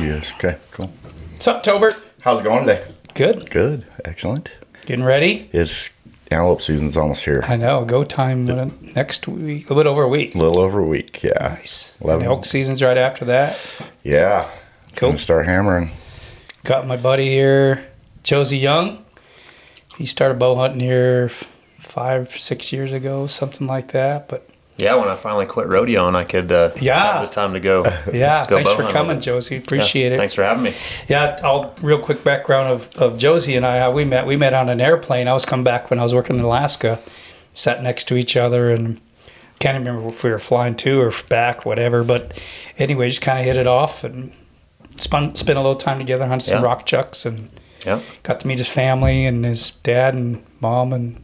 Yes. 0.00 0.32
Okay. 0.34 0.56
Cool. 0.70 0.92
What's 1.32 1.46
up, 1.48 1.62
Tobert? 1.62 1.92
How's 2.20 2.40
it 2.40 2.44
going 2.44 2.66
today? 2.66 2.84
Good. 3.14 3.50
Good. 3.50 3.86
Excellent. 4.04 4.50
Getting 4.86 5.04
ready? 5.04 5.48
It's 5.52 5.90
antelope 6.30 6.62
season's 6.62 6.96
almost 6.96 7.24
here. 7.24 7.42
I 7.46 7.56
know. 7.56 7.84
Go 7.84 8.04
time 8.04 8.48
uh, 8.50 8.68
next 8.80 9.28
week. 9.28 9.66
A 9.66 9.74
little 9.74 9.82
bit 9.84 9.86
over 9.88 10.02
a 10.02 10.08
week. 10.08 10.34
A 10.34 10.38
little 10.38 10.58
over 10.60 10.80
a 10.80 10.86
week. 10.86 11.22
Yeah. 11.22 11.38
Nice. 11.40 11.94
And 12.00 12.22
elk 12.22 12.44
season's 12.44 12.82
right 12.82 12.98
after 12.98 13.24
that. 13.26 13.58
Yeah. 14.02 14.50
It's 14.88 14.98
Cool. 14.98 15.10
Gonna 15.10 15.18
start 15.18 15.46
hammering. 15.46 15.90
Got 16.64 16.86
my 16.86 16.96
buddy 16.96 17.28
here, 17.28 17.86
Josi 18.22 18.60
Young. 18.60 19.04
He 19.98 20.06
started 20.06 20.38
bow 20.38 20.54
hunting 20.56 20.80
here 20.80 21.28
five, 21.28 22.30
six 22.30 22.72
years 22.72 22.92
ago, 22.92 23.26
something 23.26 23.66
like 23.66 23.88
that. 23.92 24.28
But 24.28 24.48
Yeah, 24.76 24.96
when 24.96 25.08
I 25.08 25.14
finally 25.14 25.46
quit 25.46 25.68
rodeoing, 25.68 26.16
I 26.16 26.24
could 26.24 26.50
uh, 26.50 26.70
Yeah. 26.80 27.12
have 27.20 27.22
the 27.28 27.32
time 27.32 27.52
to 27.54 27.60
go. 27.60 27.84
yeah, 28.12 28.44
Go 28.48 28.56
thanks 28.56 28.72
for 28.72 28.82
coming, 28.90 29.18
Josi. 29.18 29.58
Appreciate 29.58 30.06
Yeah, 30.08 30.14
it. 30.14 30.16
Thanks 30.16 30.34
for 30.34 30.42
having 30.42 30.64
me. 30.64 30.74
Yeah, 31.08 31.38
I'll 31.44 31.74
real 31.80 31.98
quick 31.98 32.24
background 32.24 32.68
of, 32.68 32.90
of 32.96 33.14
Josi 33.18 33.56
and 33.56 33.64
I. 33.64 33.78
How 33.78 33.92
we 33.92 34.04
met? 34.04 34.26
We 34.26 34.34
met 34.36 34.52
on 34.52 34.68
an 34.68 34.80
airplane. 34.80 35.28
I 35.28 35.32
was 35.32 35.44
coming 35.46 35.62
back 35.62 35.90
when 35.90 36.00
I 36.00 36.02
was 36.02 36.12
working 36.12 36.36
in 36.38 36.44
Alaska. 36.44 36.98
Sat 37.54 37.82
next 37.84 38.08
to 38.08 38.16
each 38.16 38.36
other 38.36 38.72
and 38.72 39.00
can't 39.60 39.78
remember 39.78 40.08
if 40.08 40.24
we 40.24 40.30
were 40.30 40.40
flying 40.40 40.74
to 40.76 41.00
or 41.00 41.12
back, 41.28 41.64
whatever. 41.64 42.02
But 42.02 42.36
anyway, 42.76 43.08
just 43.08 43.22
kind 43.22 43.38
of 43.38 43.44
hit 43.44 43.56
it 43.56 43.68
off 43.68 44.02
and 44.02 44.32
spun, 44.96 45.36
spent 45.36 45.56
a 45.56 45.62
little 45.62 45.76
time 45.76 45.98
together, 45.98 46.26
hunted 46.26 46.44
some 46.46 46.58
Yeah. 46.58 46.64
rock 46.64 46.84
chucks, 46.84 47.24
and 47.24 47.48
Yeah. 47.86 48.00
got 48.24 48.40
to 48.40 48.46
meet 48.48 48.58
his 48.58 48.68
family 48.68 49.24
and 49.24 49.44
his 49.44 49.70
dad 49.70 50.14
and 50.14 50.42
mom 50.60 50.92
and 50.92 51.22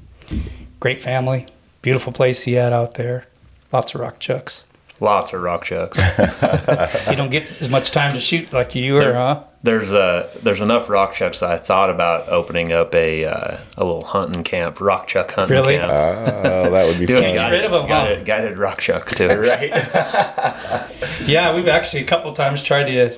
great 0.79 1.01
family. 1.01 1.47
Beautiful 1.83 2.13
place 2.13 2.43
he 2.45 2.53
had 2.53 2.73
out 2.73 2.95
there. 2.95 3.25
Lots 3.73 3.95
of 3.95 4.01
rock 4.01 4.19
chucks. 4.19 4.65
Lots 5.01 5.33
of 5.33 5.41
rock 5.43 5.65
chucks. 5.65 5.99
You 7.11 7.17
don't 7.17 7.31
get 7.31 7.45
as 7.61 7.71
much 7.71 7.91
time 7.91 8.13
to 8.13 8.21
shoot 8.21 8.53
like 8.53 8.75
you 8.75 8.95
were, 8.95 9.15
huh? 9.15 9.45
there's 9.63 9.93
uh, 9.93 10.35
there's 10.43 10.61
enough 10.61 10.89
rock 10.89 11.13
chucks 11.15 11.41
that 11.41 11.51
I 11.51 11.57
thought 11.59 11.91
about 11.91 12.29
opening 12.29 12.73
up 12.73 12.95
a 12.95 13.25
uh, 13.25 13.59
a 13.79 13.85
little 13.85 14.05
hunting 14.05 14.43
camp, 14.45 14.81
rock 14.81 15.07
chuck 15.07 15.33
hunting 15.33 15.57
Really? 15.57 15.77
camp. 15.79 15.91
Oh, 15.93 16.71
that 16.71 16.87
would 16.87 16.99
be 16.99 17.07
Doing 17.07 17.23
fun. 17.23 17.31
a 17.31 17.35
get 17.35 17.49
rid 17.51 17.65
of 17.65 17.73
'em, 17.73 17.83
huh? 17.83 17.87
guided, 17.89 18.25
guided 18.27 18.59
rock 18.59 18.81
chuck 18.81 19.09
too. 19.17 19.29
right. 19.29 19.71
Yeah, 21.27 21.55
we've 21.55 21.69
actually 21.69 22.03
a 22.03 22.07
couple 22.07 22.33
times 22.33 22.63
tried 22.63 22.85
to 22.85 23.17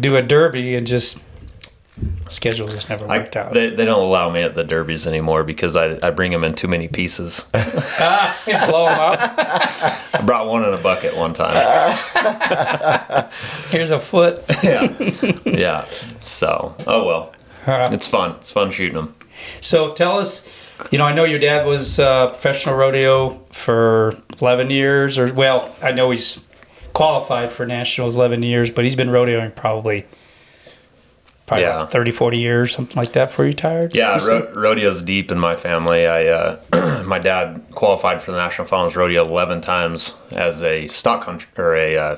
do 0.00 0.16
a 0.16 0.22
derby 0.22 0.74
and 0.74 0.86
just 0.86 1.18
schedules 2.28 2.72
just 2.72 2.88
never 2.88 3.06
I, 3.08 3.18
worked 3.18 3.36
out. 3.36 3.52
they, 3.52 3.70
they 3.70 3.84
don't 3.84 4.02
allow 4.02 4.30
me 4.30 4.42
at 4.42 4.54
the 4.54 4.64
derbies 4.64 5.06
anymore 5.06 5.44
because 5.44 5.76
I, 5.76 5.98
I 6.02 6.10
bring 6.10 6.32
them 6.32 6.44
in 6.44 6.54
too 6.54 6.68
many 6.68 6.88
pieces. 6.88 7.44
ah, 7.54 8.40
blow 8.68 8.86
them 8.86 8.98
up. 8.98 9.18
I 10.14 10.22
brought 10.24 10.48
one 10.48 10.64
in 10.64 10.72
a 10.72 10.78
bucket 10.78 11.16
one 11.16 11.34
time. 11.34 11.54
Here's 13.70 13.90
a 13.90 13.98
foot. 14.00 14.44
Yeah, 14.62 14.96
yeah. 15.44 15.84
So, 16.20 16.74
oh 16.86 17.04
well, 17.04 17.32
it's 17.92 18.06
fun. 18.06 18.36
It's 18.36 18.52
fun 18.52 18.70
shooting 18.70 18.94
them. 18.94 19.14
so 19.60 19.92
tell 19.92 20.18
us, 20.18 20.48
you 20.92 20.98
know, 20.98 21.04
I 21.04 21.12
know 21.12 21.24
your 21.24 21.40
dad 21.40 21.66
was 21.66 21.98
uh, 21.98 22.28
professional 22.28 22.76
rodeo 22.76 23.40
for 23.50 24.16
11 24.40 24.70
years, 24.70 25.18
or 25.18 25.32
well, 25.34 25.74
I 25.82 25.90
know 25.92 26.10
he's 26.12 26.44
qualified 26.92 27.52
for 27.52 27.66
nationals 27.66 28.14
11 28.14 28.42
years, 28.44 28.70
but 28.70 28.84
he's 28.84 28.94
been 28.96 29.08
rodeoing 29.08 29.54
probably. 29.56 30.06
Probably 31.52 31.64
Yeah. 31.64 31.76
about 31.80 31.90
30, 31.92 32.10
40 32.10 32.38
years, 32.38 32.72
something 32.74 32.96
like 32.96 33.12
that, 33.12 33.26
before 33.26 33.44
he 33.44 33.50
retired. 33.50 33.94
Yeah, 33.94 34.18
ro- 34.26 34.50
rodeo's 34.54 35.02
deep 35.02 35.30
in 35.30 35.38
my 35.38 35.56
family. 35.56 36.06
I 36.06 36.26
uh, 36.26 37.02
my 37.06 37.18
dad 37.18 37.62
qualified 37.72 38.22
for 38.22 38.30
the 38.32 38.38
National 38.38 38.66
Finals 38.66 38.96
Rodeo 38.96 39.26
eleven 39.26 39.60
times 39.60 40.14
as 40.30 40.62
a 40.62 40.88
stock 40.88 41.22
country 41.24 41.48
or 41.56 41.74
a 41.76 41.96
uh, 41.96 42.16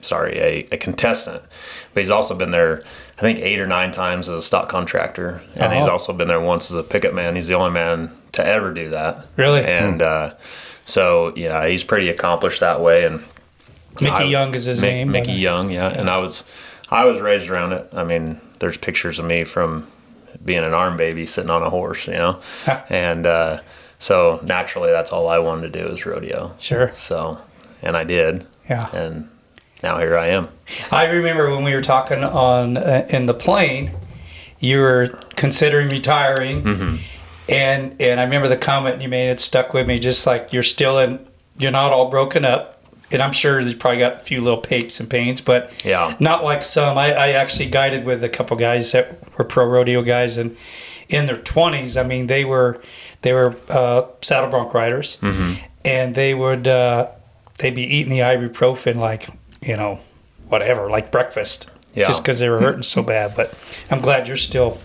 sorry 0.00 0.38
a, 0.38 0.68
a 0.72 0.76
contestant, 0.76 1.42
but 1.94 2.00
he's 2.02 2.10
also 2.10 2.34
been 2.34 2.50
there 2.50 2.82
I 3.18 3.20
think 3.20 3.38
eight 3.40 3.60
or 3.60 3.66
nine 3.66 3.92
times 3.92 4.28
as 4.28 4.36
a 4.38 4.42
stock 4.42 4.68
contractor, 4.68 5.42
and 5.54 5.72
he's 5.72 5.84
Oh. 5.86 5.90
also 5.90 6.12
been 6.12 6.28
there 6.28 6.40
once 6.40 6.70
as 6.70 6.76
a 6.76 6.82
pickup 6.82 7.14
man. 7.14 7.36
He's 7.36 7.46
the 7.46 7.54
only 7.54 7.70
man 7.70 8.10
to 8.32 8.44
ever 8.44 8.72
do 8.72 8.88
that. 8.90 9.26
Really? 9.36 9.64
and 9.64 10.02
uh, 10.02 10.34
so 10.84 11.32
yeah, 11.36 11.66
he's 11.68 11.84
pretty 11.84 12.08
accomplished 12.08 12.60
that 12.60 12.80
way. 12.80 13.04
And 13.04 13.22
Mickey 14.00 14.10
I- 14.16 14.22
Young 14.24 14.54
is 14.54 14.64
his 14.64 14.80
name. 14.82 15.10
Mickey 15.12 15.32
Young, 15.32 15.70
yeah. 15.70 15.88
And 15.88 16.08
I 16.10 16.18
was, 16.18 16.42
I 16.90 17.04
was 17.04 17.20
raised 17.20 17.48
around 17.50 17.72
it. 17.74 17.88
I 17.92 18.02
mean, 18.04 18.40
there's 18.62 18.78
pictures 18.78 19.18
of 19.18 19.24
me 19.26 19.44
from 19.44 19.86
being 20.42 20.62
an 20.64 20.72
arm 20.72 20.96
baby 20.96 21.26
sitting 21.26 21.50
on 21.50 21.62
a 21.62 21.68
horse, 21.68 22.06
you 22.06 22.14
know, 22.14 22.40
and 22.88 23.26
uh, 23.26 23.60
so 23.98 24.40
naturally, 24.42 24.90
that's 24.90 25.12
all 25.12 25.28
I 25.28 25.38
wanted 25.38 25.72
to 25.72 25.82
do 25.82 25.88
is 25.92 26.06
rodeo. 26.06 26.54
Sure. 26.58 26.90
So, 26.94 27.38
and 27.82 27.96
I 27.96 28.04
did, 28.04 28.46
Yeah. 28.68 28.88
and 28.94 29.28
now 29.82 29.98
here 29.98 30.16
I 30.16 30.28
am. 30.28 30.48
I 30.90 31.04
remember 31.06 31.50
when 31.54 31.64
we 31.64 31.74
were 31.74 31.80
talking 31.80 32.22
on 32.24 32.76
uh, 32.76 33.06
in 33.10 33.26
the 33.26 33.34
plane, 33.34 33.90
you 34.60 34.78
were 34.78 35.08
considering 35.36 35.88
retiring, 35.90 36.62
Mm-hmm. 36.62 36.96
and 37.48 38.00
and 38.00 38.20
I 38.20 38.22
remember 38.24 38.48
the 38.48 38.56
comment 38.56 39.02
you 39.02 39.08
made. 39.08 39.28
It 39.30 39.40
stuck 39.40 39.74
with 39.74 39.86
me. 39.88 39.98
Just 39.98 40.26
like 40.26 40.52
you're 40.52 40.62
still 40.62 40.98
in, 41.00 41.18
you're 41.58 41.72
not 41.72 41.92
all 41.92 42.08
broken 42.08 42.44
up, 42.44 42.81
and 43.12 43.22
I'm 43.22 43.32
sure 43.32 43.62
they 43.62 43.74
probably 43.74 43.98
got 44.00 44.14
a 44.14 44.18
few 44.20 44.40
little 44.40 44.64
aches 44.70 44.98
and 45.00 45.08
pains, 45.08 45.40
but 45.40 45.70
Yeah. 45.84 46.16
not 46.18 46.42
like 46.44 46.62
some. 46.62 46.96
I, 46.98 47.12
I 47.12 47.28
actually 47.32 47.66
guided 47.66 48.04
with 48.04 48.24
a 48.24 48.28
couple 48.28 48.56
guys 48.56 48.90
that 48.92 49.18
were 49.38 49.44
pro 49.44 49.66
rodeo 49.66 50.02
guys, 50.02 50.38
and 50.38 50.56
in 51.08 51.26
their 51.26 51.36
20s, 51.36 51.98
I 52.00 52.02
mean, 52.04 52.26
they 52.26 52.44
were 52.44 52.80
they 53.22 53.32
were 53.32 53.54
uh, 53.68 54.02
saddle 54.22 54.50
bronc 54.50 54.74
riders, 54.74 55.18
Mm-hmm. 55.20 55.62
and 55.84 56.14
they 56.14 56.34
would 56.34 56.66
uh, 56.66 57.08
they'd 57.58 57.74
be 57.74 57.82
eating 57.82 58.10
the 58.12 58.20
ibuprofen 58.20 58.96
like 58.96 59.28
you 59.60 59.76
know 59.76 60.00
whatever 60.48 60.90
like 60.90 61.12
breakfast, 61.12 61.68
Yeah. 61.94 62.06
just 62.06 62.22
because 62.22 62.38
they 62.40 62.48
were 62.48 62.60
hurting 62.60 62.82
so 62.82 63.02
bad. 63.02 63.34
But 63.36 63.54
I'm 63.90 64.00
glad 64.00 64.26
you're 64.26 64.36
still 64.36 64.78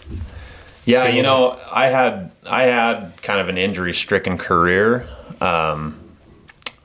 Yeah, 0.85 1.07
you 1.07 1.21
know, 1.23 1.57
I 1.71 1.88
had 1.88 2.31
I 2.45 2.63
had 2.63 3.21
kind 3.21 3.39
of 3.41 3.49
an 3.49 3.57
injury 3.57 3.94
stricken 3.94 4.38
career. 4.38 5.07
Um, 5.41 5.99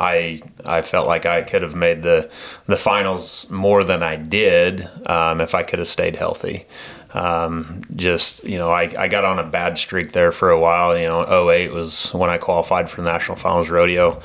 I 0.03 0.41
I 0.65 0.83
felt 0.83 1.07
like 1.07 1.27
I 1.27 1.43
could 1.43 1.63
have 1.63 1.77
made 1.77 2.03
the 2.03 2.29
the 2.67 2.77
finals 2.77 3.49
more 3.51 3.85
than 3.85 4.03
I 4.03 4.17
did 4.17 4.89
um, 5.07 5.41
if 5.41 5.55
I 5.55 5.63
could 5.63 5.79
have 5.79 5.89
stayed 5.89 6.17
healthy. 6.17 6.67
Um, 7.15 7.83
just 7.95 8.43
you 8.43 8.59
know, 8.59 8.71
I, 8.71 8.93
I 8.99 9.09
got 9.09 9.25
on 9.25 9.39
a 9.39 9.45
bad 9.45 9.79
streak 9.79 10.13
there 10.13 10.33
for 10.33 10.51
a 10.51 10.59
while. 10.59 10.99
You 10.99 11.07
know, 11.07 11.51
08 11.51 11.73
was 11.73 12.13
when 12.13 12.31
I 12.31 12.39
qualified 12.39 12.91
for 12.91 13.03
the 13.03 13.11
National 13.11 13.37
Finals 13.37 13.71
Rodeo. 13.71 14.21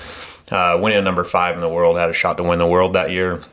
Uh, 0.50 0.80
winning 0.82 1.04
number 1.04 1.26
five 1.26 1.56
in 1.56 1.62
the 1.62 1.70
world, 1.70 1.98
had 1.98 2.10
a 2.10 2.14
shot 2.14 2.38
to 2.38 2.44
win 2.44 2.58
the 2.58 2.66
world 2.66 2.94
that 2.94 3.12
year. 3.12 3.44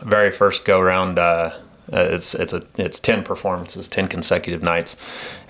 Very 0.00 0.30
first 0.30 0.64
go 0.64 0.80
round. 0.80 1.18
Uh, 1.18 1.52
uh, 1.90 2.00
it's 2.10 2.34
it's 2.34 2.52
a 2.52 2.66
it's 2.76 3.00
ten 3.00 3.22
performances, 3.22 3.88
ten 3.88 4.08
consecutive 4.08 4.62
nights, 4.62 4.96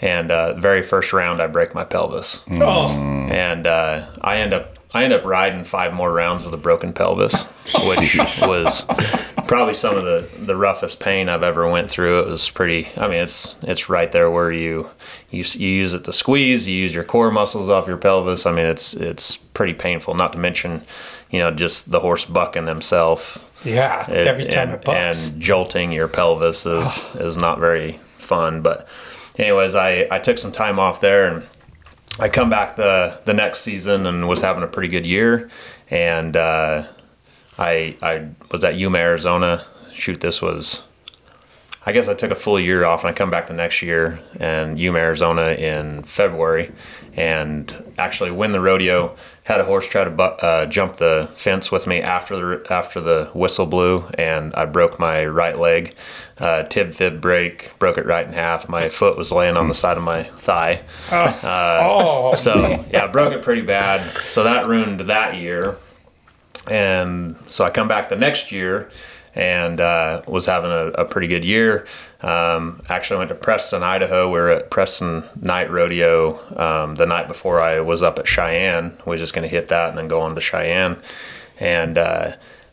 and 0.01 0.31
uh, 0.31 0.53
very 0.55 0.83
first 0.83 1.13
round 1.13 1.41
I 1.41 1.49
break 1.49 1.75
my 1.75 1.85
pelvis, 1.85 2.45
oh 2.61 2.89
and 2.91 3.67
uh, 3.67 4.07
I 4.21 4.37
end 4.37 4.53
up 4.53 4.78
I 4.99 5.05
end 5.05 5.13
up 5.13 5.25
riding 5.25 5.65
five 5.65 5.93
more 5.95 6.13
rounds 6.13 6.45
with 6.45 6.53
a 6.55 6.59
broken 6.59 6.93
pelvis, 6.93 7.45
which 7.87 8.17
was 8.43 8.85
probably 9.47 9.75
some 9.75 9.97
of 9.97 10.05
the, 10.05 10.29
the 10.39 10.57
roughest 10.57 11.01
pain 11.01 11.29
I've 11.29 11.43
ever 11.43 11.69
went 11.69 11.89
through. 11.91 12.21
It 12.21 12.27
was 12.29 12.49
pretty. 12.51 12.89
I 12.97 13.07
mean, 13.09 13.21
it's 13.21 13.57
it's 13.63 13.89
right 13.89 14.11
there 14.13 14.31
where 14.31 14.51
you 14.51 14.91
you 15.31 15.45
you 15.55 15.69
use 15.69 15.95
it 15.95 16.05
to 16.05 16.13
squeeze, 16.13 16.67
you 16.69 16.75
use 16.77 16.95
your 16.95 17.05
core 17.05 17.31
muscles 17.31 17.69
off 17.69 17.87
your 17.87 17.97
pelvis. 17.97 18.47
I 18.47 18.53
mean, 18.53 18.67
it's 18.67 18.95
it's 18.95 19.37
pretty 19.37 19.75
painful. 19.75 20.15
Not 20.15 20.33
to 20.33 20.39
mention, 20.39 20.83
you 21.31 21.39
know, 21.39 21.51
just 21.51 21.91
the 21.91 22.01
horse 22.01 22.25
bucking 22.25 22.67
himself 22.67 23.45
yeah, 23.65 24.09
it- 24.11 24.27
every 24.27 24.45
time 24.45 24.69
and, 24.71 24.79
it 24.79 24.85
bucks. 24.85 25.29
and 25.29 25.41
jolting 25.41 25.93
your 25.93 26.09
pelvis 26.09 26.67
is 26.67 27.05
is 27.15 27.37
not 27.39 27.59
very 27.59 28.01
fun. 28.19 28.63
But 28.63 28.87
anyways, 29.37 29.75
I 29.75 30.07
I 30.11 30.19
took 30.19 30.39
some 30.39 30.53
time 30.53 30.79
off 30.79 31.01
there 31.01 31.27
and 31.29 31.45
I 32.19 32.29
come 32.29 32.51
back 32.51 32.77
the 32.77 33.21
the 33.25 33.35
next 33.35 33.61
season 33.61 34.07
and 34.07 34.29
was 34.29 34.41
having 34.41 34.63
a 34.63 34.67
pretty 34.67 34.89
good 34.89 35.07
year. 35.07 35.51
And 35.91 36.37
uh, 36.37 36.85
I 37.59 37.97
I 38.03 38.29
was 38.51 38.65
at 38.65 38.77
Yuma, 38.77 38.99
Arizona. 38.99 39.65
Shoot, 39.93 40.21
this 40.21 40.43
was. 40.43 40.85
I 41.87 41.93
guess 41.93 42.07
I 42.07 42.13
took 42.13 42.31
a 42.31 42.35
full 42.35 42.61
year 42.61 42.85
off 42.85 43.03
and 43.03 43.09
I 43.09 43.15
come 43.15 43.31
back 43.31 43.47
the 43.47 43.55
next 43.55 43.81
year 43.81 44.21
and 44.39 44.79
Yuma, 44.79 44.99
Arizona 44.99 45.53
in 45.53 46.03
February 46.03 46.71
and 47.19 47.93
actually 47.99 48.31
win 48.31 48.53
the 48.53 48.61
rodeo. 48.61 49.17
Had 49.43 49.61
a 49.61 49.65
horse 49.65 49.89
try 49.89 50.05
to 50.05 50.11
bu- 50.11 50.23
uh, 50.23 50.67
jump 50.67 50.99
the 50.99 51.29
fence 51.35 51.73
with 51.73 51.87
me 51.87 52.01
after 52.01 52.37
the 52.37 52.73
after 52.73 53.01
the 53.01 53.31
whistle 53.35 53.67
blew 53.67 54.05
and 54.17 54.55
I 54.55 54.67
broke 54.67 55.01
my 55.01 55.25
right 55.27 55.59
leg, 55.59 55.95
uh, 56.39 56.63
tib 56.65 56.95
fib 56.95 57.21
break, 57.21 57.77
broke 57.81 57.99
it 57.99 58.07
right 58.07 58.27
in 58.27 58.35
half. 58.35 58.69
My 58.69 58.89
foot 58.89 59.17
was 59.17 59.33
laying 59.33 59.57
on 59.57 59.67
the 59.69 59.75
side 59.75 59.97
of 59.97 60.05
my 60.05 60.25
thigh. 60.25 60.83
oh, 61.11 62.35
So 62.37 62.85
yeah, 62.93 63.05
I 63.05 63.07
broke 63.09 63.33
it 63.33 63.43
pretty 63.43 63.63
bad. 63.63 64.01
So 64.21 64.45
that 64.45 64.67
ruined 64.69 65.01
that 65.01 65.35
year. 65.37 65.77
And 66.71 67.37
so 67.49 67.65
I 67.65 67.71
come 67.71 67.89
back 67.89 68.11
the 68.11 68.17
next 68.17 68.53
year 68.53 68.91
and 69.39 69.81
uh, 69.81 70.21
was 70.27 70.47
having 70.47 70.73
a, 70.73 70.89
a 70.89 71.05
pretty 71.05 71.29
good 71.29 71.45
year. 71.45 71.87
Um, 72.21 72.83
actually 72.89 73.19
went 73.19 73.29
to 73.29 73.37
Preston, 73.37 73.85
Idaho. 73.85 74.27
We 74.27 74.41
were 74.41 74.51
at 74.51 74.69
Preston 74.69 75.25
Night 75.41 75.71
Rodeo 75.71 76.41
um, 76.57 76.97
the 76.97 77.07
night 77.07 77.29
before 77.29 77.63
I 77.63 77.79
was 77.79 78.03
up 78.03 78.19
at 78.19 78.27
Cheyenne. 78.27 78.99
We 79.07 79.13
was 79.13 79.21
just 79.21 79.33
going 79.33 79.49
to 79.49 79.49
hit 79.49 79.69
that 79.69 79.91
and 79.91 79.97
then 79.97 80.09
go 80.09 80.21
on 80.21 80.35
to 80.35 80.41
Cheyenne. 80.41 81.01
And 81.61 81.97
uh, 81.97 82.33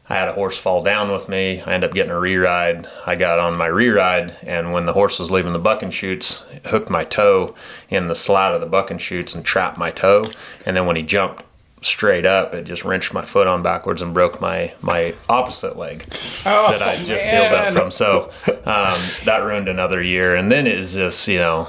I 0.10 0.16
had 0.16 0.28
a 0.28 0.34
horse 0.34 0.58
fall 0.58 0.82
down 0.82 1.12
with 1.12 1.30
me. 1.30 1.62
I 1.62 1.74
ended 1.74 1.92
up 1.92 1.96
getting 1.96 2.12
a 2.12 2.20
re-ride. 2.20 2.88
I 3.06 3.16
got 3.16 3.38
on 3.40 3.58
my 3.58 3.68
re-ride, 3.68 4.36
and 4.42 4.74
when 4.74 4.88
the 4.88 4.94
horse 4.94 5.20
was 5.20 5.32
leaving 5.32 5.54
the 5.54 5.60
bucking 5.60 5.92
chutes, 5.92 6.44
hooked 6.66 6.90
my 6.90 7.04
toe 7.04 7.54
in 7.90 8.08
the 8.08 8.16
slat 8.16 8.54
of 8.54 8.62
the 8.62 8.68
bucking 8.68 9.00
chutes 9.00 9.36
and 9.36 9.46
trapped 9.46 9.78
my 9.78 9.92
toe. 9.92 10.24
And 10.66 10.76
then 10.76 10.88
when 10.88 10.96
he 10.96 11.04
jumped 11.04 11.44
straight 11.86 12.26
up, 12.26 12.56
it 12.56 12.64
just 12.64 12.84
wrenched 12.84 13.14
my 13.14 13.24
foot 13.26 13.48
on 13.48 13.62
backwards 13.64 14.02
and 14.02 14.14
broke 14.14 14.42
my 14.42 14.74
my 14.82 15.14
opposite 15.30 15.78
leg 15.78 16.06
Oh, 16.46 16.72
that 16.72 16.82
I 16.82 16.96
just 17.06 17.30
healed 17.30 17.54
up 17.54 17.74
from. 17.74 17.92
So 17.92 18.32
um, 18.66 19.00
that 19.26 19.42
ruined 19.44 19.68
another 19.68 20.02
year. 20.02 20.36
And 20.36 20.52
then 20.52 20.68
it 20.68 20.78
was 20.78 20.94
just 20.94 21.28
you 21.28 21.38
know 21.40 21.68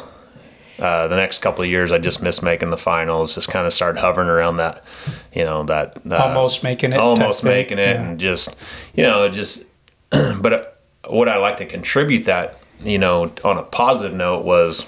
uh, 0.79 1.09
the 1.09 1.17
next 1.17 1.39
couple 1.39 1.65
of 1.65 1.71
years, 1.71 1.91
I 1.93 1.99
just 1.99 2.23
missed 2.23 2.43
making 2.43 2.71
the 2.71 2.77
finals. 2.77 3.35
Just 3.35 3.49
kind 3.49 3.67
of 3.67 3.73
started 3.73 3.99
hovering 4.01 4.29
around 4.29 4.57
that, 4.59 4.85
you 5.33 5.43
know, 5.45 5.65
that 5.65 6.01
Almost 6.11 6.63
making 6.63 6.93
it 6.93 6.99
almost 6.99 7.41
thing. 7.43 7.51
making 7.51 7.79
it, 7.79 7.97
Yeah. 7.97 8.03
and 8.03 8.21
just, 8.21 8.55
you 8.95 9.03
know, 9.03 9.27
just. 9.31 9.65
but 10.11 10.53
uh, 10.53 10.65
what 11.09 11.29
I 11.31 11.39
like 11.39 11.57
to 11.59 11.65
contribute 11.67 12.27
that, 12.27 12.59
you 12.83 12.99
know, 12.99 13.33
on 13.43 13.57
a 13.57 13.63
positive 13.63 14.15
note 14.15 14.45
was, 14.45 14.85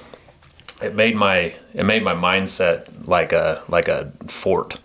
it 0.82 0.94
made 0.94 1.16
my 1.16 1.54
it 1.75 1.84
made 1.84 2.02
my 2.04 2.14
mindset 2.14 3.08
like 3.08 3.32
a 3.32 3.62
like 3.69 3.88
a 3.88 4.12
fort. 4.26 4.78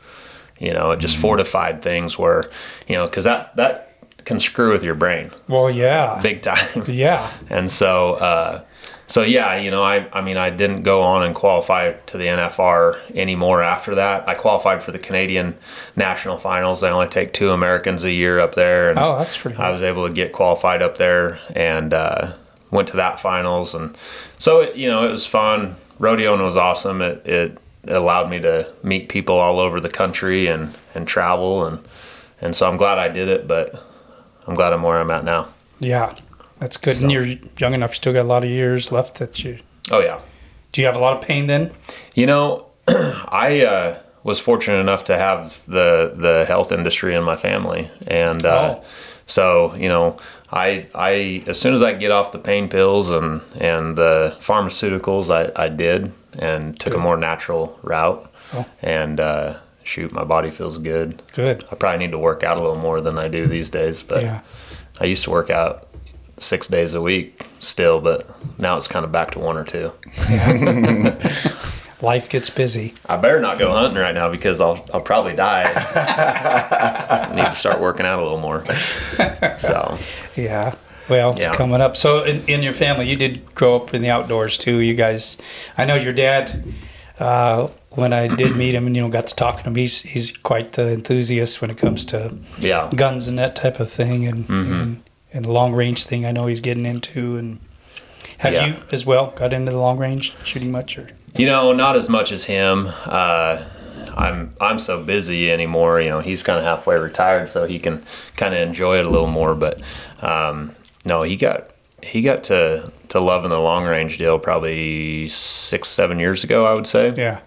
You 0.64 0.74
know, 0.74 0.92
it 0.92 1.00
just 1.00 1.18
fortified 1.18 1.82
things 1.82 2.18
where, 2.18 2.50
you 2.88 2.96
know, 2.96 3.06
because 3.06 3.26
that 3.26 3.56
that 3.58 3.90
can 4.26 4.40
screw 4.40 4.72
with 4.72 4.84
your 4.86 4.96
brain 4.96 5.32
Well, 5.50 5.70
yeah. 5.70 6.20
big 6.24 6.42
time. 6.42 6.84
Yeah. 6.88 7.30
And 7.50 7.70
so, 7.70 8.14
uh, 8.14 8.62
so 9.06 9.22
yeah, 9.22 9.58
you 9.58 9.70
know, 9.70 9.84
I, 9.84 10.08
I 10.14 10.22
mean, 10.22 10.38
I 10.38 10.50
didn't 10.50 10.84
go 10.84 11.02
on 11.02 11.24
and 11.24 11.36
qualify 11.36 11.92
to 11.92 12.18
the 12.18 12.28
NFR 12.28 13.00
anymore 13.16 13.62
after 13.62 13.96
that. 13.96 14.26
I 14.30 14.36
qualified 14.36 14.82
for 14.82 14.94
the 14.94 15.00
Canadian 15.00 15.56
national 15.98 16.38
finals. 16.38 16.80
They 16.80 16.88
only 16.90 17.10
take 17.10 17.34
two 17.34 17.52
Americans 17.52 18.06
a 18.06 18.12
year 18.12 18.40
up 18.40 18.56
there. 18.56 18.90
And 18.90 18.98
Oh, 18.98 19.18
that's 19.18 19.38
pretty 19.38 19.58
I 19.58 19.72
was 19.72 19.82
able 19.82 20.08
to 20.08 20.14
get 20.14 20.32
qualified 20.32 20.82
up 20.82 20.98
there 20.98 21.40
and, 21.54 21.94
uh, 21.94 22.32
went 22.72 22.88
to 22.88 22.96
that 22.98 23.20
finals. 23.20 23.76
And 23.76 23.96
so, 24.40 24.62
it, 24.62 24.78
you 24.78 24.88
know, 24.88 25.06
it 25.06 25.10
was 25.12 25.28
fun. 25.28 25.76
Rodeoing 26.00 26.42
was 26.44 26.56
awesome. 26.56 27.02
It, 27.02 27.28
it 27.28 27.58
allowed 27.88 28.30
me 28.30 28.40
to 28.40 28.72
meet 28.84 29.10
people 29.10 29.36
all 29.36 29.60
over 29.60 29.80
the 29.80 29.90
country 29.90 30.48
and, 30.48 30.76
and 30.96 31.08
travel. 31.08 31.66
And, 31.66 31.80
and 32.42 32.56
so 32.56 32.68
I'm 32.70 32.78
glad 32.78 32.98
I 32.98 33.10
did 33.10 33.28
it, 33.28 33.48
but 33.48 33.84
I'm 34.48 34.56
glad 34.56 34.74
I'm 34.74 34.84
where 34.84 35.00
I'm 35.00 35.12
at 35.12 35.24
now. 35.24 35.50
Yeah. 35.80 36.14
That's 36.60 36.78
good. 36.78 37.02
And 37.02 37.12
you're 37.12 37.26
young 37.58 37.74
enough, 37.74 37.92
you 37.92 37.96
still 37.96 38.14
got 38.14 38.22
a 38.26 38.28
lot 38.28 38.44
of 38.44 38.50
years 38.50 38.92
left 38.92 39.20
that 39.20 39.44
you. 39.44 39.60
Oh 39.92 40.00
yeah. 40.00 40.22
Do 40.72 40.82
you 40.82 40.88
have 40.88 40.96
a 40.96 41.00
lot 41.00 41.18
of 41.18 41.22
pain 41.22 41.48
then? 41.48 41.72
You 42.16 42.26
know, 42.26 42.68
I 42.88 43.66
uh, 43.66 44.00
was 44.24 44.40
fortunate 44.40 44.78
enough 44.78 45.04
to 45.06 45.18
have 45.18 45.64
the 45.68 46.14
the 46.16 46.46
health 46.46 46.72
industry 46.72 47.16
in 47.16 47.24
my 47.24 47.36
family, 47.36 47.92
and 48.08 48.46
uh, 48.46 48.76
Oh. 48.80 48.84
So 49.26 49.74
you 49.76 49.90
know, 49.90 50.18
I 50.52 50.88
I 50.94 51.44
as 51.48 51.60
soon 51.60 51.74
as 51.74 51.82
I 51.84 51.94
get 51.94 52.12
off 52.12 52.32
the 52.32 52.40
pain 52.40 52.68
pills 52.70 53.10
and 53.10 53.42
and 53.60 53.98
the 53.98 54.36
pharmaceuticals, 54.40 55.32
I 55.32 55.52
I 55.66 55.70
did 55.70 56.12
and 56.40 56.80
took 56.80 56.94
Good. 56.94 57.00
a 57.00 57.04
more 57.04 57.18
natural 57.18 57.78
route, 57.84 58.30
Oh. 58.54 58.66
and 58.82 59.20
uh, 59.20 59.56
shoot, 59.84 60.12
my 60.12 60.24
body 60.24 60.50
feels 60.50 60.78
good. 60.78 61.22
Good. 61.34 61.64
I 61.72 61.76
probably 61.76 62.00
need 62.00 62.12
to 62.12 62.18
work 62.20 62.44
out 62.44 62.58
a 62.58 62.60
little 62.62 62.76
more 62.76 63.02
than 63.02 63.18
I 63.18 63.28
do 63.28 63.46
these 63.48 63.70
days, 63.70 64.02
but 64.04 64.22
Yeah. 64.24 64.42
I 65.02 65.06
used 65.06 65.24
to 65.26 65.32
work 65.32 65.50
out 65.50 65.88
six 66.40 66.68
days 66.68 66.94
a 66.96 67.02
week 67.02 67.46
still, 67.60 68.02
but 68.02 68.26
now 68.60 68.78
it's 68.78 68.88
kind 68.88 69.06
of 69.06 69.12
back 69.12 69.32
to 69.32 69.40
one 69.40 69.58
or 69.58 69.64
two. 69.64 69.92
Life 72.04 72.28
gets 72.30 72.50
busy. 72.50 72.94
I 73.08 73.16
better 73.18 73.40
not 73.40 73.58
go 73.60 73.72
hunting 73.72 73.98
right 74.02 74.14
now 74.14 74.30
because 74.30 74.60
I'll 74.62 74.86
I'll 74.94 75.02
probably 75.02 75.34
die. 75.36 75.64
I 75.74 77.32
need 77.36 77.46
to 77.46 77.54
start 77.54 77.80
working 77.80 78.06
out 78.06 78.20
a 78.20 78.24
little 78.24 78.40
more. 78.40 78.64
So 79.58 79.98
Yeah. 80.36 80.76
Well, 81.10 81.32
it's 81.32 81.42
Yeah. 81.42 81.54
coming 81.54 81.82
up. 81.82 81.98
So, 81.98 82.24
in, 82.24 82.44
in 82.48 82.64
your 82.64 82.72
family, 82.74 83.10
you 83.10 83.18
did 83.18 83.54
grow 83.56 83.76
up 83.76 83.94
in 83.94 84.02
the 84.02 84.10
outdoors 84.10 84.58
too. 84.58 84.78
You 84.78 84.94
guys, 84.94 85.38
I 85.78 85.84
know 85.86 85.96
your 85.96 86.14
dad. 86.14 86.64
Uh, 87.20 87.68
when 87.92 88.12
I 88.14 88.28
did 88.28 88.56
meet 88.56 88.74
him 88.74 88.88
and 88.88 88.96
you 88.96 89.02
know 89.02 89.10
got 89.10 89.28
to 89.28 89.36
talking 89.36 89.64
to 89.64 89.70
him, 89.70 89.76
he's 89.76 90.02
he's 90.02 90.32
quite 90.32 90.72
the 90.74 90.92
enthusiast 90.94 91.62
when 91.62 91.70
it 91.70 91.78
comes 91.78 92.06
to 92.06 92.36
yeah, 92.58 92.90
guns 92.96 93.28
and 93.28 93.38
that 93.38 93.56
type 93.56 93.80
of 93.80 93.90
thing, 93.90 94.26
and 94.28 94.48
Mm-hmm. 94.48 94.74
and, 94.74 95.04
and 95.34 95.46
the 95.46 95.52
long 95.52 95.74
range 95.74 96.04
thing. 96.04 96.26
I 96.26 96.32
know 96.32 96.48
he's 96.48 96.62
getting 96.62 96.86
into. 96.86 97.38
And 97.38 97.60
have 98.40 98.54
Yeah. 98.54 98.66
you 98.68 98.76
as 98.92 99.06
well 99.06 99.28
got 99.36 99.54
into 99.54 99.72
the 99.72 99.78
long 99.80 99.98
range 99.98 100.36
shooting 100.44 100.72
much? 100.72 100.98
Or 100.98 101.08
you 101.36 101.46
know, 101.46 101.74
not 101.74 101.96
as 101.96 102.10
much 102.10 102.32
as 102.32 102.46
him. 102.46 102.92
Uh, 103.06 103.64
I'm 104.16 104.52
I'm 104.62 104.80
so 104.80 105.04
busy 105.04 105.52
anymore. 105.52 106.00
You 106.00 106.10
know, 106.10 106.20
he's 106.20 106.44
kind 106.44 106.60
of 106.60 106.66
halfway 106.66 106.98
retired, 106.98 107.50
so 107.50 107.66
he 107.66 107.80
can 107.80 108.04
kind 108.36 108.54
of 108.54 108.62
enjoy 108.62 108.94
it 108.94 109.06
a 109.06 109.10
little 109.10 109.28
more. 109.28 109.56
But 109.56 109.82
um, 110.22 110.76
no, 111.06 111.24
he 111.24 111.36
got 111.36 111.72
he 112.02 112.22
got 112.22 112.44
to 112.46 112.92
to 113.10 113.20
love 113.20 113.46
in 113.46 113.52
the 113.52 113.60
long 113.60 113.86
range 113.86 114.18
deal 114.18 114.40
probably 114.40 115.28
six 115.30 115.90
seven 115.90 116.20
years 116.20 116.44
ago, 116.44 116.66
I 116.66 116.74
would 116.74 116.88
say. 116.88 117.14
yeah, 117.16 117.40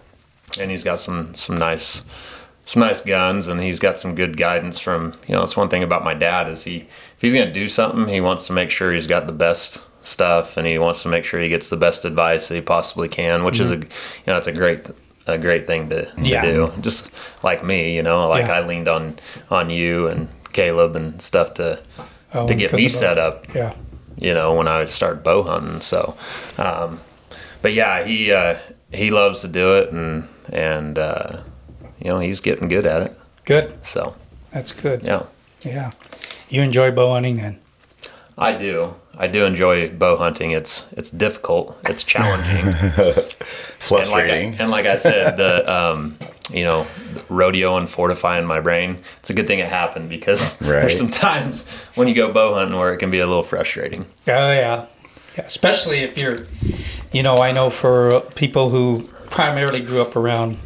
and 0.59 0.71
he's 0.71 0.83
got 0.83 0.99
some 0.99 1.35
some 1.35 1.57
nice 1.57 2.03
some 2.65 2.81
nice 2.81 2.99
guns 3.01 3.47
and 3.47 3.61
he's 3.61 3.79
got 3.79 3.97
some 3.97 4.13
good 4.13 4.35
guidance 4.35 4.77
from 4.77 5.13
you 5.25 5.33
know 5.33 5.39
that's 5.39 5.55
one 5.55 5.69
thing 5.69 5.83
about 5.83 6.03
my 6.03 6.13
dad 6.13 6.49
is 6.49 6.65
he 6.65 6.79
if 6.79 7.21
he's 7.21 7.33
going 7.33 7.47
to 7.47 7.53
do 7.53 7.69
something 7.69 8.09
he 8.09 8.19
wants 8.19 8.45
to 8.45 8.51
make 8.51 8.69
sure 8.69 8.91
he's 8.91 9.07
got 9.07 9.25
the 9.25 9.31
best 9.31 9.85
stuff 10.07 10.55
and 10.57 10.65
he 10.67 10.77
wants 10.77 11.01
to 11.03 11.09
make 11.09 11.25
sure 11.25 11.39
he 11.41 11.49
gets 11.49 11.69
the 11.69 11.75
best 11.77 12.05
advice 12.05 12.47
that 12.47 12.55
he 12.55 12.61
possibly 12.61 13.07
can 13.09 13.43
which 13.43 13.59
is 13.59 13.71
a 13.71 13.75
you 13.75 14.27
know 14.27 14.37
it's 14.37 14.47
a 14.47 14.51
great 14.53 14.85
a 15.25 15.37
great 15.37 15.67
thing 15.67 15.89
to, 15.89 16.05
to 16.05 16.11
Mm-hmm. 16.11 16.25
Yeah. 16.25 16.41
do 16.41 16.71
just 16.81 17.11
like 17.43 17.63
me 17.63 17.95
you 17.95 18.03
know 18.03 18.27
like 18.29 18.45
Yeah. 18.47 18.53
I 18.59 18.67
leaned 18.67 18.87
on 18.87 19.19
on 19.51 19.69
you 19.69 20.07
and 20.07 20.29
Caleb 20.53 20.95
and 20.95 21.21
stuff 21.21 21.53
to 21.55 21.79
Oh, 22.33 22.47
to 22.47 22.55
get 22.55 22.73
me 22.73 22.89
set 22.89 23.17
up 23.17 23.53
yeah, 23.55 23.73
you 24.17 24.33
know, 24.33 24.53
when 24.53 24.67
I 24.67 24.83
started 24.85 25.23
bow 25.23 25.43
hunting. 25.43 25.79
So, 25.81 26.17
um, 26.57 26.99
but 27.61 27.71
yeah, 27.73 28.03
he 28.03 28.33
uh, 28.33 28.57
he 28.91 29.11
loves 29.11 29.41
to 29.41 29.47
do 29.47 29.75
it, 29.77 29.93
and 29.93 30.27
and 30.51 30.99
uh, 30.99 31.37
you 32.03 32.09
know, 32.11 32.19
he's 32.19 32.41
getting 32.41 32.67
good 32.67 32.85
at 32.85 33.01
it. 33.01 33.17
good. 33.45 33.73
So, 33.81 34.13
That's 34.51 34.73
good. 34.73 35.03
yeah, 35.03 35.23
Yeah, 35.63 35.91
you 36.49 36.61
enjoy 36.63 36.91
bow 36.91 37.13
hunting 37.13 37.37
then? 37.37 37.59
I 38.37 38.51
do. 38.51 38.95
I 39.19 39.27
do 39.27 39.45
enjoy 39.45 39.89
bow 39.89 40.17
hunting. 40.17 40.51
It's 40.51 40.85
it's 40.91 41.09
difficult. 41.11 41.77
It's 41.85 42.03
challenging. 42.03 42.65
and 42.67 42.97
like 42.97 43.07
I, 43.07 43.23
Frustrating. 43.79 44.55
and 44.59 44.69
like 44.71 44.85
I 44.85 44.95
said, 44.95 45.37
the 45.37 45.71
um, 45.71 46.17
you 46.51 46.63
know, 46.63 46.85
rodeo 47.29 47.77
and 47.77 47.89
fortifying 47.89 48.45
my 48.45 48.59
brain. 48.59 48.97
It's 49.19 49.29
a 49.29 49.33
good 49.33 49.47
thing 49.47 49.59
it 49.59 49.67
happened 49.69 50.09
because 50.09 50.61
Right. 50.61 50.81
there's 50.81 50.97
some 50.97 51.11
times 51.11 51.67
when 51.95 52.07
you 52.07 52.13
go 52.15 52.31
bow 52.31 52.53
hunting 52.55 52.77
where 52.77 52.93
it 52.93 52.97
can 52.97 53.09
be 53.11 53.19
a 53.19 53.27
little 53.27 53.43
frustrating. 53.43 54.05
Oh 54.27 54.51
yeah. 54.51 54.85
yeah, 55.37 55.43
especially 55.45 55.99
if 55.99 56.17
you're, 56.17 56.45
you 57.11 57.23
know, 57.23 57.37
I 57.37 57.51
know 57.51 57.69
for 57.69 58.21
people 58.35 58.69
who 58.69 59.07
primarily 59.29 59.81
grew 59.81 60.01
up 60.01 60.15
around 60.15 60.57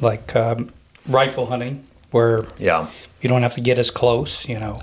like 0.00 0.34
um, 0.34 0.70
rifle 1.08 1.46
hunting, 1.46 1.84
where 2.10 2.46
Yeah. 2.58 2.88
you 3.20 3.28
don't 3.28 3.42
have 3.42 3.54
to 3.54 3.60
get 3.60 3.78
as 3.78 3.90
close, 3.90 4.48
you 4.48 4.58
know, 4.58 4.80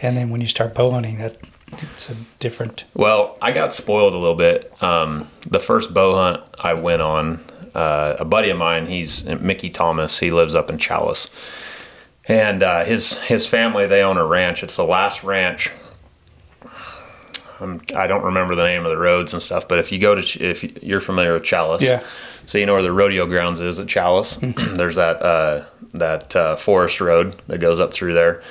and 0.00 0.16
then 0.16 0.30
when 0.30 0.40
you 0.40 0.46
start 0.46 0.74
bow 0.74 0.90
hunting, 0.90 1.18
that 1.18 1.36
it's 1.80 2.10
a 2.10 2.14
different. 2.38 2.84
Well, 2.94 3.36
I 3.40 3.52
got 3.52 3.72
spoiled 3.72 4.14
a 4.14 4.18
little 4.18 4.34
bit. 4.36 4.72
Um, 4.82 5.28
the 5.46 5.60
first 5.60 5.92
bow 5.94 6.14
hunt 6.14 6.42
I 6.62 6.74
went 6.74 7.02
on, 7.02 7.44
uh, 7.74 8.16
a 8.18 8.24
buddy 8.24 8.50
of 8.50 8.58
mine, 8.58 8.86
he's 8.86 9.24
Mickey 9.24 9.70
Thomas. 9.70 10.18
He 10.18 10.30
lives 10.30 10.54
up 10.54 10.68
in 10.70 10.78
Challis, 10.78 11.28
and 12.28 12.62
uh, 12.62 12.84
his 12.84 13.18
his 13.22 13.46
family 13.46 13.86
they 13.86 14.02
own 14.02 14.18
a 14.18 14.26
ranch. 14.26 14.62
It's 14.62 14.76
the 14.76 14.84
last 14.84 15.24
ranch. 15.24 15.70
Um, 17.60 17.80
I 17.96 18.06
don't 18.08 18.24
remember 18.24 18.54
the 18.56 18.64
name 18.64 18.84
of 18.84 18.90
the 18.90 18.98
roads 18.98 19.32
and 19.32 19.40
stuff, 19.40 19.68
but 19.68 19.78
if 19.78 19.92
you 19.92 19.98
go 20.00 20.20
to 20.20 20.44
if 20.44 20.82
you're 20.82 21.00
familiar 21.00 21.32
with 21.34 21.44
Challis, 21.44 21.80
Yeah. 21.80 22.02
so 22.44 22.58
you 22.58 22.66
know 22.66 22.72
where 22.74 22.82
the 22.82 22.92
rodeo 22.92 23.26
grounds 23.26 23.60
is 23.60 23.78
at 23.78 23.86
Challis. 23.86 24.36
There's 24.76 24.96
that 24.96 25.22
uh, 25.22 25.64
that 25.94 26.34
uh, 26.34 26.56
forest 26.56 27.00
road 27.00 27.40
that 27.46 27.58
goes 27.58 27.78
up 27.78 27.94
through 27.94 28.14
there, 28.14 28.42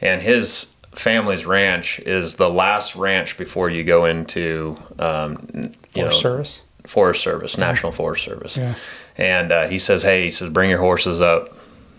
and 0.00 0.22
his 0.22 0.72
family's 0.98 1.46
ranch 1.46 2.00
is 2.00 2.34
the 2.34 2.50
last 2.50 2.96
ranch 2.96 3.36
before 3.38 3.70
you 3.70 3.84
go 3.84 4.04
into 4.04 4.76
um, 4.98 5.48
you 5.54 5.70
Forest 5.92 5.94
know 5.94 6.08
Service. 6.10 6.62
Forest 6.86 7.22
Service, 7.22 7.58
National 7.58 7.92
Forest 7.92 8.24
Service. 8.24 8.56
Yeah. 8.56 8.74
And 9.16 9.52
uh, 9.52 9.68
he 9.68 9.78
says, 9.78 10.02
"Hey, 10.02 10.24
he 10.24 10.30
says, 10.30 10.50
bring 10.50 10.70
your 10.70 10.80
horses 10.80 11.20
up." 11.20 11.54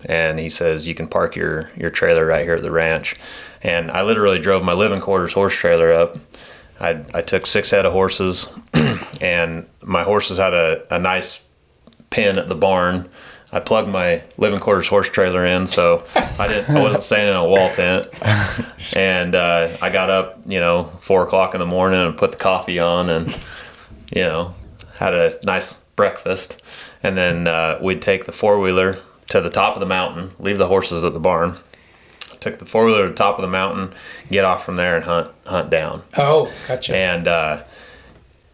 And 0.06 0.40
he 0.40 0.50
says, 0.50 0.88
"You 0.88 0.96
can 0.96 1.08
park 1.08 1.36
your 1.36 1.70
your 1.76 1.90
trailer 1.90 2.26
right 2.26 2.44
here 2.44 2.56
at 2.56 2.62
the 2.62 2.72
ranch." 2.72 3.16
And 3.62 3.92
I 3.92 4.04
literally 4.04 4.40
drove 4.40 4.64
my 4.64 4.74
living 4.74 5.02
quarters 5.02 5.34
horse 5.34 5.54
trailer 5.54 5.92
up. 5.92 6.18
I 6.80 7.04
I 7.14 7.22
took 7.22 7.46
six 7.46 7.72
head 7.72 7.86
of 7.86 7.94
horses, 7.94 8.48
and 9.22 9.68
my 9.84 10.04
horses 10.04 10.38
had 10.38 10.54
a, 10.54 10.84
a 10.94 11.00
nice 11.00 11.44
pen 12.10 12.38
at 12.38 12.50
the 12.50 12.56
barn. 12.56 13.10
I 13.52 13.60
plugged 13.60 13.90
my 13.90 14.22
living 14.38 14.60
quarters 14.60 14.88
horse 14.88 15.10
trailer 15.10 15.46
in, 15.46 15.66
so 15.66 16.04
I 16.16 16.48
didn't. 16.48 16.76
I 16.76 16.82
wasn't 16.82 17.04
staying 17.04 17.30
in 17.30 17.36
a 17.36 17.46
wall 17.46 17.70
tent. 17.72 18.08
And 18.96 19.36
uh, 19.36 19.76
I 19.82 19.90
got 19.90 20.10
up, 20.10 20.40
you 20.46 20.60
know, 20.60 20.86
four 21.02 21.24
o'clock 21.24 21.54
in 21.54 21.60
the 21.60 21.66
morning 21.66 22.00
and 22.00 22.18
put 22.18 22.32
the 22.32 22.38
coffee 22.38 22.80
on, 22.80 23.10
and 23.10 23.38
you 24.16 24.22
know, 24.22 24.56
had 24.96 25.14
a 25.14 25.40
nice 25.44 25.74
breakfast, 25.96 26.62
and 27.04 27.18
then 27.18 27.48
uh, 27.48 27.78
we'd 27.82 28.02
take 28.02 28.26
the 28.26 28.32
four 28.32 28.60
wheeler 28.60 29.00
to 29.30 29.42
the 29.42 29.50
top 29.50 29.76
of 29.76 29.80
the 29.80 29.86
mountain, 29.86 30.32
leave 30.40 30.58
the 30.58 30.68
horses 30.68 31.04
at 31.04 31.14
the 31.14 31.20
barn, 31.20 31.58
took 32.40 32.58
the 32.60 32.66
four 32.66 32.86
wheeler 32.86 33.04
to 33.04 33.10
the 33.10 33.16
top 33.16 33.38
of 33.38 33.42
the 33.42 33.48
mountain, 33.50 33.94
get 34.32 34.46
off 34.46 34.64
from 34.66 34.76
there 34.78 34.96
and 34.96 35.06
hunt 35.06 35.30
hunt 35.46 35.70
down. 35.70 36.04
Oh, 36.18 36.52
gotcha. 36.68 36.96
And 36.96 37.28
uh, 37.28 37.64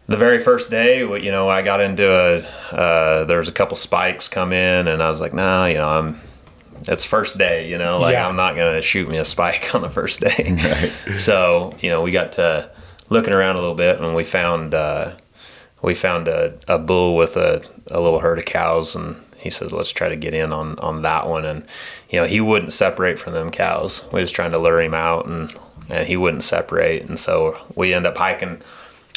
the 0.08 0.16
very 0.16 0.40
first 0.40 0.70
day, 0.70 1.00
you 1.00 1.30
know, 1.30 1.48
I 1.48 1.62
got 1.62 1.80
into 1.80 2.08
a 2.08 2.74
uh, 2.74 3.24
there 3.24 3.38
was 3.38 3.48
a 3.48 3.52
couple 3.52 3.76
spikes 3.76 4.28
come 4.28 4.52
in, 4.52 4.88
and 4.88 5.02
I 5.02 5.08
was 5.08 5.20
like, 5.20 5.34
nah, 5.34 5.66
you 5.66 5.76
know, 5.76 5.88
I'm. 5.88 6.20
It's 6.88 7.04
first 7.06 7.38
day, 7.38 7.70
you 7.70 7.78
know, 7.78 7.98
like 7.98 8.12
Yeah. 8.12 8.28
I'm 8.28 8.36
not 8.36 8.54
gonna 8.54 8.82
shoot 8.82 9.08
me 9.08 9.16
a 9.16 9.24
spike 9.24 9.74
on 9.74 9.82
the 9.82 9.90
first 9.90 10.20
day. 10.20 10.56
Right. 11.08 11.18
So 11.18 11.74
you 11.80 11.90
know, 11.90 12.02
we 12.02 12.10
got 12.12 12.32
to 12.32 12.70
looking 13.08 13.32
around 13.32 13.56
a 13.56 13.60
little 13.60 13.74
bit, 13.74 13.98
and 14.00 14.14
we 14.14 14.24
found 14.24 14.74
uh, 14.74 15.12
we 15.82 15.94
found 15.94 16.28
a, 16.28 16.58
a 16.68 16.78
bull 16.78 17.16
with 17.16 17.36
a, 17.36 17.62
a 17.90 18.00
little 18.00 18.20
herd 18.20 18.38
of 18.38 18.44
cows, 18.44 18.94
and 18.94 19.16
he 19.38 19.50
said, 19.50 19.72
let's 19.72 19.90
try 19.90 20.08
to 20.08 20.16
get 20.16 20.34
in 20.34 20.52
on 20.52 20.78
on 20.78 21.02
that 21.02 21.28
one, 21.28 21.44
and 21.44 21.64
you 22.10 22.20
know, 22.20 22.26
he 22.26 22.40
wouldn't 22.40 22.72
separate 22.72 23.18
from 23.18 23.32
them 23.32 23.50
cows. 23.50 24.04
We 24.12 24.20
was 24.20 24.30
trying 24.30 24.50
to 24.52 24.58
lure 24.58 24.80
him 24.80 24.94
out, 24.94 25.26
and 25.26 25.52
and 25.88 26.06
he 26.06 26.16
wouldn't 26.16 26.42
separate, 26.42 27.02
and 27.04 27.18
so 27.18 27.56
we 27.74 27.94
end 27.94 28.06
up 28.06 28.18
hiking 28.18 28.60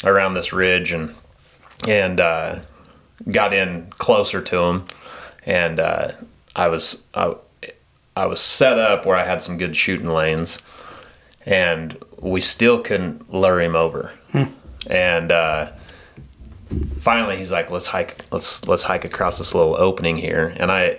around 0.04 0.34
this 0.34 0.52
ridge 0.52 0.92
and 0.92 1.14
and 1.88 2.20
uh, 2.20 2.60
got 3.30 3.52
in 3.52 3.90
closer 3.98 4.40
to 4.42 4.58
him, 4.64 4.86
and 5.44 5.80
uh, 5.80 6.12
I 6.54 6.68
was 6.68 7.04
I, 7.14 7.34
I 8.16 8.26
was 8.26 8.40
set 8.40 8.78
up 8.78 9.06
where 9.06 9.16
I 9.16 9.24
had 9.24 9.42
some 9.42 9.58
good 9.58 9.76
shooting 9.76 10.08
lanes, 10.08 10.58
and 11.46 11.96
we 12.18 12.40
still 12.40 12.80
couldn't 12.80 13.32
lure 13.32 13.60
him 13.60 13.74
over, 13.74 14.12
and 14.88 15.32
uh, 15.32 15.72
finally 16.98 17.38
he's 17.38 17.50
like, 17.50 17.70
let's 17.70 17.88
hike 17.88 18.24
let's 18.30 18.66
let's 18.66 18.82
hike 18.82 19.04
across 19.04 19.38
this 19.38 19.54
little 19.54 19.76
opening 19.76 20.16
here, 20.16 20.54
and 20.56 20.70
I 20.70 20.98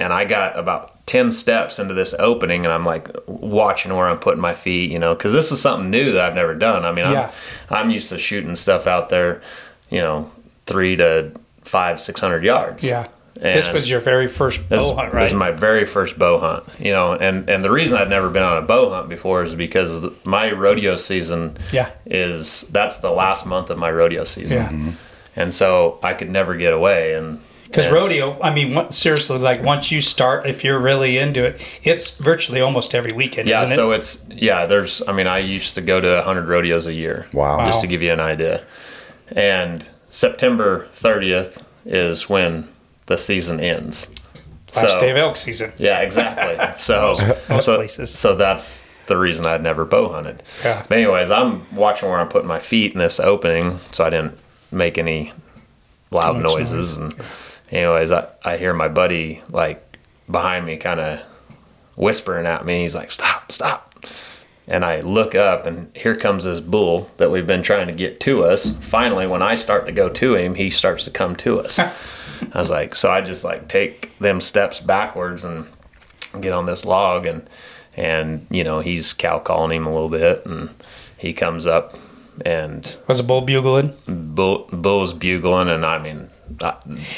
and 0.00 0.12
I 0.12 0.24
got 0.24 0.58
about 0.58 1.06
10 1.06 1.30
steps 1.32 1.78
into 1.78 1.94
this 1.94 2.14
opening 2.18 2.64
and 2.64 2.72
I'm 2.72 2.84
like 2.86 3.08
watching 3.26 3.94
where 3.94 4.08
I'm 4.08 4.18
putting 4.18 4.40
my 4.40 4.54
feet, 4.54 4.90
you 4.90 4.98
know, 4.98 5.14
because 5.14 5.32
this 5.32 5.52
is 5.52 5.60
something 5.60 5.90
new 5.90 6.12
that 6.12 6.24
I've 6.24 6.34
never 6.34 6.54
done. 6.54 6.84
I 6.84 6.92
mean, 6.92 7.10
Yeah. 7.10 7.30
I'm, 7.68 7.76
I'm 7.86 7.90
used 7.90 8.08
to 8.08 8.18
shooting 8.18 8.56
stuff 8.56 8.86
out 8.86 9.08
there, 9.10 9.42
you 9.90 10.00
know, 10.00 10.30
three 10.66 10.96
to 10.96 11.32
five, 11.62 12.00
600 12.00 12.42
yards. 12.44 12.82
yeah. 12.82 13.08
this 13.34 13.72
was 13.72 13.88
your 13.90 14.00
very 14.00 14.26
first 14.28 14.68
this, 14.68 14.80
bow 14.80 14.94
hunt, 14.96 15.12
this 15.14 15.30
is 15.30 15.34
my 15.34 15.50
very 15.50 15.84
first 15.84 16.18
bow 16.18 16.38
hunt, 16.38 16.64
you 16.78 16.92
know, 16.92 17.12
and, 17.14 17.48
and 17.48 17.64
the 17.64 17.70
reason 17.70 17.96
I'd 17.96 18.08
never 18.10 18.28
been 18.30 18.42
on 18.42 18.62
a 18.62 18.66
bow 18.66 18.90
hunt 18.90 19.08
before 19.08 19.42
is 19.42 19.54
because 19.54 20.00
the- 20.02 20.12
my 20.24 20.50
rodeo 20.52 20.96
season 20.96 21.56
Yeah. 21.72 21.90
is 22.06 22.62
that's 22.70 22.98
the 22.98 23.10
last 23.10 23.46
month 23.46 23.70
of 23.70 23.78
my 23.78 23.90
rodeo 23.90 24.24
season, 24.24 24.56
Yeah. 24.58 24.68
Mm-hmm. 24.68 24.90
and 25.36 25.54
so 25.54 25.98
I 26.02 26.12
could 26.14 26.30
never 26.30 26.54
get 26.56 26.72
away. 26.72 27.14
And 27.14 27.40
Because 27.70 27.86
and- 27.86 27.94
rodeo, 27.94 28.36
I 28.42 28.52
mean, 28.52 28.74
one- 28.74 28.90
seriously, 28.90 29.38
like 29.38 29.62
once 29.62 29.92
you 29.92 30.00
start, 30.00 30.46
if 30.46 30.64
you're 30.64 30.78
really 30.80 31.18
into 31.18 31.44
it, 31.44 31.60
it's 31.84 32.16
virtually 32.16 32.60
almost 32.60 32.94
every 32.94 33.12
weekend, 33.12 33.48
Yeah, 33.48 33.58
isn't 33.58 33.72
it? 33.72 33.76
so 33.76 33.92
it? 33.92 33.96
it's 33.98 34.24
yeah. 34.28 34.66
There's, 34.66 35.02
I 35.06 35.12
mean, 35.12 35.26
I 35.28 35.38
used 35.38 35.74
to 35.76 35.80
go 35.80 36.00
to 36.00 36.08
100 36.16 36.48
rodeos 36.48 36.86
a 36.86 36.92
year. 36.92 37.26
Wow. 37.32 37.64
Just 37.66 37.76
Wow. 37.76 37.80
to 37.82 37.86
give 37.86 38.02
you 38.02 38.12
an 38.12 38.20
idea. 38.20 38.62
And 39.36 39.86
September 40.10 40.88
30th 40.92 41.62
is 41.86 42.28
when 42.28 42.68
the 43.06 43.16
season 43.16 43.60
ends. 43.60 44.08
Last 44.76 44.98
day 45.00 45.10
of 45.10 45.16
elk 45.16 45.36
season. 45.36 45.72
Yeah, 45.78 46.00
exactly. 46.00 46.56
So, 46.78 47.14
most 47.48 47.64
so, 47.64 47.74
places. 47.76 48.10
so 48.10 48.34
that's 48.36 48.84
the 49.06 49.16
reason 49.16 49.44
I'd 49.46 49.62
never 49.62 49.84
bow 49.84 50.12
hunted. 50.12 50.42
Yeah. 50.64 50.84
But 50.88 50.98
anyways, 50.98 51.30
I'm 51.30 51.72
watching 51.74 52.08
where 52.08 52.18
I'm 52.20 52.28
putting 52.28 52.46
my 52.48 52.58
feet 52.60 52.92
in 52.92 52.98
this 52.98 53.18
opening, 53.20 53.80
so 53.90 54.04
I 54.04 54.10
didn't 54.10 54.38
make 54.70 54.98
any 54.98 55.32
loud 56.12 56.34
Too 56.34 56.40
much 56.42 56.52
noises. 56.54 56.96
And 56.98 57.14
anyways, 57.70 58.12
I, 58.12 58.28
I 58.44 58.56
hear 58.56 58.74
my 58.74 58.88
buddy 58.88 59.42
like 59.50 59.98
behind 60.30 60.66
me, 60.66 60.76
kind 60.76 61.00
of 61.00 61.20
whispering 61.96 62.46
at 62.46 62.64
me. 62.64 62.82
He's 62.82 62.94
like, 62.94 63.10
"Stop, 63.10 63.52
stop!" 63.52 63.94
And 64.66 64.84
I 64.84 65.00
look 65.00 65.34
up, 65.34 65.66
and 65.66 65.94
here 65.96 66.14
comes 66.14 66.44
this 66.44 66.60
bull 66.60 67.10
that 67.16 67.30
we've 67.30 67.46
been 67.46 67.62
trying 67.62 67.88
to 67.88 67.92
get 67.92 68.20
to 68.20 68.44
us. 68.44 68.72
Finally, 68.76 69.26
when 69.26 69.42
I 69.42 69.56
start 69.56 69.86
to 69.86 69.92
go 69.92 70.08
to 70.08 70.36
him, 70.36 70.54
he 70.54 70.70
starts 70.70 71.04
to 71.04 71.10
come 71.10 71.34
to 71.36 71.58
us. 71.60 71.78
I 71.78 71.90
was 72.54 72.70
like, 72.70 72.94
so 72.94 73.10
I 73.10 73.20
just 73.20 73.44
like 73.44 73.68
take 73.68 74.16
them 74.18 74.40
steps 74.40 74.80
backwards 74.80 75.44
and 75.44 75.66
get 76.40 76.52
on 76.52 76.66
this 76.66 76.84
log, 76.84 77.26
and 77.26 77.48
and 77.96 78.46
you 78.50 78.64
know 78.64 78.80
he's 78.80 79.12
cow 79.12 79.38
calling 79.38 79.76
him 79.76 79.86
a 79.86 79.92
little 79.92 80.08
bit, 80.08 80.46
and 80.46 80.70
he 81.18 81.32
comes 81.32 81.66
up, 81.66 81.96
and 82.44 82.96
Was 83.08 83.20
a 83.20 83.24
bull 83.24 83.42
bugling? 83.42 83.96
bull, 84.06 84.68
bull's 84.72 85.12
bugling, 85.12 85.68
and 85.68 85.84
I 85.84 85.98
mean 85.98 86.30
uh, 86.60 86.72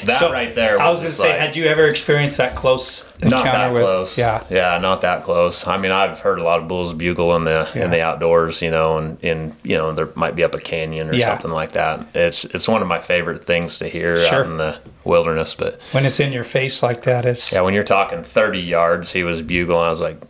that 0.04 0.18
So, 0.18 0.30
right 0.30 0.54
there. 0.54 0.74
Was 0.78 0.80
I 0.80 0.88
was 0.90 0.98
going 1.00 1.10
to 1.10 1.16
say, 1.16 1.30
like- 1.30 1.38
had 1.40 1.56
you 1.56 1.66
ever 1.66 1.86
experienced 1.86 2.36
that 2.36 2.54
close 2.54 3.04
encounter 3.22 3.30
not 3.36 3.44
that 3.44 3.72
with? 3.72 3.82
close. 3.82 4.18
Yeah. 4.18 4.44
yeah, 4.50 4.78
not 4.78 5.00
that 5.02 5.22
close. 5.22 5.66
I 5.66 5.78
mean, 5.78 5.90
I've 5.92 6.20
heard 6.20 6.38
a 6.38 6.44
lot 6.44 6.60
of 6.60 6.68
bulls 6.68 6.92
bugle 6.92 7.34
in 7.36 7.44
the 7.44 7.68
Yeah. 7.74 7.84
in 7.84 7.90
the 7.90 8.02
outdoors, 8.02 8.60
you 8.62 8.70
know, 8.70 8.98
and 8.98 9.18
in 9.24 9.56
you 9.62 9.76
know 9.76 9.92
there 9.92 10.08
might 10.14 10.36
be 10.36 10.44
up 10.44 10.54
a 10.54 10.58
canyon 10.60 11.10
or 11.10 11.14
Yeah. 11.14 11.28
something 11.28 11.50
like 11.50 11.72
that. 11.72 12.06
It's 12.14 12.44
it's 12.44 12.68
one 12.68 12.82
of 12.82 12.88
my 12.88 12.98
favorite 13.00 13.44
things 13.44 13.78
to 13.78 13.88
hear 13.88 14.16
Sure. 14.16 14.40
out 14.40 14.46
in 14.46 14.56
the 14.58 14.76
wilderness. 15.04 15.54
But 15.54 15.80
When 15.92 16.04
it's 16.04 16.20
in 16.20 16.32
your 16.32 16.44
face 16.44 16.82
like 16.82 17.02
that, 17.02 17.24
it's 17.24 17.52
yeah, 17.52 17.60
when 17.62 17.74
you're 17.74 17.84
talking 17.84 18.22
30 18.22 18.60
yards, 18.60 19.12
he 19.12 19.24
was 19.24 19.40
bugling. 19.42 19.86
I 19.86 19.90
was 19.90 20.00
like, 20.00 20.20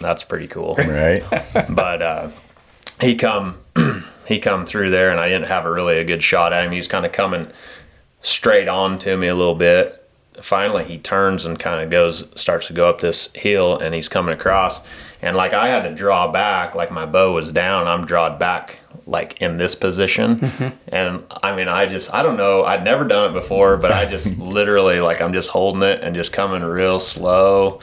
that's 0.00 0.22
pretty 0.24 0.46
cool. 0.46 0.74
Right. 0.86 1.22
but 1.68 2.02
uh, 2.02 2.28
he 3.00 3.14
come 3.14 3.58
he 4.26 4.38
come 4.38 4.66
through 4.66 4.90
there 4.90 5.10
and 5.10 5.20
I 5.20 5.28
didn't 5.28 5.46
have 5.48 5.64
a 5.64 5.70
really 5.70 5.98
a 5.98 6.04
good 6.04 6.22
shot 6.22 6.52
at 6.52 6.64
him. 6.64 6.72
He's 6.72 6.88
kind 6.88 7.04
of 7.06 7.12
coming 7.12 7.48
straight 8.20 8.68
on 8.68 8.98
to 9.00 9.16
me 9.16 9.28
a 9.28 9.34
little 9.34 9.54
bit. 9.54 10.02
Finally, 10.40 10.84
he 10.84 10.98
turns 10.98 11.46
and 11.46 11.58
kind 11.58 11.82
of 11.82 11.90
goes 11.90 12.28
starts 12.38 12.66
to 12.66 12.74
go 12.74 12.88
up 12.88 13.00
this 13.00 13.30
hill 13.34 13.78
and 13.78 13.94
he's 13.94 14.08
coming 14.08 14.34
across 14.34 14.86
and 15.22 15.34
like 15.34 15.54
I 15.54 15.68
had 15.68 15.84
to 15.84 15.94
draw 15.94 16.30
back 16.30 16.74
like 16.74 16.90
my 16.90 17.06
bow 17.06 17.32
was 17.32 17.50
down. 17.50 17.86
I'm 17.86 18.04
drawed 18.04 18.38
back 18.38 18.80
like 19.06 19.40
in 19.40 19.56
this 19.56 19.74
position 19.74 20.52
and 20.88 21.24
I 21.42 21.56
mean 21.56 21.68
I 21.68 21.86
just 21.86 22.12
I 22.12 22.22
don't 22.22 22.36
know 22.36 22.64
I'd 22.64 22.84
never 22.84 23.04
done 23.04 23.30
it 23.30 23.32
before 23.32 23.78
but 23.78 23.92
I 23.92 24.04
just 24.04 24.38
literally 24.38 25.00
like 25.00 25.22
I'm 25.22 25.32
just 25.32 25.48
holding 25.48 25.82
it 25.82 26.04
and 26.04 26.14
just 26.14 26.34
coming 26.34 26.62
real 26.62 27.00
slow 27.00 27.80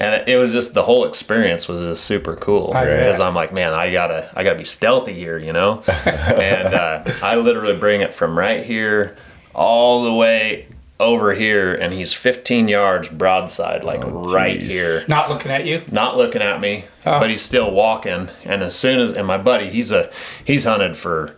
and 0.00 0.26
it 0.26 0.36
was 0.36 0.52
just 0.52 0.72
the 0.72 0.82
whole 0.82 1.04
experience 1.04 1.68
was 1.68 1.82
just 1.82 2.04
super 2.04 2.34
cool 2.34 2.68
because 2.68 3.20
I'm 3.20 3.34
like, 3.34 3.52
man, 3.52 3.74
I 3.74 3.92
gotta, 3.92 4.30
I 4.34 4.44
gotta 4.44 4.58
be 4.58 4.64
stealthy 4.64 5.12
here, 5.12 5.36
you 5.36 5.52
know. 5.52 5.82
and 6.06 6.72
uh, 6.72 7.04
I 7.22 7.36
literally 7.36 7.76
bring 7.76 8.00
it 8.00 8.14
from 8.14 8.38
right 8.38 8.64
here 8.64 9.18
all 9.54 10.04
the 10.04 10.12
way 10.12 10.66
over 10.98 11.32
here, 11.34 11.72
and 11.74 11.94
he's 11.94 12.12
15 12.12 12.68
yards 12.68 13.08
broadside, 13.08 13.82
like 13.84 14.04
oh, 14.04 14.32
right 14.34 14.60
here, 14.60 15.02
not 15.08 15.30
looking 15.30 15.50
at 15.50 15.64
you. 15.64 15.82
not 15.90 16.16
looking 16.16 16.42
at 16.42 16.60
me, 16.60 16.84
Oh. 17.06 17.18
but 17.18 17.30
he's 17.30 17.40
still 17.42 17.70
walking. 17.70 18.28
And 18.44 18.62
as 18.62 18.76
soon 18.76 19.00
as, 19.00 19.12
and 19.14 19.26
my 19.26 19.38
buddy, 19.38 19.70
he's 19.70 19.90
a, 19.90 20.10
he's 20.44 20.64
hunted 20.64 20.98
for, 20.98 21.36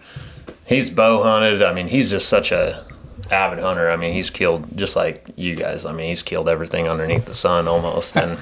he's 0.66 0.90
bow 0.90 1.22
hunted. 1.22 1.62
I 1.62 1.72
mean, 1.72 1.86
he's 1.88 2.10
just 2.10 2.28
such 2.28 2.50
a 2.50 2.84
avid 3.30 3.60
hunter. 3.60 3.88
I 3.88 3.94
mean, 3.96 4.12
he's 4.14 4.30
killed 4.30 4.76
just 4.76 4.96
like 4.96 5.30
you 5.36 5.54
guys. 5.54 5.84
I 5.86 5.92
mean, 5.92 6.08
he's 6.08 6.24
killed 6.24 6.48
everything 6.48 6.88
underneath 6.88 7.26
the 7.26 7.34
sun 7.34 7.68
almost. 7.68 8.16
And 8.16 8.38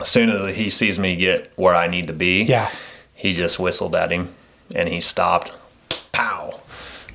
as 0.00 0.08
soon 0.08 0.30
as 0.30 0.56
he 0.56 0.70
sees 0.70 0.98
me 0.98 1.16
get 1.16 1.52
where 1.56 1.74
I 1.74 1.86
need 1.86 2.06
to 2.06 2.14
be, 2.14 2.44
Yeah. 2.44 2.70
he 3.14 3.34
just 3.34 3.58
whistled 3.58 3.94
at 3.94 4.10
him 4.10 4.34
and 4.74 4.88
he 4.88 5.02
stopped. 5.02 5.52
Pow. 6.12 6.60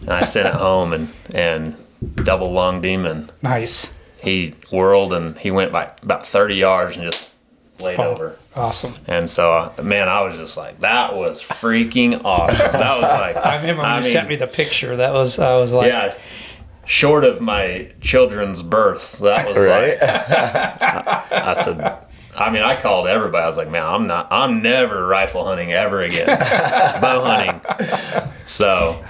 And 0.01 0.11
I 0.11 0.23
sent 0.25 0.47
it 0.47 0.53
home 0.53 0.93
and, 0.93 1.11
and 1.33 1.75
double 2.15 2.51
lunged 2.51 2.85
him 2.85 3.05
and 3.05 3.31
Nice. 3.41 3.93
he 4.21 4.55
whirled 4.71 5.13
and 5.13 5.37
he 5.37 5.51
went 5.51 5.71
like 5.71 6.01
about 6.03 6.25
30 6.27 6.55
yards 6.55 6.97
and 6.97 7.11
just 7.11 7.29
laid 7.79 7.95
Fun. 7.97 8.07
over. 8.07 8.37
Awesome. 8.55 8.95
And 9.07 9.29
so, 9.29 9.53
uh, 9.53 9.81
man, 9.81 10.09
I 10.09 10.21
was 10.21 10.35
just 10.37 10.57
like, 10.57 10.81
that 10.81 11.15
was 11.15 11.41
freaking 11.41 12.21
awesome. 12.25 12.71
That 12.73 12.95
was 13.01 13.03
like, 13.11 13.35
I 13.45 13.55
remember 13.57 13.83
when 13.83 13.91
you 13.97 14.01
mean, 14.01 14.11
sent 14.11 14.27
me 14.29 14.35
the 14.35 14.47
picture. 14.47 14.95
That 14.97 15.13
was 15.13 15.39
I 15.39 15.55
was 15.57 15.71
like, 15.71 15.87
yeah, 15.87 16.13
short 16.85 17.23
of 17.23 17.39
my 17.41 17.91
children's 18.01 18.61
births, 18.61 19.19
that 19.19 19.47
was 19.47 19.55
Right. 19.57 19.97
like, 20.01 21.31
I 21.31 21.53
said, 21.63 21.97
I 22.35 22.49
mean, 22.49 22.61
I 22.63 22.79
called 22.79 23.07
everybody. 23.07 23.43
I 23.43 23.47
was 23.47 23.57
like, 23.57 23.69
man, 23.71 23.83
I'm 23.85 24.05
not, 24.07 24.27
I'm 24.31 24.61
never 24.61 25.05
rifle 25.07 25.45
hunting 25.45 25.71
ever 25.73 26.01
again, 26.01 26.25
bow 27.01 27.23
hunting. 27.23 28.31
So, 28.45 29.03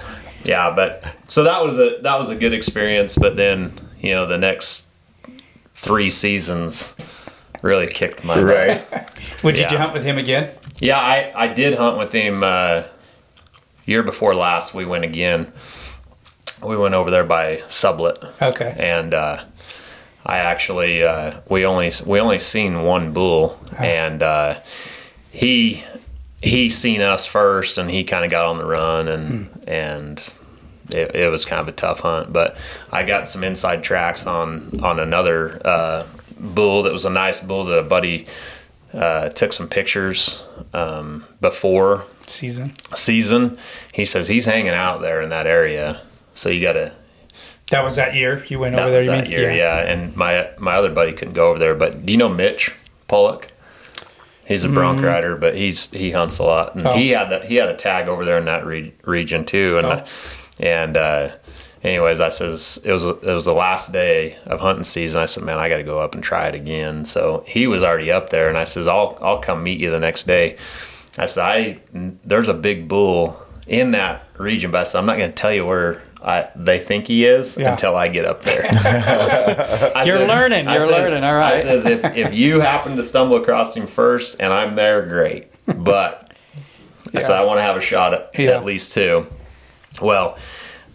yeah, 0.46 0.72
but 0.72 1.16
so 1.28 1.44
that 1.44 1.62
was 1.64 1.78
a 1.78 1.98
that 2.02 2.18
was 2.20 2.30
a 2.30 2.36
good 2.36 2.54
experience. 2.54 3.16
But 3.16 3.36
then, 3.38 3.74
you 4.00 4.12
know, 4.12 4.26
the 4.26 4.38
next 4.38 4.88
three 5.76 6.10
seasons 6.10 6.94
really 7.62 7.88
kicked 7.88 8.24
my 8.24 8.36
butt. 8.36 8.44
right. 8.46 9.10
Would 9.44 9.56
did 9.56 9.72
you 9.72 9.78
hunt 9.78 9.94
with 9.94 10.04
him 10.04 10.18
again? 10.18 10.50
Yeah, 10.80 11.00
I, 11.00 11.32
I 11.36 11.48
did 11.48 11.76
hunt 11.78 11.98
with 11.98 12.12
him 12.12 12.44
uh, 12.44 12.84
year 13.86 14.02
before 14.04 14.34
last. 14.34 14.74
We 14.74 14.86
went 14.86 15.04
again. 15.04 15.52
We 16.64 16.78
went 16.78 16.94
over 16.96 17.10
there 17.12 17.24
by 17.24 17.58
Sublett, 17.70 18.24
Okay. 18.42 18.76
and 18.78 19.14
uh, 19.16 19.44
I 20.26 20.38
actually 20.38 21.04
uh, 21.04 21.42
we 21.50 21.66
only 21.66 21.92
we 22.06 22.20
only 22.20 22.40
seen 22.40 22.84
one 22.84 23.14
bull, 23.14 23.60
and 23.78 24.22
uh, 24.22 24.60
he 25.32 25.84
he 26.42 26.70
seen 26.70 27.02
us 27.02 27.26
first, 27.28 27.78
and 27.80 27.90
he 27.90 28.04
kind 28.04 28.26
of 28.26 28.32
got 28.32 28.46
on 28.46 28.58
the 28.60 28.66
run, 28.66 29.08
and 29.08 29.61
and 29.72 30.22
it, 30.90 31.16
it 31.16 31.32
was 31.32 31.46
kind 31.46 31.62
of 31.62 31.68
a 31.68 31.72
tough 31.72 32.02
hunt. 32.02 32.34
But 32.34 32.58
I 32.92 33.04
got 33.04 33.28
some 33.28 33.44
inside 33.44 33.84
tracks 33.84 34.26
on 34.28 34.80
on 34.84 35.00
another 35.00 35.62
uh, 35.66 36.06
bull 36.40 36.84
that 36.84 36.92
was 36.94 37.06
a 37.06 37.10
nice 37.10 37.40
bull 37.40 37.64
that 37.66 37.78
a 37.78 37.84
buddy 37.84 38.28
uh, 38.94 39.30
took 39.30 39.54
some 39.54 39.68
pictures 39.70 40.44
um, 40.74 41.26
before 41.40 42.04
Season. 42.28 42.74
season. 42.96 43.58
He 43.94 44.06
says 44.06 44.28
he's 44.28 44.46
hanging 44.46 44.70
out 44.74 45.02
there 45.02 45.22
in 45.22 45.30
that 45.30 45.48
area. 45.48 46.02
So 46.34 46.50
you 46.50 46.62
got 46.62 46.74
to 46.74 46.94
That 47.72 47.84
was 47.84 47.96
that 47.96 48.16
year 48.16 48.44
you 48.48 48.60
went 48.60 48.76
over 48.76 48.92
there. 48.92 49.06
that 49.06 49.24
mean? 49.24 49.32
year, 49.32 49.52
yeah. 49.52 49.78
And 49.80 50.16
my 50.16 50.50
my 50.58 50.74
other 50.76 50.92
buddy 50.92 51.14
couldn't 51.14 51.34
go 51.34 51.50
over 51.50 51.60
there. 51.60 51.76
But 51.76 52.06
do 52.06 52.12
you 52.12 52.18
know 52.18 52.30
Mitch 52.30 52.74
Pollock? 53.08 53.52
He's 54.52 54.64
a 54.66 54.70
bronc 54.70 55.02
rider, 55.02 55.36
but 55.36 55.56
he's 55.56 55.90
he 55.92 56.12
hunts 56.12 56.38
a 56.40 56.44
lot. 56.44 56.76
And 56.76 56.84
Mm-hmm. 56.84 56.94
Oh. 56.94 56.98
he 56.98 57.10
had 57.10 57.30
that 57.30 57.46
he 57.46 57.56
had 57.56 57.70
a 57.70 57.76
tag 57.76 58.08
over 58.08 58.24
there 58.26 58.38
in 58.38 58.46
that 58.46 58.66
re- 58.66 58.94
region 59.04 59.46
too. 59.46 59.78
And 59.78 59.88
Oh. 59.88 60.04
and 60.60 60.96
uh, 60.98 61.30
anyways, 61.84 62.20
I 62.20 62.30
says 62.30 62.80
it 62.84 62.92
was 62.92 63.04
it 63.04 63.24
was 63.24 63.46
the 63.46 63.54
last 63.54 63.92
day 63.92 64.38
of 64.46 64.60
hunting 64.60 64.84
season. 64.84 65.22
I 65.22 65.26
said, 65.26 65.44
man, 65.44 65.58
I 65.60 65.70
got 65.70 65.78
to 65.78 65.84
go 65.84 66.00
up 66.00 66.14
and 66.16 66.24
try 66.24 66.48
it 66.48 66.56
again. 66.56 67.06
So 67.06 67.44
he 67.48 67.66
was 67.68 67.82
already 67.84 68.12
up 68.12 68.30
there, 68.30 68.50
and 68.50 68.58
I 68.58 68.64
says, 68.66 68.88
I'll 68.88 69.18
I'll 69.22 69.40
come 69.40 69.64
meet 69.64 69.80
you 69.80 69.90
the 69.90 70.00
next 70.00 70.28
day. 70.28 70.58
I 71.18 71.26
said, 71.26 71.44
I 71.46 71.80
there's 72.24 72.48
a 72.48 72.54
big 72.54 72.88
bull 72.88 73.38
in 73.68 73.92
that 73.92 74.26
region, 74.38 74.72
but 74.72 74.82
I 74.82 74.84
said, 74.86 75.00
I'm 75.00 75.06
not 75.06 75.18
going 75.18 75.30
to 75.30 75.36
tell 75.36 75.54
you 75.54 75.66
where 75.66 76.02
I, 76.24 76.50
they 76.56 76.78
think 76.80 77.08
he 77.08 77.26
is 77.26 77.58
Yeah. 77.58 77.72
until 77.72 77.96
I 77.96 78.08
get 78.08 78.26
up 78.26 78.44
there. 78.44 78.64
You're 80.06 80.28
learning, 80.28 80.70
you're 80.70 80.88
learning, 80.90 81.24
all 81.24 81.36
right. 81.36 81.56
I 81.56 81.62
says 81.62 81.86
if, 81.86 82.04
if 82.16 82.34
you 82.34 82.60
happen 82.62 82.96
to 82.98 83.04
stumble 83.04 83.38
across 83.38 83.76
him 83.76 83.88
first 83.88 84.38
and 84.40 84.54
I'm 84.54 84.76
there, 84.76 85.02
great. 85.06 85.48
But 85.66 86.32
I 87.14 87.20
said 87.20 87.32
I 87.32 87.44
want 87.44 87.58
to 87.58 87.64
have 87.64 87.76
a 87.76 87.82
shot 87.82 88.14
at, 88.14 88.30
Yeah. 88.38 88.52
at 88.52 88.66
least 88.66 88.94
two. 88.94 89.26
Well, 90.02 90.38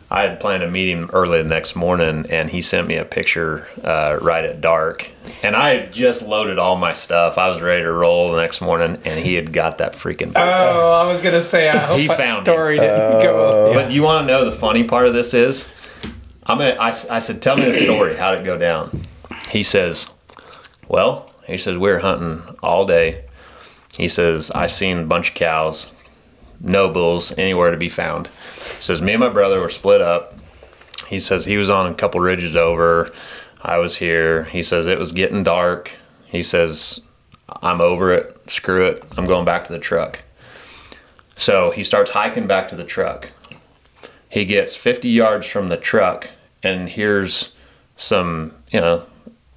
I 0.08 0.22
had 0.22 0.38
planned 0.38 0.60
to 0.60 0.70
meet 0.70 0.88
him 0.88 1.10
early 1.12 1.42
the 1.42 1.48
next 1.48 1.74
morning, 1.74 2.26
and 2.30 2.48
he 2.48 2.62
sent 2.62 2.86
me 2.86 2.94
a 2.96 3.04
picture 3.04 3.66
uh, 3.82 4.18
right 4.22 4.44
at 4.44 4.60
dark. 4.60 5.08
And 5.42 5.56
I 5.56 5.74
had 5.74 5.92
just 5.92 6.22
loaded 6.22 6.60
all 6.60 6.76
my 6.76 6.92
stuff. 6.92 7.38
I 7.38 7.48
was 7.48 7.60
ready 7.60 7.82
to 7.82 7.90
roll 7.90 8.30
the 8.32 8.40
next 8.40 8.60
morning, 8.60 8.98
and 9.04 9.18
he 9.18 9.34
had 9.34 9.52
got 9.52 9.78
that 9.78 9.94
freaking. 9.94 10.32
bird. 10.32 10.36
Oh, 10.44 10.92
I 11.04 11.10
was 11.10 11.20
gonna 11.20 11.40
say 11.40 11.68
I 11.68 11.76
hope 11.78 11.98
He 11.98 12.06
that 12.06 12.18
found 12.18 12.44
story 12.44 12.78
didn't 12.78 13.20
go. 13.20 13.72
But 13.74 13.90
you 13.90 14.04
want 14.04 14.28
to 14.28 14.32
know 14.32 14.44
the 14.44 14.52
funny 14.56 14.84
part 14.84 15.08
of 15.08 15.14
this 15.14 15.34
is? 15.34 15.66
I'm 16.44 16.58
gonna, 16.58 16.76
I, 16.78 16.90
s- 16.90 17.08
I 17.08 17.18
said, 17.18 17.42
tell 17.42 17.56
me 17.56 17.64
the 17.64 17.72
story. 17.74 18.14
How'd 18.16 18.38
it 18.38 18.44
go 18.44 18.56
down? 18.56 19.02
He 19.50 19.64
says, 19.64 20.06
well, 20.86 21.32
he 21.48 21.58
says, 21.58 21.76
we 21.78 21.90
are 21.90 21.98
hunting 21.98 22.42
all 22.62 22.86
day. 22.86 23.24
He 23.96 24.08
says, 24.08 24.52
I 24.52 24.68
seen 24.68 24.98
a 25.00 25.04
bunch 25.06 25.30
of 25.30 25.34
cows, 25.34 25.90
no 26.60 26.88
bulls 26.92 27.32
anywhere 27.36 27.72
to 27.72 27.76
be 27.76 27.88
found. 27.88 28.28
He 28.76 28.82
says, 28.82 29.00
me 29.02 29.12
and 29.12 29.20
my 29.20 29.28
brother 29.28 29.60
were 29.60 29.70
split 29.70 30.00
up. 30.00 30.34
He 31.08 31.20
says, 31.20 31.44
he 31.44 31.56
was 31.56 31.70
on 31.70 31.86
a 31.90 31.94
couple 31.94 32.20
ridges 32.20 32.56
over. 32.56 33.10
I 33.62 33.78
was 33.78 33.96
here. 33.96 34.44
He 34.44 34.62
says, 34.62 34.86
it 34.86 34.98
was 34.98 35.12
getting 35.12 35.42
dark. 35.44 35.92
He 36.26 36.42
says, 36.42 37.00
I'm 37.62 37.80
over 37.80 38.12
it. 38.12 38.50
Screw 38.50 38.84
it. 38.86 39.04
I'm 39.16 39.26
going 39.26 39.44
back 39.44 39.64
to 39.66 39.72
the 39.72 39.78
truck. 39.78 40.22
So 41.34 41.70
he 41.70 41.84
starts 41.84 42.10
hiking 42.12 42.46
back 42.46 42.68
to 42.68 42.76
the 42.76 42.84
truck. 42.84 43.30
He 44.28 44.44
gets 44.44 44.74
50 44.76 45.08
yards 45.08 45.46
from 45.46 45.68
the 45.68 45.76
truck 45.76 46.30
and 46.62 46.88
here's 46.88 47.52
some, 47.96 48.52
you 48.70 48.80
know, 48.80 49.04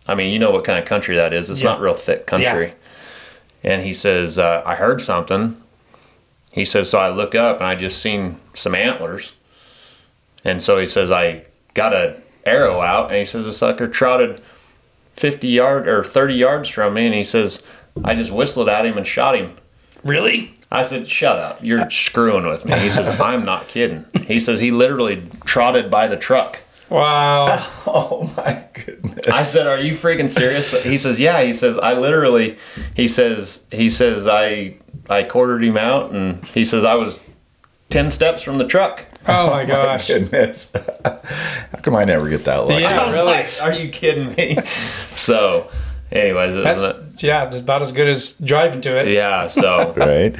I 0.07 0.15
mean, 0.15 0.31
you 0.33 0.39
know 0.39 0.51
what 0.51 0.63
kind 0.63 0.77
of 0.79 0.85
country 0.85 1.15
that 1.15 1.33
is. 1.33 1.49
It's 1.49 1.61
Yeah. 1.61 1.69
not 1.71 1.81
real 1.81 1.93
thick 1.93 2.25
country. 2.27 2.73
And 3.63 3.83
he 3.83 3.93
says, 3.93 4.37
uh, 4.39 4.61
I 4.65 4.75
heard 4.75 5.01
something. 5.01 5.61
He 6.51 6.65
says, 6.65 6.89
so 6.89 6.99
I 6.99 7.09
look 7.09 7.35
up 7.35 7.57
and 7.57 7.65
I 7.65 7.75
just 7.75 8.01
seen 8.01 8.39
some 8.53 8.75
antlers. 8.75 9.33
And 10.43 10.61
so 10.61 10.77
he 10.79 10.87
says, 10.87 11.11
I 11.11 11.45
got 11.73 11.93
a 11.93 12.21
arrow 12.45 12.81
out 12.81 13.09
and 13.09 13.17
he 13.17 13.25
says, 13.25 13.45
the 13.45 13.53
sucker 13.53 13.87
trotted 13.87 14.41
50 15.13 15.47
yard 15.47 15.87
or 15.87 16.03
30 16.03 16.33
yards 16.33 16.69
from 16.69 16.95
me. 16.95 17.05
And 17.05 17.15
he 17.15 17.23
says, 17.23 17.63
I 18.03 18.15
just 18.15 18.31
whistled 18.31 18.69
at 18.69 18.85
him 18.85 18.97
and 18.97 19.05
shot 19.05 19.35
him. 19.35 19.57
Really? 20.03 20.53
I 20.71 20.83
said, 20.83 21.07
"Shut 21.07 21.37
up! 21.37 21.63
You're 21.63 21.81
uh, 21.81 21.89
screwing 21.89 22.45
with 22.45 22.63
me." 22.65 22.77
He 22.77 22.89
says, 22.89 23.07
"I'm 23.09 23.43
not 23.43 23.67
kidding." 23.67 24.05
He 24.27 24.39
says 24.39 24.59
he 24.59 24.69
literally 24.71 25.23
trotted 25.43 25.89
by 25.89 26.07
the 26.07 26.17
truck. 26.17 26.59
Wow. 26.89 27.67
Oh 27.91 28.31
my 28.37 28.65
goodness. 28.73 29.27
I 29.29 29.41
said, 29.41 29.65
"Are 29.65 29.79
you 29.79 29.93
freaking 29.93 30.29
serious?" 30.29 30.83
He 30.83 30.97
says, 30.97 31.19
"Yeah." 31.19 31.41
He 31.41 31.53
says, 31.53 31.79
"I 31.79 31.93
literally," 31.93 32.57
he 32.95 33.07
says, 33.07 33.65
he 33.71 33.89
says, 33.89 34.27
"I 34.27 34.75
I 35.09 35.23
quartered 35.23 35.63
him 35.63 35.77
out," 35.77 36.11
and 36.11 36.45
he 36.47 36.63
says, 36.65 36.85
"I 36.85 36.95
was 36.95 37.19
ten 37.89 38.09
steps 38.09 38.41
from 38.41 38.57
the 38.57 38.65
truck." 38.67 39.05
Oh 39.27 39.49
my 39.49 39.65
gosh. 39.75 40.07
Goodness. 40.07 40.71
How 41.05 41.79
come 41.81 41.95
I 41.95 42.03
never 42.05 42.29
get 42.29 42.45
that 42.45 42.57
lucky? 42.57 42.81
Yeah. 42.81 43.01
I 43.01 43.05
was 43.05 43.13
really? 43.15 43.25
like, 43.31 43.61
"Are 43.61 43.73
you 43.73 43.89
kidding 43.89 44.33
me?" 44.35 44.57
so, 45.15 45.69
anyways, 46.11 46.55
it 46.55 46.63
was 46.65 46.97
That's 46.99 47.23
yeah, 47.23 47.45
it's 47.45 47.57
about 47.57 47.81
as 47.81 47.91
good 47.91 48.07
as 48.09 48.31
driving 48.33 48.81
to 48.81 48.97
it. 48.99 49.09
yeah. 49.13 49.47
So, 49.49 49.93
Right? 49.95 50.35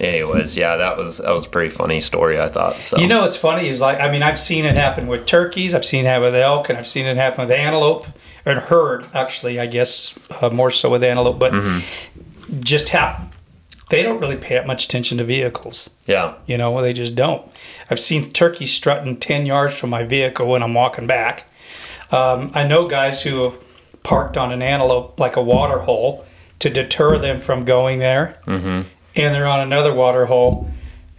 anyways, 0.00 0.56
yeah, 0.56 0.76
that 0.76 0.96
was 0.96 1.18
that 1.18 1.32
was 1.32 1.46
a 1.46 1.48
pretty 1.48 1.70
funny 1.70 2.00
story. 2.00 2.38
I 2.38 2.48
thought. 2.48 2.74
So 2.76 2.98
You 2.98 3.06
know 3.06 3.20
what's 3.20 3.36
funny 3.36 3.68
is 3.68 3.80
like 3.80 4.00
I 4.00 4.10
mean 4.10 4.22
I've 4.22 4.38
seen 4.40 4.64
it 4.64 4.74
happen 4.74 5.06
with 5.06 5.26
turkeys, 5.26 5.72
I've 5.74 5.84
seen 5.84 6.04
it 6.04 6.08
happen 6.08 6.24
with 6.24 6.34
elk, 6.34 6.68
and 6.68 6.76
I've 6.78 6.88
seen 6.88 7.06
it 7.06 7.16
happen 7.16 7.42
with 7.46 7.52
antelope 7.56 8.06
and 8.44 8.58
herd. 8.58 9.06
Actually, 9.14 9.60
I 9.60 9.66
guess 9.66 10.18
uh, 10.42 10.50
more 10.50 10.70
so 10.72 10.90
with 10.90 11.04
antelope, 11.04 11.38
but 11.38 11.54
just 12.60 12.88
how 12.88 13.28
they 13.90 14.02
don't 14.02 14.20
really 14.20 14.36
pay 14.36 14.54
that 14.54 14.66
much 14.66 14.84
attention 14.86 15.18
to 15.18 15.24
vehicles. 15.24 15.90
yeah, 16.06 16.34
You 16.46 16.56
know, 16.58 16.80
they 16.80 16.92
just 16.92 17.14
don't. 17.14 17.46
I've 17.90 18.00
seen 18.00 18.30
turkeys 18.30 18.72
strutting 18.72 19.18
ten 19.18 19.46
yards 19.46 19.76
from 19.76 19.90
my 19.90 20.04
vehicle 20.04 20.46
when 20.46 20.62
I'm 20.62 20.74
walking 20.74 21.06
back. 21.06 21.46
Um, 22.10 22.50
I 22.54 22.64
know 22.64 22.86
guys 22.88 23.22
who 23.22 23.42
have 23.42 23.58
parked 24.02 24.36
on 24.36 24.52
an 24.52 24.62
antelope 24.62 25.18
like 25.18 25.36
a 25.36 25.42
water 25.42 25.78
hole 25.78 26.24
to 26.60 26.70
deter 26.70 27.18
them 27.18 27.40
from 27.40 27.64
going 27.64 27.98
there, 27.98 28.38
mm-hmm. 28.46 28.88
and 29.16 29.34
they're 29.34 29.46
on 29.46 29.60
another 29.60 29.92
water 29.92 30.26
hole, 30.26 30.70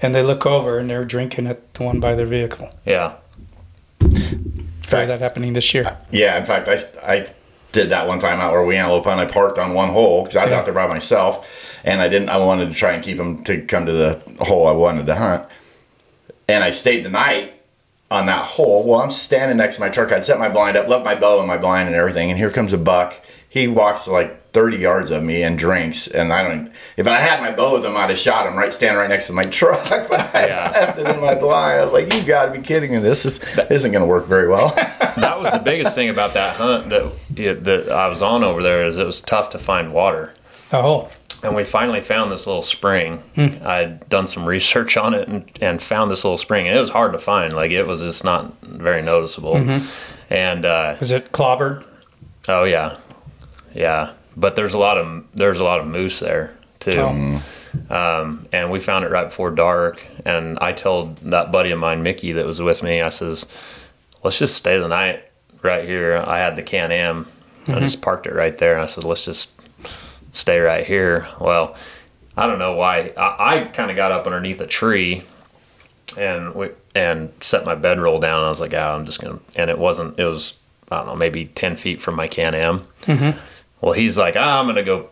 and 0.01 0.15
they 0.15 0.23
look 0.23 0.45
over 0.45 0.77
and 0.79 0.89
they're 0.89 1.05
drinking 1.05 1.47
at 1.47 1.73
the 1.75 1.83
one 1.83 1.99
by 1.99 2.15
their 2.15 2.25
vehicle. 2.25 2.69
yeah, 2.85 3.15
Saw 4.87 5.05
that 5.05 5.19
happening 5.19 5.53
this 5.53 5.73
year. 5.73 5.97
Yeah, 6.11 6.37
in 6.37 6.45
fact, 6.45 6.67
I, 6.67 6.77
I 7.03 7.27
did 7.75 7.89
that 7.89 8.07
one 8.07 8.19
time 8.19 8.39
out 8.41 8.53
where 8.53 8.63
we 8.63 8.75
antelope 8.77 9.03
hunt. 9.05 9.19
I 9.19 9.25
parked 9.25 9.59
on 9.59 9.73
one 9.73 9.89
hole 9.89 10.23
because 10.23 10.37
I 10.37 10.43
was 10.43 10.51
Yeah. 10.51 10.57
out 10.59 10.65
there 10.65 10.73
by 10.73 10.87
myself, 10.87 11.47
and 11.83 12.01
I 12.01 12.07
didn't. 12.07 12.29
I 12.29 12.37
wanted 12.37 12.69
to 12.69 12.73
try 12.73 12.93
and 12.93 13.03
keep 13.03 13.17
them 13.17 13.43
to 13.43 13.61
come 13.61 13.85
to 13.85 13.91
the 13.91 14.19
hole 14.39 14.65
I 14.67 14.71
wanted 14.71 15.05
to 15.05 15.15
hunt, 15.15 15.43
and 16.47 16.63
I 16.63 16.71
stayed 16.71 17.03
the 17.05 17.09
night 17.09 17.53
on 18.09 18.25
that 18.27 18.43
hole. 18.43 18.83
Well, 18.83 19.01
I'm 19.01 19.11
standing 19.11 19.57
next 19.57 19.75
to 19.75 19.81
my 19.81 19.89
truck. 19.89 20.11
I'd 20.11 20.25
set 20.25 20.39
my 20.39 20.49
blind 20.49 20.77
up, 20.77 20.87
left 20.87 21.03
my 21.05 21.15
bow 21.15 21.39
and 21.39 21.47
my 21.47 21.57
blind 21.57 21.87
and 21.87 21.95
everything, 21.95 22.29
and 22.29 22.37
here 22.39 22.49
comes 22.49 22.71
a 22.73 22.77
buck. 22.77 23.21
He 23.49 23.67
walks 23.67 24.07
like 24.07 24.44
30 24.55 24.77
yards 24.77 25.11
of 25.11 25.21
me 25.21 25.43
and 25.43 25.59
drinks, 25.59 26.07
and 26.07 26.31
I 26.31 26.41
don't. 26.41 26.71
If 26.95 27.05
I 27.07 27.19
had 27.19 27.41
my 27.41 27.51
bow 27.51 27.73
with 27.73 27.85
him, 27.85 27.97
I'd 27.97 28.09
have 28.09 28.17
shot 28.17 28.47
him 28.47 28.55
right 28.55 28.73
standing 28.73 28.97
right 28.97 29.09
next 29.09 29.27
to 29.27 29.33
my 29.33 29.43
truck. 29.59 29.83
But 29.89 30.33
I 30.33 30.47
Yeah. 30.47 30.71
left 30.71 30.97
it 30.97 31.05
in 31.07 31.19
my 31.21 31.35
blind. 31.35 31.81
I 31.81 31.83
was 31.83 31.91
like, 31.93 32.11
"You 32.13 32.23
got 32.23 32.45
to 32.47 32.51
be 32.53 32.61
kidding 32.65 32.91
me! 32.93 32.99
This 32.99 33.25
is 33.25 33.39
isn't 33.69 33.91
going 33.91 34.01
to 34.01 34.07
work 34.07 34.25
very 34.27 34.47
well." 34.47 34.69
that 35.17 35.39
was 35.39 35.51
the 35.53 35.59
biggest 35.59 35.93
thing 35.93 36.09
about 36.09 36.33
that 36.35 36.55
hunt 36.55 36.89
that 36.89 37.11
it, 37.35 37.63
that 37.65 37.91
I 37.91 38.07
was 38.07 38.21
on 38.21 38.43
over 38.43 38.63
there 38.63 38.85
is 38.85 38.97
it 38.97 39.05
was 39.05 39.19
tough 39.21 39.49
to 39.51 39.59
find 39.59 39.91
water. 39.93 40.33
Oh, 40.71 41.09
And 41.43 41.53
we 41.55 41.63
finally 41.65 42.01
found 42.01 42.31
this 42.31 42.47
little 42.47 42.63
spring. 42.63 43.21
I'd 43.37 44.07
done 44.09 44.25
some 44.27 44.45
research 44.45 44.95
on 44.97 45.13
it 45.13 45.27
and, 45.27 45.47
and 45.61 45.81
found 45.81 46.09
this 46.09 46.23
little 46.23 46.37
spring. 46.39 46.67
And 46.67 46.75
it 46.77 46.79
was 46.79 46.89
hard 46.91 47.11
to 47.11 47.19
find. 47.19 47.51
Like 47.53 47.71
it 47.71 47.85
was 47.85 47.99
just 48.01 48.23
not 48.23 48.53
very 48.63 49.01
noticeable. 49.01 49.57
And 50.29 50.65
uh, 50.65 50.95
is 51.01 51.11
it 51.11 51.31
clobbered? 51.33 51.83
oh 52.47 52.63
yeah, 52.63 52.97
yeah. 53.73 54.11
But 54.37 54.55
there's 54.55 54.73
a 54.73 54.77
lot 54.77 54.97
of 54.97 55.25
there's 55.33 55.59
a 55.59 55.63
lot 55.63 55.79
of 55.79 55.87
moose 55.87 56.19
there 56.19 56.57
too. 56.79 56.99
Oh. 56.99 57.43
Um, 57.89 58.47
and 58.51 58.71
we 58.71 58.79
found 58.79 59.05
it 59.05 59.11
right 59.11 59.25
before 59.25 59.51
dark. 59.51 60.05
And 60.25 60.57
I 60.59 60.71
told 60.71 61.17
that 61.17 61.51
buddy 61.51 61.71
of 61.71 61.79
mine, 61.79 62.03
Mickey, 62.03 62.31
that 62.33 62.45
was 62.45 62.61
with 62.61 62.83
me, 62.83 63.01
I 63.01 63.09
says, 63.09 63.47
let's 64.23 64.39
just 64.39 64.55
stay 64.55 64.77
the 64.79 64.87
night 64.87 65.23
right 65.61 65.85
here. 65.85 66.23
I 66.25 66.39
had 66.39 66.55
the 66.55 66.63
Can 66.63 66.91
Am. 66.91 67.27
I 67.67 67.71
mm-hmm. 67.71 67.79
just 67.79 68.01
parked 68.01 68.27
it 68.27 68.33
right 68.33 68.57
there. 68.57 68.73
And 68.73 68.83
I 68.83 68.87
said, 68.87 69.03
let's 69.03 69.25
just 69.25 69.51
stay 70.33 70.59
right 70.59 70.85
here. 70.85 71.27
Well, 71.39 71.75
I 72.37 72.47
don't 72.47 72.59
know 72.59 72.73
why. 72.73 73.13
I, 73.17 73.57
I 73.57 73.63
kind 73.65 73.89
of 73.89 73.95
got 73.97 74.11
up 74.11 74.25
underneath 74.25 74.61
a 74.61 74.67
tree 74.67 75.23
and 76.17 76.53
we, 76.53 76.69
and 76.93 77.31
set 77.41 77.65
my 77.65 77.75
bedroll 77.75 78.19
down. 78.19 78.43
I 78.43 78.49
was 78.49 78.61
like, 78.61 78.73
oh, 78.73 78.95
I'm 78.95 79.05
just 79.05 79.21
going 79.21 79.37
to, 79.37 79.59
and 79.59 79.69
it 79.69 79.77
wasn't, 79.77 80.19
it 80.19 80.25
was, 80.25 80.55
I 80.91 80.97
don't 80.97 81.07
know, 81.07 81.15
maybe 81.15 81.45
10 81.45 81.75
feet 81.77 82.01
from 82.01 82.15
my 82.15 82.27
Can 82.27 82.55
Am. 82.55 82.87
Mm-hmm. 83.03 83.39
Well, 83.85 83.93
he's 83.93 84.17
like, 84.17 84.35
ah, 84.35 84.59
I'm 84.59 84.65
going 84.65 84.77
to 84.77 84.83
go 84.83 85.09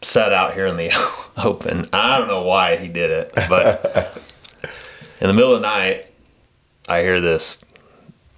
set 0.00 0.32
out 0.32 0.54
here 0.54 0.66
in 0.66 0.76
the 0.76 0.92
open. 1.36 1.88
I 1.92 2.18
don't 2.18 2.28
know 2.28 2.42
why 2.42 2.76
he 2.76 2.86
did 2.86 3.10
it, 3.10 3.32
but 3.34 4.16
in 5.20 5.26
the 5.26 5.32
middle 5.32 5.56
of 5.56 5.60
the 5.60 5.66
night, 5.66 6.06
I 6.88 7.00
hear 7.00 7.20
this 7.20 7.64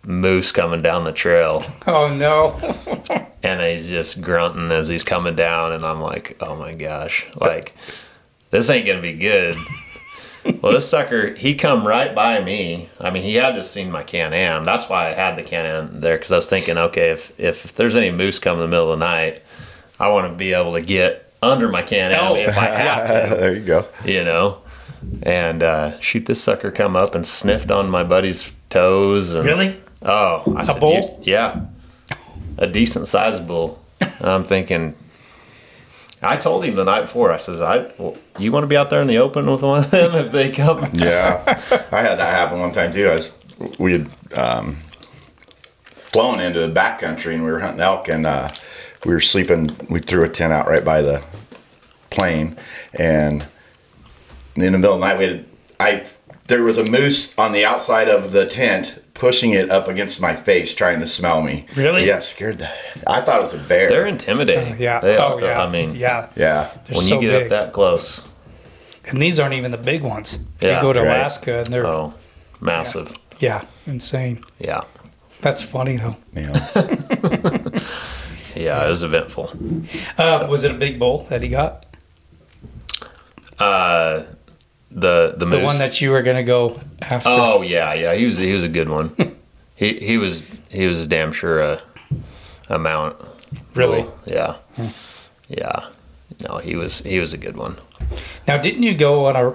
moose 0.06 0.52
coming 0.52 0.80
down 0.80 1.04
the 1.04 1.12
trail 1.12 1.62
Oh 1.86 2.08
no. 2.08 2.58
and 3.42 3.60
he's 3.60 3.86
just 3.86 4.22
grunting 4.22 4.70
as 4.72 4.88
he's 4.88 5.04
coming 5.04 5.34
down 5.34 5.72
and 5.72 5.82
i'm 5.82 5.98
like 5.98 6.36
oh 6.40 6.54
my 6.56 6.74
gosh 6.74 7.24
like 7.36 7.74
this 8.50 8.68
ain't 8.68 8.86
gonna 8.86 9.00
be 9.00 9.14
good 9.14 9.56
well 10.60 10.74
this 10.74 10.86
sucker 10.86 11.32
he 11.34 11.54
come 11.54 11.86
right 11.86 12.14
by 12.14 12.38
me 12.44 12.90
i 13.00 13.08
mean 13.08 13.22
he 13.22 13.36
had 13.36 13.52
to 13.52 13.56
have 13.56 13.66
seen 13.66 13.90
my 13.90 14.02
can-am 14.02 14.62
that's 14.62 14.90
why 14.90 15.06
i 15.08 15.14
had 15.14 15.36
the 15.36 15.42
can-am 15.42 16.02
there 16.02 16.18
because 16.18 16.32
i 16.32 16.36
was 16.36 16.50
thinking 16.50 16.76
okay 16.76 17.10
if, 17.10 17.32
if 17.40 17.74
there's 17.74 17.96
any 17.96 18.10
moose 18.10 18.38
come 18.38 18.56
in 18.56 18.60
the 18.60 18.68
middle 18.68 18.92
of 18.92 18.98
the 18.98 19.04
night 19.06 19.42
i 20.00 20.08
want 20.08 20.30
to 20.30 20.36
be 20.36 20.52
able 20.52 20.72
to 20.74 20.80
get 20.82 21.32
under 21.42 21.68
my 21.68 21.82
can 21.82 22.12
Oh. 22.12 22.34
if 22.36 22.56
I 22.56 22.64
have 22.66 23.28
to, 23.30 23.36
there 23.36 23.54
you 23.54 23.64
go. 23.64 23.86
you 24.04 24.24
know. 24.24 24.62
And 25.22 25.62
uh, 25.62 26.00
shoot, 26.00 26.24
this 26.24 26.42
sucker 26.42 26.70
come 26.70 26.96
up 26.96 27.14
and 27.14 27.26
sniffed 27.26 27.70
on 27.70 27.90
my 27.90 28.02
buddy's 28.02 28.50
toes. 28.70 29.34
And, 29.34 29.44
Really? 29.44 29.78
Oh, 30.00 30.42
I 30.56 30.64
said, 30.64 30.80
bull? 30.80 31.20
Yeah, 31.22 31.66
a 32.56 32.66
decent 32.66 33.06
sized 33.08 33.46
bull. 33.46 33.84
I'm 34.22 34.44
thinking. 34.44 34.94
I 36.22 36.38
told 36.38 36.64
him 36.64 36.74
the 36.74 36.84
night 36.84 37.02
before. 37.02 37.30
I 37.32 37.36
says, 37.36 37.60
"I, 37.60 37.90
well, 37.98 38.16
you 38.38 38.50
want 38.50 38.64
to 38.64 38.66
be 38.66 38.78
out 38.78 38.88
there 38.88 39.02
in 39.02 39.06
the 39.06 39.18
open 39.18 39.44
with 39.50 39.60
one 39.60 39.84
of 39.84 39.90
them 39.90 40.14
if 40.14 40.32
they 40.32 40.50
come?" 40.50 40.90
Yeah, 40.96 41.42
I 41.92 42.00
had 42.00 42.16
that 42.18 42.32
happen 42.32 42.60
one 42.60 42.72
time 42.72 42.90
too. 42.92 43.06
I 43.06 43.14
was 43.14 43.38
we 43.78 43.92
had 43.92 44.10
um, 44.34 44.78
flown 46.12 46.40
into 46.40 46.60
the 46.66 46.72
backcountry 46.72 47.34
and 47.34 47.44
we 47.44 47.50
were 47.50 47.60
hunting 47.60 47.80
elk 47.80 48.08
and 48.08 48.24
uh, 48.26 48.48
we 49.04 49.12
were 49.12 49.20
sleeping. 49.20 49.76
We 49.88 50.00
threw 50.00 50.24
a 50.24 50.28
tent 50.28 50.52
out 50.52 50.68
right 50.68 50.84
by 50.84 51.02
the 51.02 51.22
plane 52.10 52.56
and 52.94 53.46
in 54.54 54.72
the 54.72 54.78
middle 54.78 54.94
of 54.94 55.00
the 55.00 55.06
night 55.06 55.18
we 55.18 55.24
had 55.24 55.44
I 55.80 56.06
there 56.46 56.62
was 56.62 56.78
a 56.78 56.84
moose 56.84 57.36
on 57.38 57.52
the 57.52 57.64
outside 57.64 58.08
of 58.08 58.32
the 58.32 58.46
tent 58.46 59.02
pushing 59.14 59.52
it 59.52 59.70
up 59.70 59.88
against 59.88 60.20
my 60.20 60.34
face 60.34 60.74
trying 60.74 61.00
to 61.00 61.06
smell 61.06 61.40
me. 61.40 61.66
Really? 61.74 62.06
Yeah, 62.06 62.18
scared 62.18 62.58
the. 62.58 62.68
I 63.06 63.22
thought 63.22 63.40
it 63.40 63.44
was 63.44 63.54
a 63.54 63.68
bear. 63.68 63.88
They're 63.88 64.06
intimidating. 64.06 64.74
Oh, 64.74 64.76
yeah. 64.76 65.00
They 65.00 65.16
oh 65.16 65.36
are, 65.36 65.40
yeah. 65.40 65.62
I 65.62 65.70
mean, 65.70 65.94
yeah. 65.94 66.28
yeah. 66.36 66.70
They're 66.84 66.96
when 66.96 67.06
so 67.06 67.14
you 67.14 67.20
get 67.22 67.32
big. 67.32 67.42
up 67.44 67.48
that 67.48 67.72
close, 67.72 68.22
and 69.06 69.22
these 69.22 69.40
aren't 69.40 69.54
even 69.54 69.70
the 69.70 69.78
big 69.78 70.02
ones. 70.02 70.38
Yeah, 70.60 70.76
you 70.76 70.82
go 70.82 70.92
to 70.92 71.00
right. 71.00 71.08
Alaska 71.08 71.60
and 71.60 71.72
they're 71.72 71.86
oh, 71.86 72.12
massive. 72.60 73.16
yeah, 73.38 73.64
insane. 73.86 74.44
Yeah. 74.58 74.82
That's 75.40 75.62
funny 75.62 75.96
though. 75.96 76.16
Yeah. 76.32 76.52
Yeah, 78.54 78.84
it 78.84 78.88
was 78.88 79.02
eventful. 79.02 79.50
Uh, 80.16 80.46
was 80.48 80.64
it 80.64 80.70
a 80.70 80.74
big 80.74 80.98
bull 80.98 81.26
that 81.30 81.42
he 81.42 81.48
got? 81.48 81.86
Uh, 83.58 84.24
the 84.90 85.34
the 85.36 85.46
The 85.46 85.60
one 85.60 85.78
that 85.78 86.00
you 86.00 86.10
were 86.10 86.22
gonna 86.22 86.42
go 86.44 86.80
after? 87.02 87.28
Oh 87.28 87.62
yeah, 87.62 87.94
yeah. 87.94 88.14
He 88.14 88.26
was 88.26 88.38
he 88.38 88.52
was 88.52 88.62
a 88.64 88.68
good 88.68 88.88
one. 88.88 89.14
he 89.74 89.98
he 89.98 90.18
was 90.18 90.44
he 90.68 90.86
was 90.86 91.00
a 91.00 91.06
damn 91.06 91.32
sure 91.32 91.60
a 91.60 91.82
a 92.68 92.78
mount. 92.78 93.16
Really? 93.74 94.02
bull. 94.02 94.14
Yeah. 94.26 94.56
Yeah. 95.48 95.86
No, 96.48 96.58
he 96.58 96.76
was 96.76 97.00
he 97.00 97.18
was 97.18 97.32
a 97.32 97.38
good 97.38 97.56
one. 97.56 97.76
Now, 98.46 98.58
didn't 98.58 98.82
you 98.82 98.94
go 98.94 99.26
on 99.26 99.36
a 99.36 99.54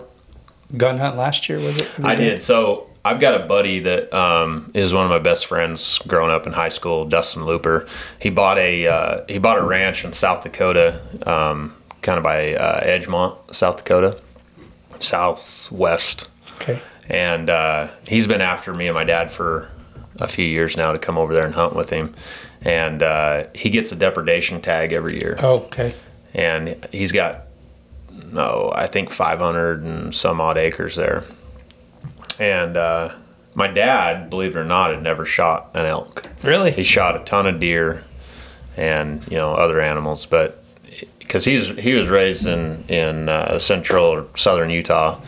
gun 0.76 0.98
hunt 0.98 1.18
last 1.18 1.48
year? 1.50 1.60
Was 1.60 1.78
it? 1.80 1.90
I 2.04 2.16
did. 2.16 2.42
So 2.44 2.89
I've 3.06 3.20
got 3.20 3.40
a 3.42 3.46
buddy 3.46 3.80
that 3.80 4.14
um, 4.14 4.72
is 4.74 4.94
one 4.94 5.06
of 5.06 5.10
my 5.10 5.20
best 5.20 5.46
friends 5.46 6.00
growing 6.08 6.32
up 6.32 6.46
in 6.46 6.54
high 6.54 6.70
school, 6.70 7.06
Dustin 7.06 7.46
Looper. 7.46 7.88
He 8.22 8.30
bought 8.30 8.58
a 8.58 8.88
uh, 8.88 9.22
he 9.28 9.38
bought 9.38 9.58
a 9.58 9.64
ranch 9.64 10.04
in 10.04 10.12
South 10.14 10.44
Dakota, 10.44 11.02
um, 11.26 11.76
kind 12.02 12.18
of 12.18 12.24
by 12.24 12.54
uh, 12.56 12.84
Edgemont, 12.86 13.56
South 13.56 13.78
Dakota, 13.78 14.20
southwest. 15.00 16.28
Okay. 16.56 16.82
and 17.10 17.50
uh, 17.50 17.88
he's 18.06 18.28
been 18.28 18.42
after 18.42 18.74
me 18.74 18.88
and 18.88 18.94
my 18.96 19.06
dad 19.06 19.32
for 19.32 19.70
a 20.20 20.28
few 20.28 20.46
years 20.46 20.76
now 20.76 20.92
to 20.92 21.00
come 21.00 21.18
over 21.18 21.34
there 21.34 21.46
and 21.46 21.56
hunt 21.56 21.74
with 21.74 21.90
him. 21.90 22.14
And 22.62 23.02
uh, 23.02 23.46
he 23.56 23.70
gets 23.70 23.94
a 23.94 23.96
depredation 23.96 24.60
tag 24.60 24.92
every 24.92 25.18
year, 25.22 25.38
Oh, 25.42 25.60
okay. 25.68 25.94
and 26.34 26.86
he's 26.92 27.14
got 27.14 27.44
no, 28.12 28.72
I 28.76 28.88
think 28.88 29.10
500 29.10 29.82
and 29.84 30.14
some 30.14 30.42
odd 30.42 30.58
acres 30.58 30.98
there. 30.98 31.24
And 32.40 32.78
uh, 32.78 33.16
my 33.54 33.68
dad, 33.68 34.30
believe 34.30 34.56
it 34.56 34.60
or 34.60 34.66
not, 34.66 34.92
had 34.92 35.04
never 35.04 35.26
shot 35.26 35.70
an 35.74 35.86
elk. 35.86 36.28
Really? 36.44 36.72
He 36.72 36.84
shot 36.84 37.16
a 37.20 37.24
ton 37.26 37.46
of 37.48 37.60
deer 37.60 38.04
and 38.78 39.26
you 39.30 39.38
know 39.38 39.54
other 39.54 39.82
animals, 39.82 40.26
but 40.26 40.64
because 41.20 41.44
he's 41.46 41.68
he 41.78 41.94
was 41.94 42.08
raised 42.08 42.48
in 42.48 42.86
in 42.88 43.28
uh, 43.30 43.60
central 43.60 44.06
or 44.06 44.28
southern 44.36 44.70
Utah, 44.70 45.20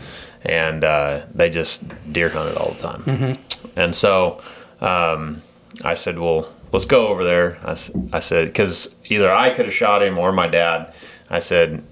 and 0.42 0.82
uh, 0.84 1.22
they 1.34 1.50
just 1.50 1.84
deer 2.10 2.30
hunted 2.30 2.56
all 2.56 2.72
the 2.72 2.80
time. 2.82 3.38
And 3.76 3.94
so 3.94 4.42
um, 4.80 5.42
I 5.84 5.94
said, 5.94 6.18
"Well, 6.18 6.48
let's 6.72 6.86
go 6.86 7.08
over 7.08 7.22
there." 7.24 7.58
I 7.64 8.20
said, 8.20 8.46
"Because 8.46 8.94
either 9.06 9.30
I 9.30 9.50
could 9.50 9.66
have 9.66 9.74
shot 9.74 10.02
him 10.02 10.18
or 10.18 10.32
my 10.32 10.46
dad." 10.46 10.92
I 11.28 11.38
said, 11.40 11.82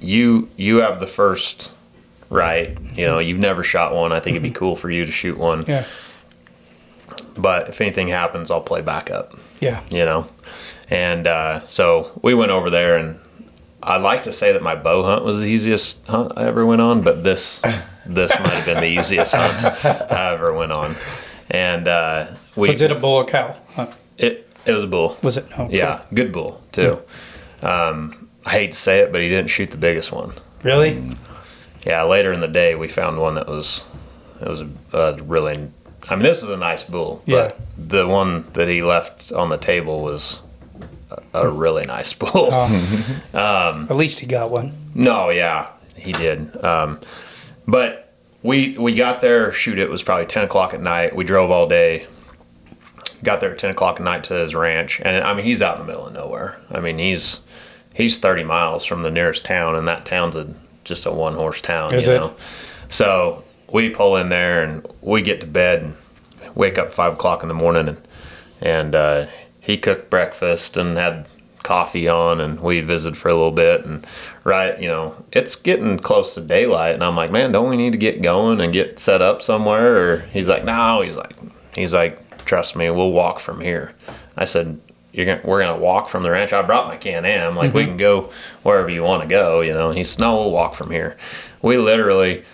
"You 0.00 0.48
you 0.56 0.76
have 0.78 0.98
the 1.00 1.06
first." 1.06 1.72
Right, 2.28 2.76
you 2.94 3.06
know, 3.06 3.18
you've 3.20 3.38
never 3.38 3.62
shot 3.62 3.94
one. 3.94 4.12
I 4.12 4.20
think 4.20 4.34
it'd 4.36 4.42
be 4.42 4.50
cool 4.50 4.74
for 4.76 4.90
you 4.90 5.06
to 5.06 5.12
shoot 5.12 5.38
one. 5.38 5.62
Yeah. 5.68 5.84
But 7.36 7.68
if 7.68 7.80
anything 7.80 8.08
happens, 8.08 8.50
I'll 8.50 8.60
play 8.60 8.80
backup 8.80 9.32
Yeah. 9.60 9.80
you 9.90 10.04
know. 10.04 10.26
And 10.88 11.26
uh, 11.26 11.64
so 11.66 12.18
we 12.22 12.34
went 12.34 12.50
over 12.52 12.70
there, 12.70 12.96
and 12.96 13.18
I 13.82 13.98
like 13.98 14.24
to 14.24 14.32
say 14.32 14.52
that 14.52 14.62
my 14.62 14.74
bow 14.74 15.02
hunt 15.02 15.24
was 15.24 15.40
the 15.40 15.46
easiest 15.46 16.04
hunt 16.06 16.32
I 16.36 16.46
ever 16.46 16.64
went 16.64 16.80
on, 16.80 17.02
but 17.02 17.22
this 17.24 17.60
this 18.06 18.32
might 18.38 18.48
have 18.48 18.66
been 18.66 18.80
the 18.80 18.86
easiest 19.00 19.34
hunt 19.34 19.64
I 20.10 20.32
ever 20.32 20.52
went 20.52 20.72
on. 20.72 20.96
And 21.50 21.86
uh, 21.88 22.28
we 22.56 22.68
Was 22.68 22.80
it 22.82 22.90
a 22.90 22.94
bull 22.96 23.14
or 23.16 23.24
cow? 23.24 23.56
It 24.18 24.48
it 24.64 24.72
was 24.72 24.82
a 24.84 24.86
bull. 24.88 25.16
Was 25.22 25.36
it? 25.36 25.46
Okay. 25.58 25.76
Yeah, 25.76 26.02
good 26.14 26.32
bull 26.32 26.60
too. 26.72 26.98
Um, 27.62 28.28
I 28.44 28.50
hate 28.52 28.72
to 28.72 28.78
say 28.78 29.00
it, 29.00 29.12
but 29.12 29.20
he 29.20 29.28
didn't 29.28 29.48
shoot 29.50 29.70
the 29.70 29.76
biggest 29.76 30.10
one. 30.12 30.32
Really? 30.62 31.16
Yeah, 31.86 32.02
later 32.02 32.32
in 32.32 32.40
the 32.40 32.48
day 32.48 32.74
we 32.74 32.88
found 32.88 33.18
one 33.20 33.34
that 33.36 33.46
was 33.46 33.84
it 34.40 34.48
was 34.48 34.60
a, 34.92 35.14
really. 35.22 35.70
I 36.08 36.14
mean, 36.14 36.22
this 36.24 36.42
is 36.42 36.50
a 36.50 36.56
nice 36.56 36.84
bull, 36.84 37.22
Yeah. 37.26 37.48
but 37.48 37.58
the 37.90 38.06
one 38.06 38.44
that 38.52 38.68
he 38.68 38.82
left 38.82 39.32
on 39.32 39.48
the 39.48 39.56
table 39.56 40.02
was 40.02 40.40
a, 41.10 41.46
a 41.46 41.50
really 41.50 41.84
nice 41.86 42.12
bull. 42.22 42.48
Oh. 42.52 43.22
Um, 43.34 43.86
At 43.90 43.96
least 43.96 44.20
he 44.20 44.26
got 44.26 44.50
one. 44.50 44.72
No, 44.94 45.30
yeah, 45.30 45.68
he 45.94 46.12
did. 46.12 46.62
Um, 46.64 47.00
but 47.68 48.12
we 48.42 48.76
we 48.78 48.94
got 48.94 49.20
there. 49.20 49.52
Shoot, 49.52 49.78
it 49.78 49.90
was 49.90 50.02
probably 50.02 50.26
ten 50.26 50.44
o'clock 50.44 50.74
at 50.74 50.80
night. 50.80 51.14
We 51.14 51.24
drove 51.24 51.50
all 51.50 51.66
day. 51.68 52.06
Got 53.22 53.40
there 53.40 53.52
at 53.52 53.58
ten 53.58 53.70
o'clock 53.70 53.96
at 54.00 54.04
night 54.04 54.24
to 54.24 54.34
his 54.34 54.54
ranch, 54.54 55.00
and 55.04 55.22
I 55.24 55.32
mean 55.34 55.44
he's 55.44 55.62
out 55.62 55.78
in 55.78 55.86
the 55.86 55.92
middle 55.92 56.06
of 56.06 56.12
nowhere. 56.12 56.58
I 56.70 56.80
mean 56.80 56.98
he's 56.98 57.40
he's 57.94 58.18
thirty 58.18 58.44
miles 58.44 58.84
from 58.84 59.02
the 59.02 59.10
nearest 59.10 59.44
town, 59.44 59.74
and 59.76 59.86
that 59.88 60.04
town's 60.04 60.36
a 60.36 60.54
just 60.86 61.04
a 61.04 61.10
one 61.10 61.34
horse 61.34 61.60
town. 61.60 61.92
Is 61.92 62.06
you 62.06 62.14
it? 62.14 62.20
know, 62.20 62.34
so 62.88 63.44
we 63.70 63.90
pull 63.90 64.16
in 64.16 64.28
there 64.28 64.62
and 64.62 64.86
we 65.02 65.20
get 65.20 65.40
to 65.40 65.46
bed 65.46 65.82
and 65.82 65.96
wake 66.54 66.78
up 66.78 66.92
five 66.92 67.14
o'clock 67.14 67.42
in 67.42 67.48
the 67.48 67.54
morning 67.54 67.88
and 67.88 67.98
and 68.62 68.94
uh, 68.94 69.26
he 69.60 69.76
cooked 69.76 70.08
breakfast 70.08 70.76
and 70.76 70.96
had 70.96 71.28
coffee 71.62 72.06
on 72.06 72.40
and 72.40 72.60
we 72.60 72.80
visited 72.80 73.18
for 73.18 73.28
a 73.28 73.34
little 73.34 73.50
bit 73.50 73.84
and 73.84 74.06
right 74.44 74.80
you 74.80 74.86
know 74.86 75.24
it's 75.32 75.56
getting 75.56 75.98
close 75.98 76.32
to 76.32 76.40
daylight 76.40 76.94
and 76.94 77.02
i'm 77.02 77.16
like 77.16 77.32
man 77.32 77.50
don't 77.50 77.68
we 77.68 77.76
need 77.76 77.90
to 77.90 77.98
get 77.98 78.22
going 78.22 78.60
and 78.60 78.72
get 78.72 79.00
set 79.00 79.20
up 79.20 79.42
somewhere 79.42 79.96
or 79.96 80.18
he's 80.32 80.46
like 80.46 80.62
no 80.64 81.00
he's 81.00 81.16
like 81.16 81.34
he's 81.74 81.92
like 81.92 82.44
trust 82.44 82.76
me 82.76 82.88
we'll 82.88 83.10
walk 83.10 83.40
from 83.40 83.60
here 83.60 83.92
i 84.36 84.44
said 84.44 84.80
you're 85.16 85.26
gonna 85.26 85.40
we're 85.44 85.60
gonna 85.60 85.76
walk 85.78 86.08
from 86.08 86.22
the 86.22 86.30
ranch 86.30 86.52
i 86.52 86.62
brought 86.62 86.86
my 86.86 86.96
can-am 86.96 87.56
like 87.56 87.72
we 87.74 87.84
can 87.84 87.96
go 87.96 88.30
wherever 88.62 88.88
you 88.90 89.02
want 89.02 89.22
to 89.22 89.28
go 89.28 89.60
you 89.62 89.72
know 89.72 89.88
and 89.88 89.98
he 89.98 90.04
said 90.04 90.20
no 90.20 90.34
we'll 90.36 90.50
walk 90.52 90.74
from 90.74 90.90
here 90.90 91.16
we 91.62 91.76
literally 91.76 92.44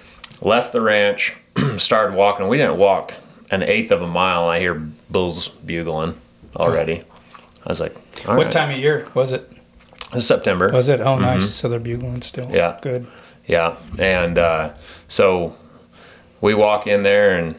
left 0.41 0.73
the 0.73 0.81
ranch 0.81 1.35
started 1.77 2.15
walking 2.17 2.49
we 2.49 2.57
didn't 2.57 2.79
walk 2.79 3.15
an 3.51 3.63
eighth 3.63 3.91
of 3.91 4.01
a 4.01 4.07
mile 4.07 4.45
i 4.49 4.59
hear 4.59 4.75
bulls 5.11 5.49
bugling 5.49 6.15
already 6.57 7.03
i 7.67 7.69
was 7.69 7.81
like 7.81 7.95
What 8.27 8.37
right. 8.37 8.51
time 8.51 8.71
of 8.71 8.79
year 8.79 9.09
was 9.15 9.33
it? 9.33 9.51
It's 10.15 10.27
September. 10.27 10.71
Was 10.71 10.91
it? 10.91 11.01
Oh, 11.01 11.19
nice. 11.19 11.49
So 11.55 11.69
they're 11.71 11.81
bugling 11.81 12.21
still. 12.21 12.45
Mm-hmm. 12.45 12.55
Yeah. 12.55 12.79
Good. 12.83 13.07
Yeah, 13.47 13.77
and 13.99 14.37
uh, 14.37 14.75
so 15.09 15.57
we 16.43 16.53
walk 16.55 16.87
in 16.87 17.03
there 17.03 17.35
and 17.39 17.55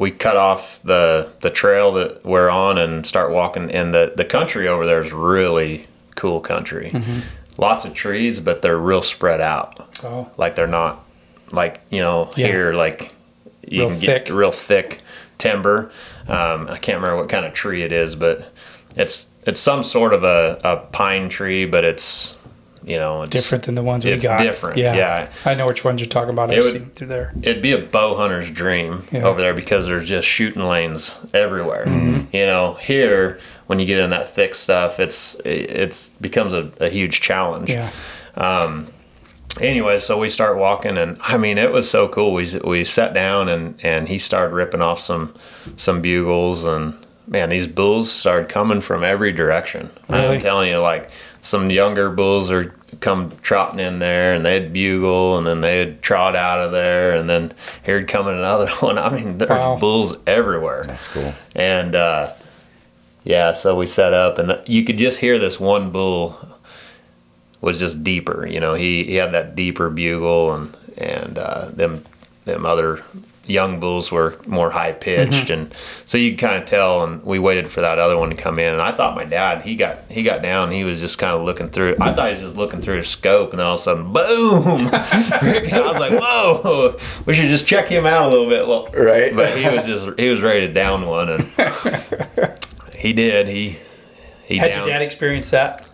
we 0.00 0.10
cut 0.10 0.36
off 0.36 0.80
the 0.82 1.28
the 1.42 1.50
trail 1.50 1.92
that 1.92 2.24
we're 2.24 2.48
on 2.48 2.78
and 2.78 3.06
start 3.06 3.30
walking. 3.30 3.70
And 3.70 3.94
the 3.94 4.12
the 4.16 4.24
country 4.24 4.66
over 4.66 4.84
there 4.86 5.00
is 5.02 5.12
really 5.12 5.86
cool 6.16 6.40
country. 6.40 6.90
Mm-hmm. 6.92 7.20
Lots 7.58 7.84
of 7.84 7.92
trees, 7.92 8.40
but 8.40 8.62
they're 8.62 8.78
real 8.78 9.02
spread 9.02 9.40
out. 9.42 9.86
Oh. 10.02 10.30
Like 10.38 10.56
they're 10.56 10.66
not 10.66 11.04
like 11.52 11.80
you 11.90 12.00
know 12.00 12.30
Yeah. 12.34 12.46
here 12.46 12.72
like 12.72 13.14
you 13.68 13.82
Real 13.82 13.90
can 13.90 14.00
get 14.00 14.30
real 14.30 14.50
thick 14.52 15.02
timber. 15.36 15.92
Um, 16.26 16.66
I 16.68 16.78
can't 16.78 16.98
remember 17.00 17.16
what 17.20 17.28
kind 17.28 17.44
of 17.44 17.52
tree 17.52 17.82
it 17.82 17.92
is, 17.92 18.16
but 18.16 18.50
it's 18.96 19.26
it's 19.46 19.60
some 19.60 19.82
sort 19.82 20.14
of 20.14 20.24
a, 20.24 20.58
a 20.64 20.76
pine 20.92 21.28
tree, 21.28 21.66
but 21.66 21.84
it's 21.84 22.36
you 22.84 22.96
know 22.98 23.22
it's 23.22 23.30
Different 23.30 23.64
than 23.64 23.74
the 23.74 23.82
ones 23.82 24.04
we 24.04 24.12
it's 24.12 24.24
got. 24.24 24.40
different, 24.40 24.78
yeah. 24.78 25.30
I 25.44 25.54
know 25.54 25.66
which 25.66 25.84
ones 25.84 26.00
you're 26.00 26.08
talking 26.08 26.30
about. 26.30 26.50
It 26.52 26.62
would, 26.62 26.94
through 26.94 27.06
there. 27.08 27.32
it'd 27.42 27.62
be 27.62 27.72
a 27.72 27.78
bow 27.78 28.16
hunter's 28.16 28.50
dream 28.50 29.04
Yeah. 29.12 29.24
over 29.24 29.40
there 29.40 29.54
because 29.54 29.86
there's 29.86 30.08
just 30.08 30.26
shooting 30.26 30.62
lanes 30.66 31.18
everywhere. 31.34 31.84
Mm-hmm. 31.86 32.34
You 32.34 32.46
know, 32.46 32.74
here 32.74 33.38
when 33.66 33.78
you 33.78 33.86
get 33.86 33.98
in 33.98 34.10
that 34.10 34.30
thick 34.30 34.54
stuff, 34.54 34.98
it's 35.00 35.34
it's 35.44 36.08
becomes 36.20 36.52
a, 36.52 36.70
a 36.80 36.88
huge 36.88 37.20
challenge. 37.20 37.70
Yeah. 37.70 37.90
Um, 38.36 38.88
Anyway, 39.60 39.98
so 39.98 40.16
we 40.16 40.28
start 40.28 40.56
walking, 40.56 40.96
and 40.96 41.18
I 41.22 41.36
mean, 41.36 41.58
it 41.58 41.72
was 41.72 41.90
so 41.90 42.06
cool. 42.08 42.32
We 42.32 42.48
we 42.62 42.84
sat 42.84 43.12
down, 43.12 43.48
and 43.48 43.74
and 43.84 44.06
he 44.08 44.16
started 44.16 44.54
ripping 44.54 44.80
off 44.80 45.00
some 45.00 45.34
some 45.76 46.00
bugles, 46.00 46.64
and 46.64 46.94
man, 47.30 47.48
these 47.48 47.66
bulls 47.66 48.10
started 48.12 48.48
coming 48.50 48.82
from 48.82 49.02
every 49.04 49.32
direction. 49.32 49.88
Really? 50.10 50.34
I'm 50.36 50.40
telling 50.40 50.68
you, 50.68 50.78
like 50.78 51.10
some 51.40 51.70
younger 51.70 52.10
bulls 52.10 52.50
are 52.50 52.74
come 53.00 53.32
trotting 53.40 53.78
in 53.78 54.00
there 54.00 54.34
and 54.34 54.44
they'd 54.44 54.72
bugle 54.72 55.38
and 55.38 55.46
then 55.46 55.60
they'd 55.62 56.02
trot 56.02 56.34
out 56.36 56.60
of 56.60 56.72
there 56.72 57.12
and 57.12 57.28
then 57.30 57.54
here'd 57.84 58.08
come 58.08 58.26
another 58.26 58.68
one. 58.80 58.98
I 58.98 59.08
mean, 59.10 59.38
there's 59.38 59.48
Wow. 59.50 59.76
bulls 59.78 60.18
everywhere. 60.26 60.84
That's 60.86 61.08
cool. 61.08 61.32
And 61.54 61.94
uh, 61.94 62.32
yeah, 63.24 63.52
so 63.52 63.76
we 63.76 63.86
set 63.86 64.12
up, 64.12 64.38
and 64.38 64.60
you 64.66 64.84
could 64.84 64.98
just 64.98 65.20
hear 65.20 65.38
this 65.38 65.60
one 65.60 65.90
bull 65.90 66.36
was 67.60 67.78
just 67.78 68.02
deeper. 68.02 68.46
You 68.46 68.58
know, 68.60 68.74
he, 68.74 69.04
he 69.04 69.14
had 69.16 69.32
that 69.32 69.54
deeper 69.54 69.88
bugle, 69.90 70.52
and 70.54 70.76
and 70.98 71.38
uh, 71.38 71.66
them 71.70 72.04
them 72.46 72.64
other 72.66 73.02
young 73.50 73.80
bulls 73.80 74.10
were 74.12 74.38
more 74.46 74.70
high 74.70 74.92
pitched, 74.92 75.48
mm-hmm. 75.48 75.52
and 75.52 75.74
so 76.06 76.16
you 76.18 76.36
kind 76.36 76.62
of 76.62 76.68
tell. 76.68 77.02
And 77.04 77.22
we 77.24 77.38
waited 77.38 77.68
for 77.68 77.80
that 77.80 77.98
other 77.98 78.16
one 78.16 78.30
to 78.30 78.36
come 78.36 78.58
in, 78.58 78.72
and 78.72 78.80
I 78.80 78.92
thought 78.92 79.16
my 79.16 79.24
dad 79.24 79.62
he 79.62 79.76
got 79.76 79.98
he 80.10 80.22
got 80.22 80.42
down, 80.42 80.70
he 80.70 80.84
was 80.84 81.00
just 81.00 81.18
kind 81.18 81.34
of 81.36 81.42
looking 81.42 81.66
through. 81.66 81.96
I 82.00 82.14
thought 82.14 82.28
he 82.28 82.34
was 82.34 82.42
just 82.42 82.56
looking 82.56 82.80
through 82.80 82.96
his 82.98 83.08
scope, 83.08 83.50
and 83.50 83.58
then 83.58 83.66
all 83.66 83.74
of 83.74 83.80
a 83.80 83.82
sudden, 83.82 84.12
boom! 84.12 84.90
I 84.92 85.82
was 85.86 85.98
like, 85.98 86.12
whoa, 86.22 86.96
we 87.26 87.34
should 87.34 87.48
just 87.48 87.66
check 87.66 87.88
him 87.88 88.06
out 88.06 88.26
a 88.26 88.28
little 88.28 88.48
bit. 88.48 88.66
Well, 88.66 88.88
Right. 88.94 89.34
but 89.34 89.56
he 89.58 89.68
was 89.68 89.84
just 89.86 90.18
he 90.18 90.28
was 90.28 90.40
ready 90.40 90.66
to 90.66 90.72
down 90.72 91.06
one, 91.06 91.28
and 91.30 91.42
he 92.94 93.12
did. 93.12 93.48
He 93.48 93.78
he 94.46 94.56
Had 94.58 94.72
down. 94.72 94.86
your 94.86 94.94
dad 94.94 95.02
experience 95.02 95.50
that 95.50 95.86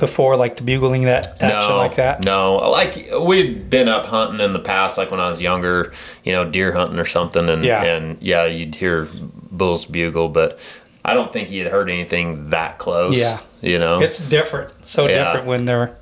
before, 0.00 0.36
like 0.36 0.56
the 0.56 0.62
bugling 0.64 1.02
that 1.02 1.36
action 1.40 1.70
no, 1.70 1.76
like 1.76 1.94
that? 1.96 2.22
No, 2.24 2.56
like 2.56 3.08
we'd 3.20 3.70
been 3.70 3.86
up 3.88 4.06
hunting 4.06 4.40
in 4.40 4.52
the 4.52 4.58
past, 4.58 4.98
like 4.98 5.10
when 5.10 5.20
I 5.20 5.28
was 5.28 5.40
younger, 5.40 5.92
you 6.24 6.32
know, 6.32 6.44
deer 6.44 6.72
hunting 6.72 6.98
or 6.98 7.04
something, 7.04 7.48
and 7.48 7.64
Yeah. 7.64 7.82
and 7.84 8.16
yeah, 8.20 8.44
you'd 8.46 8.74
hear 8.74 9.08
bulls 9.52 9.84
bugle, 9.84 10.28
but 10.28 10.58
I 11.04 11.14
don't 11.14 11.32
think 11.32 11.48
had 11.50 11.68
heard 11.68 11.88
anything 11.88 12.50
that 12.50 12.78
close. 12.78 13.16
Yeah. 13.16 13.38
you 13.62 13.78
know, 13.78 14.00
It's 14.00 14.18
different. 14.18 14.72
So 14.86 15.06
Yeah. 15.06 15.24
different 15.24 15.46
when 15.46 15.64
they're 15.66 15.94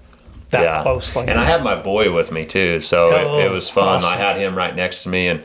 that 0.51 0.83
close. 0.83 1.15
Like 1.15 1.29
and 1.29 1.39
I 1.39 1.45
had 1.45 1.63
my 1.63 1.75
boy 1.75 2.13
with 2.13 2.33
me 2.33 2.47
too, 2.47 2.81
so 2.81 3.07
Oh, 3.07 3.39
it, 3.39 3.45
it 3.45 3.51
oh, 3.51 3.53
was 3.53 3.69
fun. 3.69 3.89
awesome. 3.89 4.15
I 4.15 4.17
had 4.17 4.37
him 4.39 4.55
right 4.57 4.75
next 4.75 5.03
to 5.03 5.09
me, 5.11 5.29
and 5.29 5.43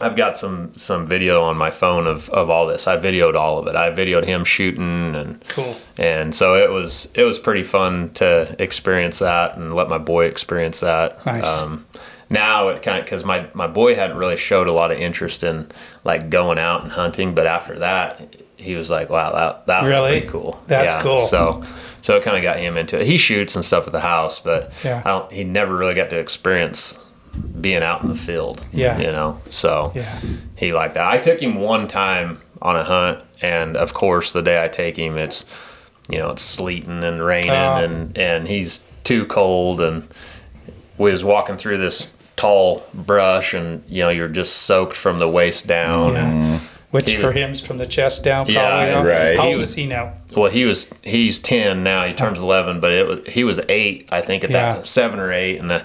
I've 0.00 0.16
got 0.16 0.36
some 0.36 0.76
some 0.76 1.06
video 1.06 1.42
on 1.42 1.56
my 1.56 1.70
phone 1.70 2.06
of, 2.06 2.28
of 2.30 2.50
all 2.50 2.66
this. 2.66 2.86
I 2.86 2.96
videoed 2.96 3.34
all 3.34 3.58
of 3.58 3.66
it. 3.66 3.74
I 3.76 3.90
videoed 3.90 4.24
him 4.24 4.44
shooting, 4.44 5.14
and 5.14 5.44
Cool. 5.48 5.76
and 5.96 6.34
so 6.34 6.54
it 6.54 6.70
was 6.70 7.08
it 7.14 7.24
was 7.24 7.38
pretty 7.38 7.64
fun 7.64 8.10
to 8.14 8.54
experience 8.58 9.18
that 9.20 9.56
and 9.56 9.74
let 9.74 9.88
my 9.88 9.98
boy 9.98 10.26
experience 10.26 10.80
that. 10.80 11.24
Nice. 11.26 11.62
Um, 11.62 11.86
now 12.30 12.68
it 12.68 12.82
kind 12.82 12.98
of 12.98 13.04
because 13.04 13.24
my 13.24 13.46
my 13.54 13.66
boy 13.66 13.94
hadn't 13.94 14.16
really 14.16 14.36
showed 14.36 14.68
a 14.68 14.72
lot 14.72 14.90
of 14.92 14.98
interest 14.98 15.42
in 15.42 15.70
like 16.04 16.30
going 16.30 16.58
out 16.58 16.82
and 16.82 16.92
hunting, 16.92 17.34
but 17.34 17.46
after 17.46 17.78
that 17.78 18.36
he 18.56 18.74
was 18.74 18.90
like, 18.90 19.08
"Wow, 19.08 19.32
that 19.32 19.66
that 19.66 19.82
was 19.82 19.90
Really? 19.90 20.10
pretty 20.20 20.26
cool." 20.28 20.62
That's 20.66 21.00
cool. 21.02 21.20
So 21.20 21.62
so 22.02 22.16
it 22.16 22.22
kind 22.22 22.36
of 22.36 22.42
got 22.42 22.58
him 22.60 22.76
into 22.76 23.00
it. 23.00 23.06
He 23.06 23.16
shoots 23.16 23.56
and 23.56 23.64
stuff 23.64 23.86
at 23.86 23.92
the 23.92 24.00
house, 24.00 24.38
but 24.40 24.72
Yeah. 24.84 25.02
I 25.04 25.08
don't. 25.08 25.32
He 25.32 25.42
never 25.44 25.74
really 25.76 25.94
got 25.94 26.10
to 26.10 26.18
experience 26.18 26.98
being 27.60 27.82
out 27.82 28.02
in 28.02 28.08
the 28.08 28.14
field. 28.16 28.64
Yeah. 28.72 28.98
you 28.98 29.06
know. 29.10 29.38
So 29.50 29.92
Yeah. 29.94 30.20
he 30.56 30.72
liked 30.72 30.94
that. 30.94 31.06
I 31.06 31.18
took 31.18 31.40
him 31.40 31.56
one 31.56 31.88
time 31.88 32.40
on 32.62 32.76
a 32.76 32.84
hunt, 32.84 33.20
and 33.42 33.76
of 33.76 33.94
course, 33.94 34.32
the 34.32 34.42
day 34.42 34.62
I 34.62 34.68
take 34.68 34.96
him, 34.96 35.16
it's 35.16 35.44
you 36.08 36.18
know 36.18 36.30
it's 36.30 36.42
sleeting 36.42 37.04
and 37.04 37.22
raining, 37.24 37.50
Oh. 37.50 37.76
and 37.76 38.16
and 38.18 38.48
he's 38.48 38.84
too 39.04 39.26
cold, 39.26 39.80
and 39.80 40.08
we 40.96 41.12
was 41.12 41.22
walking 41.24 41.56
through 41.56 41.78
this 41.78 42.12
tall 42.36 42.84
brush, 42.94 43.54
and 43.54 43.82
you 43.88 44.02
know 44.02 44.08
you're 44.10 44.28
just 44.28 44.56
soaked 44.56 44.96
from 44.96 45.18
the 45.18 45.28
waist 45.28 45.66
down. 45.66 46.16
And, 46.16 46.60
Which 46.90 47.10
He 47.10 47.16
for 47.18 47.26
was- 47.26 47.36
him's 47.36 47.60
from 47.60 47.76
the 47.76 47.84
chest 47.84 48.24
down, 48.24 48.46
probably. 48.46 48.54
Yeah, 48.54 49.02
right. 49.02 49.36
How 49.36 49.42
He 49.48 49.48
old 49.52 49.60
was- 49.60 49.70
is 49.70 49.76
he 49.76 49.84
now? 49.86 50.14
well, 50.34 50.50
he 50.50 50.64
was 50.64 50.88
he's 51.02 51.38
ten 51.38 51.82
now. 51.82 52.06
He 52.06 52.14
turns 52.14 52.40
oh. 52.40 52.44
eleven, 52.44 52.80
but 52.80 52.92
it 52.92 53.06
was 53.06 53.20
he 53.28 53.44
was 53.44 53.60
eight, 53.68 54.08
I 54.10 54.22
think, 54.22 54.42
at 54.42 54.50
that 54.52 54.68
Yeah. 54.68 54.72
time, 54.76 54.84
seven 54.86 55.20
or 55.20 55.30
eight, 55.30 55.58
and 55.58 55.70
the, 55.70 55.82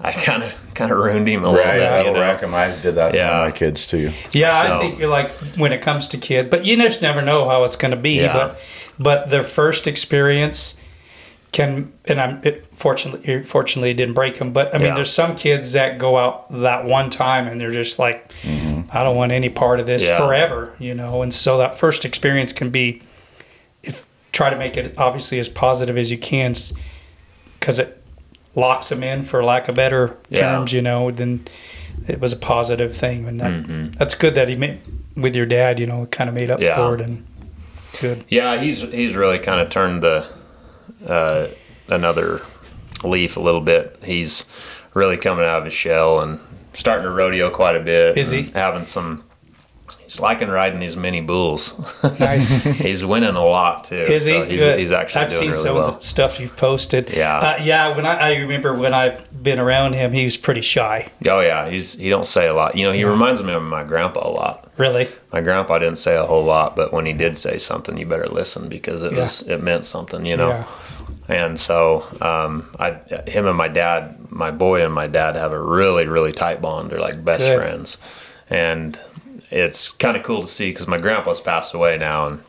I 0.00 0.12
kind 0.12 0.42
of 0.42 0.52
kind 0.74 0.92
of 0.92 0.98
ruined 0.98 1.26
him 1.28 1.44
a 1.44 1.50
little 1.50 1.64
Right. 1.64 1.74
bit. 1.74 1.80
That'll 1.80 2.06
you 2.08 2.12
know? 2.12 2.20
wreck 2.20 2.42
'em. 2.42 2.54
I 2.54 2.68
did 2.82 2.96
that 2.96 3.12
to 3.14 3.24
my 3.46 3.50
kids 3.50 3.86
too. 3.86 4.12
Yeah, 4.32 4.62
So- 4.62 4.76
I 4.76 4.78
think 4.80 4.98
you're 4.98 5.08
like 5.08 5.30
when 5.56 5.72
it 5.72 5.80
comes 5.82 6.06
to 6.08 6.18
kids, 6.18 6.48
but 6.50 6.66
you 6.66 6.76
just 6.76 7.00
never 7.02 7.22
know 7.22 7.48
how 7.48 7.64
it's 7.64 7.76
going 7.76 7.92
to 7.92 7.96
be. 7.96 8.16
Yeah. 8.20 8.32
But 8.32 8.60
but 8.98 9.30
their 9.30 9.42
first 9.42 9.86
experience 9.88 10.76
can, 11.52 11.92
and 12.06 12.20
I'm 12.20 12.40
it, 12.42 12.66
fortunately 12.72 13.42
fortunately 13.42 13.90
it 13.90 13.94
didn't 13.94 14.14
break 14.14 14.38
them. 14.38 14.52
But 14.52 14.74
I 14.74 14.78
mean, 14.78 14.88
Yeah. 14.88 14.94
there's 14.96 15.10
some 15.12 15.34
kids 15.34 15.72
that 15.72 15.96
go 15.98 16.18
out 16.18 16.44
that 16.60 16.84
one 16.84 17.08
time 17.08 17.46
and 17.46 17.58
they're 17.60 17.70
just 17.70 17.98
like, 17.98 18.30
mm-hmm. 18.42 18.82
I 18.92 19.02
don't 19.02 19.16
want 19.16 19.32
any 19.32 19.48
part 19.48 19.80
of 19.80 19.86
this 19.86 20.04
Yeah. 20.06 20.18
forever, 20.18 20.72
you 20.78 20.92
know. 20.94 21.22
And 21.22 21.32
so 21.32 21.56
that 21.58 21.78
first 21.78 22.04
experience 22.04 22.52
can 22.52 22.68
be, 22.70 23.00
if 23.82 24.04
try 24.32 24.50
to 24.50 24.56
make 24.56 24.76
it 24.76 24.94
obviously 24.98 25.38
as 25.38 25.48
positive 25.48 25.96
as 25.96 26.10
you 26.10 26.18
can, 26.18 26.54
because 27.58 27.78
it 27.78 28.02
locks 28.56 28.88
them 28.88 29.04
in, 29.04 29.22
for 29.22 29.44
lack 29.44 29.68
of 29.68 29.76
better 29.76 30.16
Yeah. 30.28 30.40
terms, 30.56 30.72
you 30.72 30.82
know. 30.82 31.10
Then 31.12 31.46
it 32.08 32.18
was 32.20 32.32
a 32.32 32.36
positive 32.36 32.96
thing, 32.96 33.26
and 33.28 33.40
that, 33.40 33.52
Mm-hmm. 33.52 33.84
that's 33.98 34.14
good 34.16 34.34
that 34.34 34.48
he 34.48 34.56
made 34.56 34.80
with 35.16 35.36
your 35.36 35.46
dad. 35.46 35.78
You 35.78 35.86
know, 35.86 36.06
kind 36.06 36.28
of 36.28 36.34
made 36.34 36.50
up 36.50 36.60
Yeah. 36.60 36.74
for 36.76 36.94
it, 36.96 37.00
and 37.00 37.24
good. 38.00 38.24
Yeah, 38.28 38.60
he's 38.60 38.80
he's 38.82 39.14
really 39.14 39.38
kind 39.38 39.60
of 39.60 39.70
turned 39.70 40.02
the 40.02 40.26
uh, 41.06 41.48
another 41.88 42.42
leaf 43.04 43.36
a 43.36 43.40
little 43.40 43.60
bit. 43.60 43.98
He's 44.04 44.44
really 44.94 45.16
coming 45.16 45.44
out 45.44 45.58
of 45.58 45.64
his 45.66 45.74
shell 45.74 46.20
and 46.20 46.40
starting 46.72 47.04
to 47.04 47.10
rodeo 47.10 47.50
quite 47.50 47.76
a 47.76 47.80
bit. 47.80 48.16
Is 48.18 48.30
he? 48.30 48.44
Having 48.54 48.86
some. 48.86 49.22
He's 50.06 50.20
liking 50.20 50.48
riding 50.48 50.80
these 50.80 50.96
mini 50.96 51.20
bulls. 51.20 51.74
Nice. 52.18 52.50
he's 52.62 53.04
winning 53.04 53.34
a 53.34 53.44
lot 53.44 53.84
too. 53.84 53.96
Is 53.96 54.24
he? 54.26 54.32
so 54.32 54.44
He's, 54.44 54.60
Good. 54.60 54.78
he's 54.78 54.92
actually 54.92 55.20
I've 55.22 55.28
doing 55.30 55.40
seen 55.40 55.50
really 55.50 55.62
some 55.62 55.74
well. 55.76 55.88
of 55.88 56.00
the 56.00 56.06
stuff 56.06 56.40
you've 56.40 56.56
posted. 56.56 57.10
Yeah. 57.12 57.36
uh, 57.38 57.58
yeah. 57.62 57.94
When 57.94 58.06
I, 58.06 58.14
I 58.14 58.34
remember 58.36 58.72
when 58.74 58.94
I've 58.94 59.42
been 59.42 59.58
around 59.58 59.94
him, 59.94 60.12
he's 60.12 60.36
pretty 60.36 60.60
shy. 60.62 61.08
Oh 61.28 61.40
yeah, 61.40 61.68
he's 61.68 61.94
he 61.94 62.08
don't 62.08 62.26
say 62.26 62.46
a 62.48 62.54
lot. 62.54 62.76
You 62.76 62.86
know, 62.86 62.92
he 62.92 63.04
reminds 63.04 63.42
me 63.42 63.52
of 63.52 63.62
my 63.62 63.84
grandpa 63.84 64.28
a 64.28 64.30
lot. 64.30 64.70
Really. 64.76 65.08
My 65.32 65.40
grandpa 65.40 65.78
didn't 65.78 65.98
say 65.98 66.16
a 66.16 66.24
whole 66.24 66.44
lot, 66.44 66.76
but 66.76 66.92
when 66.92 67.04
he 67.06 67.12
did 67.12 67.36
say 67.36 67.58
something, 67.58 67.98
you 67.98 68.06
better 68.06 68.26
listen 68.26 68.68
because 68.68 69.02
it 69.02 69.12
Yeah. 69.12 69.18
was 69.24 69.42
it 69.42 69.62
meant 69.62 69.84
something. 69.84 70.24
You 70.24 70.36
know. 70.36 70.48
Yeah. 70.50 70.66
And 71.28 71.58
so, 71.58 72.04
um, 72.20 72.70
I, 72.78 72.92
him 73.26 73.46
and 73.48 73.56
my 73.56 73.66
dad, 73.66 74.30
my 74.30 74.52
boy 74.52 74.84
and 74.84 74.94
my 74.94 75.08
dad 75.08 75.34
have 75.34 75.50
a 75.50 75.60
really, 75.60 76.06
really 76.06 76.30
tight 76.32 76.62
bond. 76.62 76.90
They're 76.90 77.00
like 77.00 77.24
best 77.24 77.40
Good. 77.40 77.58
friends, 77.58 77.98
and 78.48 78.96
it's 79.50 79.88
kind 79.90 80.16
of 80.16 80.22
cool 80.22 80.42
to 80.42 80.46
see 80.48 80.70
because 80.70 80.86
my 80.86 80.98
grandpa's 80.98 81.40
passed 81.40 81.74
away 81.74 81.98
now, 81.98 82.26
and 82.26 82.40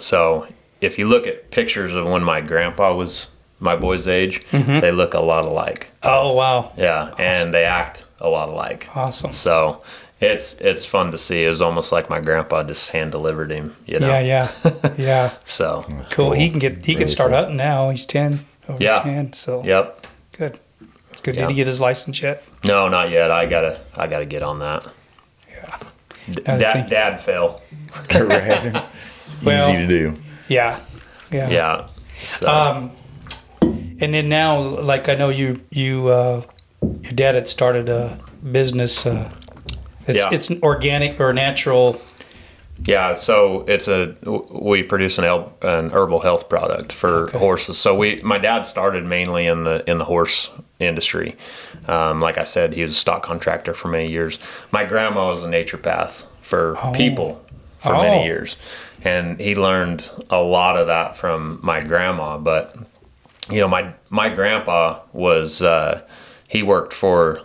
so 0.00 0.46
if 0.80 0.98
you 0.98 1.08
look 1.08 1.26
at 1.26 1.50
pictures 1.50 1.94
of 1.94 2.06
when 2.06 2.22
my 2.22 2.40
grandpa 2.40 2.94
was 2.94 3.28
my 3.60 3.76
boy's 3.76 4.06
age, 4.06 4.44
Mm-hmm. 4.50 4.80
they 4.80 4.92
look 4.92 5.14
a 5.14 5.20
lot 5.20 5.44
alike. 5.44 5.88
Oh 6.02 6.32
wow. 6.34 6.72
Yeah, 6.76 7.14
and 7.18 7.52
they 7.54 7.64
act 7.64 8.04
a 8.20 8.28
lot 8.28 8.48
alike. 8.50 8.88
Awesome. 8.94 9.32
So 9.32 9.82
it's 10.20 10.54
it's 10.60 10.84
fun 10.84 11.10
to 11.12 11.18
see. 11.18 11.44
It's 11.44 11.60
almost 11.60 11.92
like 11.92 12.10
my 12.10 12.20
grandpa 12.20 12.62
just 12.64 12.90
hand 12.90 13.12
delivered 13.12 13.50
him. 13.50 13.76
You 13.86 14.00
know. 14.00 14.08
Yeah, 14.08 14.20
yeah, 14.64 14.92
yeah. 14.98 15.30
So. 15.44 15.84
Cool. 16.10 16.32
He 16.32 16.50
can 16.50 16.58
get 16.58 16.84
he 16.84 16.94
can 16.94 17.06
start 17.06 17.30
cool. 17.30 17.38
hunting 17.38 17.56
now. 17.56 17.90
He's 17.90 18.04
ten, 18.06 18.40
over 18.68 18.82
Yeah. 18.82 19.00
ten. 19.02 19.32
So 19.32 19.62
Yep. 19.64 20.06
good. 20.36 20.60
It's 21.12 21.20
good. 21.22 21.36
Yeah. 21.36 21.42
Did 21.42 21.50
he 21.50 21.56
get 21.56 21.66
his 21.66 21.80
license 21.80 22.20
yet? 22.20 22.42
No, 22.64 22.88
not 22.88 23.08
yet. 23.10 23.30
I 23.30 23.46
gotta 23.46 23.80
I 23.96 24.06
gotta 24.06 24.26
get 24.26 24.42
on 24.42 24.58
that. 24.58 24.84
Yeah. 26.28 26.34
D- 26.34 26.42
I 26.46 26.58
dad, 26.58 26.90
dad 26.90 27.20
fail. 27.20 27.60
right. 28.14 28.84
Well- 29.44 29.70
Easy 29.70 29.78
to 29.82 29.86
do. 29.88 30.16
Yeah. 30.48 30.78
Yeah. 31.32 31.48
Yeah. 31.50 31.88
So, 32.38 32.48
Um, 32.48 32.90
and 34.00 34.14
then 34.14 34.28
now, 34.28 34.58
like 34.60 35.08
I 35.08 35.14
know 35.14 35.28
you, 35.28 35.60
you, 35.70 36.08
uh, 36.08 36.42
your 36.82 37.12
dad 37.12 37.34
had 37.34 37.48
started 37.48 37.88
a 37.88 38.18
business. 38.52 39.06
Uh, 39.06 39.30
it's 40.06 40.22
Yeah. 40.22 40.30
it's 40.32 40.50
an 40.50 40.60
organic 40.62 41.18
or 41.20 41.32
natural. 41.32 42.00
yeah. 42.84 43.14
So 43.14 43.64
it's 43.66 43.88
a 43.88 44.14
we 44.50 44.82
produce 44.82 45.18
an 45.18 45.24
el- 45.24 45.52
an 45.62 45.90
herbal 45.90 46.20
health 46.20 46.48
product 46.48 46.92
for 46.92 47.24
Okay. 47.24 47.38
horses. 47.38 47.78
So 47.78 47.94
we 47.96 48.20
my 48.22 48.38
dad 48.38 48.64
started 48.66 49.04
mainly 49.04 49.46
in 49.46 49.64
the 49.64 49.82
in 49.90 49.98
the 49.98 50.04
horse 50.04 50.52
industry. 50.78 51.36
Um, 51.88 52.20
like 52.20 52.38
I 52.38 52.44
said, 52.44 52.74
he 52.74 52.82
was 52.82 52.92
a 52.92 52.96
stock 52.96 53.22
contractor 53.22 53.72
for 53.74 53.88
many 53.88 54.08
years. 54.10 54.38
My 54.70 54.84
grandma 54.84 55.28
was 55.28 55.42
a 55.42 55.46
naturopath 55.46 56.24
for 56.42 56.76
Oh. 56.82 56.92
people 56.92 57.42
for 57.80 57.94
Oh. 57.94 58.02
many 58.02 58.24
years, 58.24 58.56
and 59.02 59.40
he 59.40 59.54
learned 59.54 60.10
a 60.30 60.40
lot 60.40 60.76
of 60.76 60.86
that 60.88 61.16
from 61.16 61.58
my 61.62 61.80
grandma. 61.80 62.36
But 62.38 62.74
you 63.50 63.60
know, 63.60 63.68
my 63.68 63.92
my 64.10 64.28
grandpa 64.28 65.00
was 65.12 65.62
uh, 65.62 66.02
he 66.48 66.62
worked 66.62 66.92
for 66.92 67.40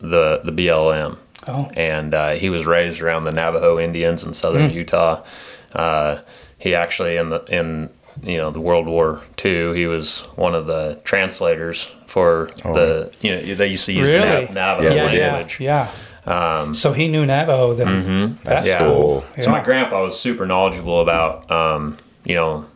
the 0.00 0.40
the 0.44 0.52
BLM. 0.52 1.16
Oh. 1.46 1.70
and 1.76 2.14
uh, 2.14 2.30
he 2.30 2.48
was 2.48 2.64
raised 2.64 3.02
around 3.02 3.24
the 3.24 3.32
Navajo 3.32 3.78
Indians 3.78 4.24
in 4.24 4.32
southern 4.32 4.70
Hmm. 4.70 4.76
Utah. 4.76 5.20
Uh, 5.74 6.20
he 6.58 6.74
actually 6.74 7.16
in 7.16 7.28
the 7.28 7.40
in 7.48 7.90
you 8.22 8.36
know 8.38 8.50
the 8.50 8.60
World 8.60 8.86
War 8.86 9.22
II, 9.44 9.74
he 9.76 9.86
was 9.86 10.20
one 10.36 10.54
of 10.54 10.66
the 10.66 11.00
translators 11.04 11.88
for 12.06 12.50
the 12.62 13.12
you 13.20 13.32
know 13.34 13.54
they 13.54 13.68
used 13.68 13.86
to 13.86 13.92
use 13.92 14.10
Oh. 14.10 14.14
Really? 14.14 14.44
Nav- 14.46 14.54
Navajo 14.54 14.88
Yeah, 14.88 14.94
yeah, 14.94 15.12
yeah, 15.12 15.32
language. 15.32 15.60
yeah. 15.60 16.72
so 16.72 16.92
he 16.92 17.08
knew 17.08 17.26
Navajo 17.26 17.74
then. 17.74 18.38
That's 18.44 18.66
Yeah. 18.68 18.78
cool. 18.78 18.94
Cool. 18.94 19.24
Yeah. 19.36 19.42
So 19.42 19.50
my 19.50 19.62
grandpa 19.62 20.02
was 20.04 20.18
super 20.18 20.46
knowledgeable 20.46 21.00
about 21.00 21.50
um, 21.50 21.98
you 22.24 22.34
know 22.36 22.66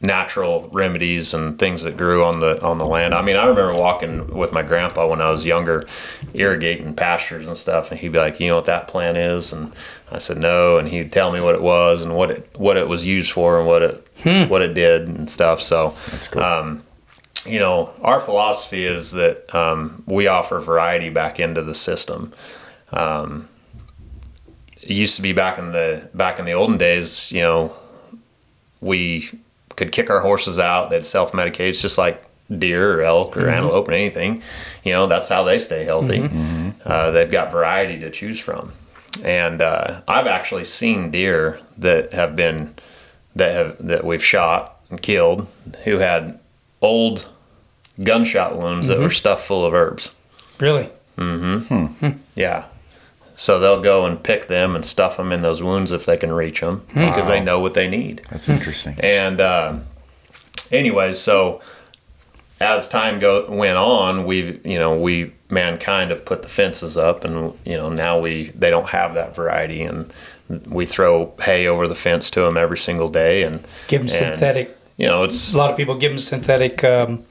natural 0.00 0.68
remedies 0.72 1.34
and 1.34 1.58
things 1.58 1.82
that 1.82 1.96
grew 1.96 2.24
on 2.24 2.38
the 2.38 2.62
on 2.62 2.78
the 2.78 2.86
land. 2.86 3.12
I 3.14 3.20
mean, 3.22 3.34
I 3.34 3.46
remember 3.46 3.74
walking 3.78 4.28
with 4.32 4.52
my 4.52 4.62
grandpa 4.62 5.08
when 5.08 5.20
I 5.20 5.30
was 5.30 5.44
younger, 5.44 5.86
irrigating 6.34 6.94
pastures 6.94 7.48
and 7.48 7.56
stuff, 7.56 7.90
and 7.90 7.98
he'd 7.98 8.12
be 8.12 8.18
like, 8.18 8.38
"You 8.38 8.48
know 8.50 8.54
what 8.56 8.66
that 8.66 8.86
plant 8.86 9.16
is?" 9.18 9.52
And 9.52 9.72
I 10.12 10.18
said, 10.18 10.38
"No," 10.38 10.76
and 10.78 10.86
he'd 10.88 11.10
tell 11.10 11.32
me 11.32 11.40
what 11.40 11.56
it 11.56 11.62
was 11.62 12.02
and 12.02 12.14
what 12.14 12.30
it 12.30 12.48
what 12.56 12.76
it 12.76 12.86
was 12.88 13.04
used 13.04 13.32
for 13.32 13.58
and 13.58 13.66
what 13.66 13.82
it 13.82 14.06
what 14.24 14.62
it 14.62 14.74
did 14.74 15.08
and 15.08 15.30
stuff. 15.30 15.60
So 15.62 15.94
That's 16.10 16.28
cool. 16.28 16.42
um, 16.42 16.82
you 17.46 17.58
know, 17.58 17.90
our 18.02 18.20
philosophy 18.20 18.84
is 18.84 19.12
that 19.12 19.54
um, 19.54 20.02
we 20.06 20.26
offer 20.26 20.58
variety 20.60 21.08
back 21.08 21.38
into 21.40 21.62
the 21.62 21.74
system. 21.74 22.32
Um, 22.92 23.48
it 24.82 24.90
used 24.90 25.16
to 25.16 25.22
be 25.22 25.32
back 25.32 25.58
in 25.58 25.72
the 25.72 26.08
back 26.14 26.38
in 26.38 26.44
the 26.46 26.52
olden 26.52 26.78
days, 26.78 27.30
you 27.30 27.42
know, 27.42 27.74
we 28.80 29.30
could 29.76 29.92
kick 29.92 30.10
our 30.10 30.20
horses 30.20 30.58
out. 30.58 30.90
They'd 30.90 31.04
self 31.04 31.32
medicate. 31.32 31.70
It's 31.70 31.82
just 31.82 31.98
like 31.98 32.24
deer 32.56 32.98
or 32.98 33.02
elk 33.02 33.36
or 33.36 33.48
antelope 33.48 33.88
or 33.88 33.92
anything. 33.92 34.42
You 34.82 34.92
know, 34.92 35.06
that's 35.06 35.28
how 35.28 35.44
they 35.44 35.58
stay 35.58 35.84
healthy. 35.84 36.28
Uh, 36.84 37.10
they've 37.10 37.30
got 37.30 37.52
variety 37.52 37.98
to 38.00 38.10
choose 38.10 38.40
from. 38.40 38.72
And 39.22 39.60
uh, 39.60 40.02
I've 40.08 40.26
actually 40.26 40.64
seen 40.64 41.10
deer 41.10 41.60
that 41.76 42.12
have 42.12 42.36
been 42.36 42.74
that 43.38 43.52
have 43.54 43.86
that 43.86 44.04
we've 44.04 44.24
shot 44.24 44.80
and 44.90 45.00
killed 45.00 45.46
who 45.84 45.98
had 45.98 46.38
old 46.80 47.26
gunshot 48.02 48.56
wounds 48.56 48.86
that 48.88 48.98
were 48.98 49.10
stuffed 49.10 49.44
full 49.44 49.64
of 49.64 49.74
herbs. 49.74 50.12
Really? 50.60 50.90
Mm-hmm. 51.16 52.10
Yeah. 52.34 52.66
So 53.34 53.60
they'll 53.60 53.82
go 53.82 54.04
and 54.04 54.22
pick 54.22 54.48
them 54.48 54.74
and 54.74 54.84
stuff 54.84 55.16
them 55.16 55.32
in 55.32 55.42
those 55.42 55.62
wounds 55.62 55.92
if 55.92 56.06
they 56.06 56.16
can 56.16 56.32
reach 56.32 56.60
them 56.60 56.84
because 56.88 57.28
they 57.28 57.40
know 57.40 57.60
what 57.60 57.74
they 57.74 57.88
need. 57.88 58.22
That's 58.30 58.48
interesting. 58.48 58.96
And 59.00 59.40
um, 59.40 59.86
anyways, 60.72 61.18
so 61.18 61.60
as 62.60 62.88
time 62.88 63.20
go 63.20 63.48
went 63.48 63.78
on, 63.78 64.24
we've 64.24 64.64
you 64.66 64.78
know 64.78 64.98
we 64.98 65.32
mankind 65.50 66.10
have 66.10 66.24
put 66.24 66.42
the 66.42 66.48
fences 66.48 66.96
up, 66.96 67.24
and 67.24 67.56
you 67.64 67.76
know 67.76 67.88
now 67.88 68.18
we 68.18 68.50
they 68.50 68.70
don't 68.70 68.88
have 68.88 69.14
that 69.14 69.36
variety, 69.36 69.82
and 69.82 70.12
we 70.66 70.86
throw 70.86 71.32
hay 71.42 71.66
over 71.66 71.86
the 71.86 71.94
fence 71.94 72.30
to 72.30 72.40
them 72.40 72.56
every 72.56 72.78
single 72.78 73.08
day, 73.08 73.42
and 73.42 73.60
Give 73.88 74.00
them 74.00 74.06
and, 74.06 74.10
synthetic. 74.10 74.76
You 74.96 75.06
know, 75.06 75.22
it's 75.24 75.52
A 75.52 75.56
lot 75.56 75.70
of 75.70 75.76
people 75.76 75.94
give 75.96 76.10
them 76.10 76.18
synthetic 76.18 76.82
um, 76.84 77.24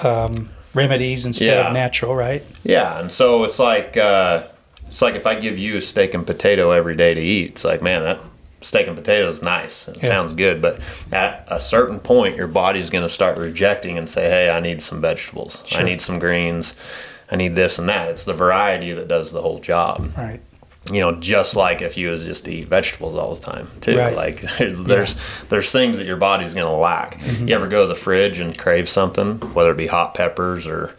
um, 0.00 0.48
remedies 0.74 1.26
instead 1.26 1.48
Yeah. 1.48 1.66
of 1.68 1.72
natural, 1.72 2.14
right? 2.14 2.42
Yeah, 2.64 2.98
and 2.98 3.10
so 3.10 3.44
it's 3.44 3.58
like 3.58 3.96
uh, 3.96 4.44
it's 4.86 5.02
like 5.02 5.14
if 5.14 5.26
I 5.26 5.34
give 5.36 5.58
you 5.58 5.76
a 5.76 5.80
steak 5.80 6.14
and 6.14 6.26
potato 6.26 6.70
every 6.72 6.96
day 6.96 7.14
to 7.14 7.20
eat, 7.20 7.50
it's 7.52 7.64
like 7.64 7.82
man, 7.82 8.02
that 8.02 8.18
steak 8.62 8.86
and 8.86 8.96
potato 8.96 9.28
is 9.28 9.42
nice. 9.42 9.88
It 9.88 9.98
Yeah. 10.02 10.08
sounds 10.08 10.32
good, 10.32 10.60
but 10.60 10.80
at 11.12 11.46
a 11.48 11.60
certain 11.60 11.98
point, 12.00 12.36
your 12.36 12.46
body's 12.48 12.90
going 12.90 13.04
to 13.04 13.08
start 13.08 13.38
rejecting 13.38 13.96
and 13.96 14.08
say, 14.08 14.28
"Hey, 14.28 14.50
I 14.50 14.60
need 14.60 14.82
some 14.82 15.00
vegetables. 15.00 15.62
I 15.76 15.82
need 15.82 16.00
some 16.00 16.18
greens. 16.18 16.74
I 17.30 17.36
need 17.36 17.54
this 17.56 17.78
and 17.78 17.88
that." 17.88 18.08
It's 18.08 18.24
the 18.24 18.34
variety 18.34 18.92
that 18.92 19.08
does 19.08 19.32
the 19.32 19.40
whole 19.42 19.58
job. 19.60 20.12
Right. 20.16 20.40
You 20.90 21.00
know, 21.00 21.14
just 21.14 21.54
like 21.56 21.82
if 21.82 21.96
you 21.96 22.08
was 22.08 22.24
just 22.24 22.46
to 22.46 22.52
eat 22.52 22.68
vegetables 22.68 23.14
all 23.14 23.34
the 23.34 23.40
time 23.40 23.68
too. 23.80 23.96
Right. 23.98 24.16
Like 24.16 24.40
there's 24.58 25.14
there's 25.48 25.70
things 25.70 25.98
that 25.98 26.06
your 26.06 26.16
body's 26.16 26.54
going 26.54 26.66
to 26.66 26.72
lack. 26.76 27.18
Mm-hmm. 27.18 27.48
You 27.48 27.54
ever 27.54 27.68
go 27.68 27.82
to 27.82 27.86
the 27.88 27.94
fridge 27.94 28.38
and 28.40 28.56
crave 28.56 28.88
something, 28.88 29.36
whether 29.54 29.72
it 29.72 29.76
be 29.76 29.86
hot 29.88 30.14
peppers 30.14 30.66
or 30.66 30.96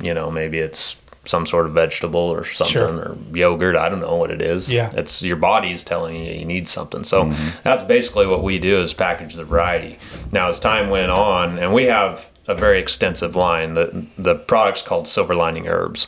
you 0.00 0.14
know 0.14 0.30
maybe 0.30 0.58
it's 0.58 0.96
some 1.26 1.44
sort 1.44 1.66
of 1.66 1.72
vegetable 1.72 2.18
or 2.20 2.44
something 2.44 2.72
Sure. 2.72 2.88
or 2.88 3.16
yogurt 3.34 3.76
i 3.76 3.90
don't 3.90 4.00
know 4.00 4.16
what 4.16 4.30
it 4.30 4.40
is 4.40 4.72
Yeah. 4.72 4.90
it's 4.94 5.20
your 5.22 5.36
body's 5.36 5.84
telling 5.84 6.16
you 6.16 6.32
you 6.32 6.46
need 6.46 6.66
something 6.66 7.04
so 7.04 7.30
that's 7.62 7.82
basically 7.82 8.26
what 8.26 8.42
we 8.42 8.58
do 8.58 8.80
is 8.80 8.94
package 8.94 9.34
the 9.34 9.44
variety 9.44 9.98
now 10.32 10.48
as 10.48 10.58
time 10.58 10.88
went 10.88 11.10
on 11.10 11.58
and 11.58 11.74
we 11.74 11.84
have 11.84 12.30
a 12.48 12.54
very 12.54 12.78
extensive 12.80 13.36
line 13.36 13.74
the 13.74 14.06
the 14.16 14.34
product's 14.34 14.80
called 14.80 15.06
silver 15.06 15.34
lining 15.34 15.68
herbs 15.68 16.06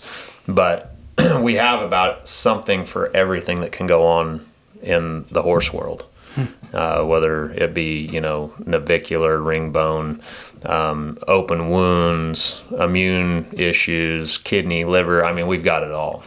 but 0.49 0.92
we 1.41 1.55
have 1.57 1.83
about 1.83 2.29
something 2.29 2.85
for 2.85 3.15
everything 3.15 3.61
that 3.61 3.73
can 3.73 3.87
go 3.87 4.07
on 4.07 4.47
in 4.83 5.25
the 5.31 5.43
horse 5.43 5.73
world 5.73 6.05
uh, 6.73 7.03
whether 7.05 7.51
it 7.53 7.75
be 7.75 7.99
you 8.11 8.21
know 8.21 8.53
navicular 8.65 9.39
ring 9.39 9.71
bone, 9.71 10.21
um, 10.65 11.19
open 11.29 11.69
wounds, 11.69 12.63
immune 12.79 13.47
issues, 13.53 14.39
kidney, 14.39 14.85
liver. 14.85 15.25
I 15.25 15.33
mean, 15.33 15.47
we've 15.47 15.65
got 15.65 15.83
it 15.83 15.91
all. 15.93 16.23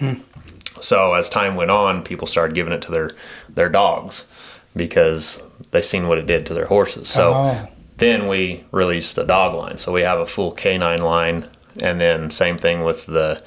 So 0.79 1.13
as 1.13 1.29
time 1.29 1.55
went 1.55 1.71
on, 1.71 2.03
people 2.03 2.27
started 2.27 2.53
giving 2.53 2.73
it 2.73 2.81
to 2.83 2.91
their 2.91 3.11
their 3.49 3.69
dogs 3.69 4.27
because 4.75 5.41
they 5.71 5.81
seen 5.81 6.07
what 6.07 6.17
it 6.17 6.27
did 6.27 6.45
to 6.47 6.53
their 6.53 6.67
horses. 6.67 7.07
So 7.09 7.33
Oh. 7.33 7.67
then 7.97 8.27
we 8.27 8.65
released 8.71 9.17
a 9.17 9.23
dog 9.23 9.55
line. 9.55 9.77
So 9.79 9.91
we 9.91 10.01
have 10.01 10.19
a 10.19 10.25
full 10.25 10.51
canine 10.51 11.01
line, 11.01 11.47
and 11.81 11.99
then 11.99 12.29
same 12.29 12.57
thing 12.59 12.83
with 12.83 13.07
the 13.07 13.41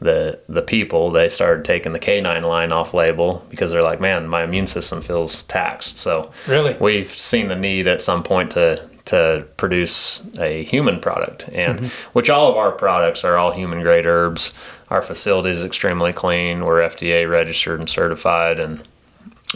the 0.00 0.38
the 0.48 0.62
people. 0.62 1.10
They 1.10 1.28
started 1.28 1.64
taking 1.64 1.92
the 1.92 1.98
canine 1.98 2.42
line 2.44 2.72
off 2.72 2.92
label 2.94 3.44
because 3.48 3.70
they're 3.70 3.82
like, 3.82 4.00
man, 4.00 4.26
my 4.28 4.42
immune 4.44 4.66
system 4.66 5.00
feels 5.00 5.42
taxed. 5.44 5.98
So 5.98 6.30
Really? 6.46 6.76
we've 6.80 7.10
seen 7.10 7.48
the 7.48 7.56
need 7.56 7.86
at 7.86 8.02
some 8.02 8.22
point 8.22 8.50
to 8.52 8.88
to 9.06 9.44
produce 9.58 10.22
a 10.38 10.64
human 10.64 10.98
product, 10.98 11.46
and 11.52 11.86
which 12.14 12.30
all 12.30 12.50
of 12.50 12.56
our 12.56 12.72
products 12.72 13.22
are 13.22 13.36
all 13.36 13.52
human 13.52 13.82
grade 13.82 14.06
herbs. 14.06 14.50
Our 14.88 15.02
facility 15.02 15.50
is 15.50 15.62
extremely 15.62 16.12
clean. 16.14 16.64
We're 16.64 16.80
FDA 16.80 17.28
registered 17.30 17.80
and 17.80 17.88
certified, 17.88 18.58
and 18.58 18.82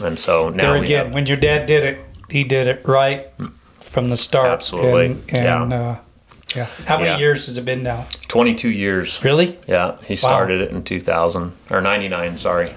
and 0.03 0.19
so 0.19 0.51
now 0.51 0.73
there 0.73 0.81
we 0.81 0.87
again, 0.87 1.05
have- 1.07 1.15
when 1.15 1.27
your 1.27 1.37
dad 1.39 1.65
did 1.67 1.83
it, 1.85 1.99
he 2.31 2.45
did 2.45 2.69
it 2.69 2.83
right 2.87 3.27
from 3.81 4.11
the 4.11 4.17
start. 4.19 4.51
Absolutely. 4.51 5.07
And, 5.07 5.25
and 5.31 5.71
Yeah. 5.71 5.79
uh, 5.91 5.97
yeah. 6.55 6.67
How 6.87 6.97
many 6.99 7.11
Yeah. 7.11 7.19
years 7.19 7.47
has 7.47 7.59
it 7.59 7.65
been 7.65 7.83
now? 7.83 8.07
22 8.29 8.69
years. 8.69 9.21
Really? 9.25 9.59
Yeah, 9.67 9.97
he 10.05 10.17
started 10.17 10.61
it 10.61 10.71
in 10.71 10.83
2000 10.83 11.53
or 11.71 11.81
99. 11.81 12.37
Sorry. 12.39 12.75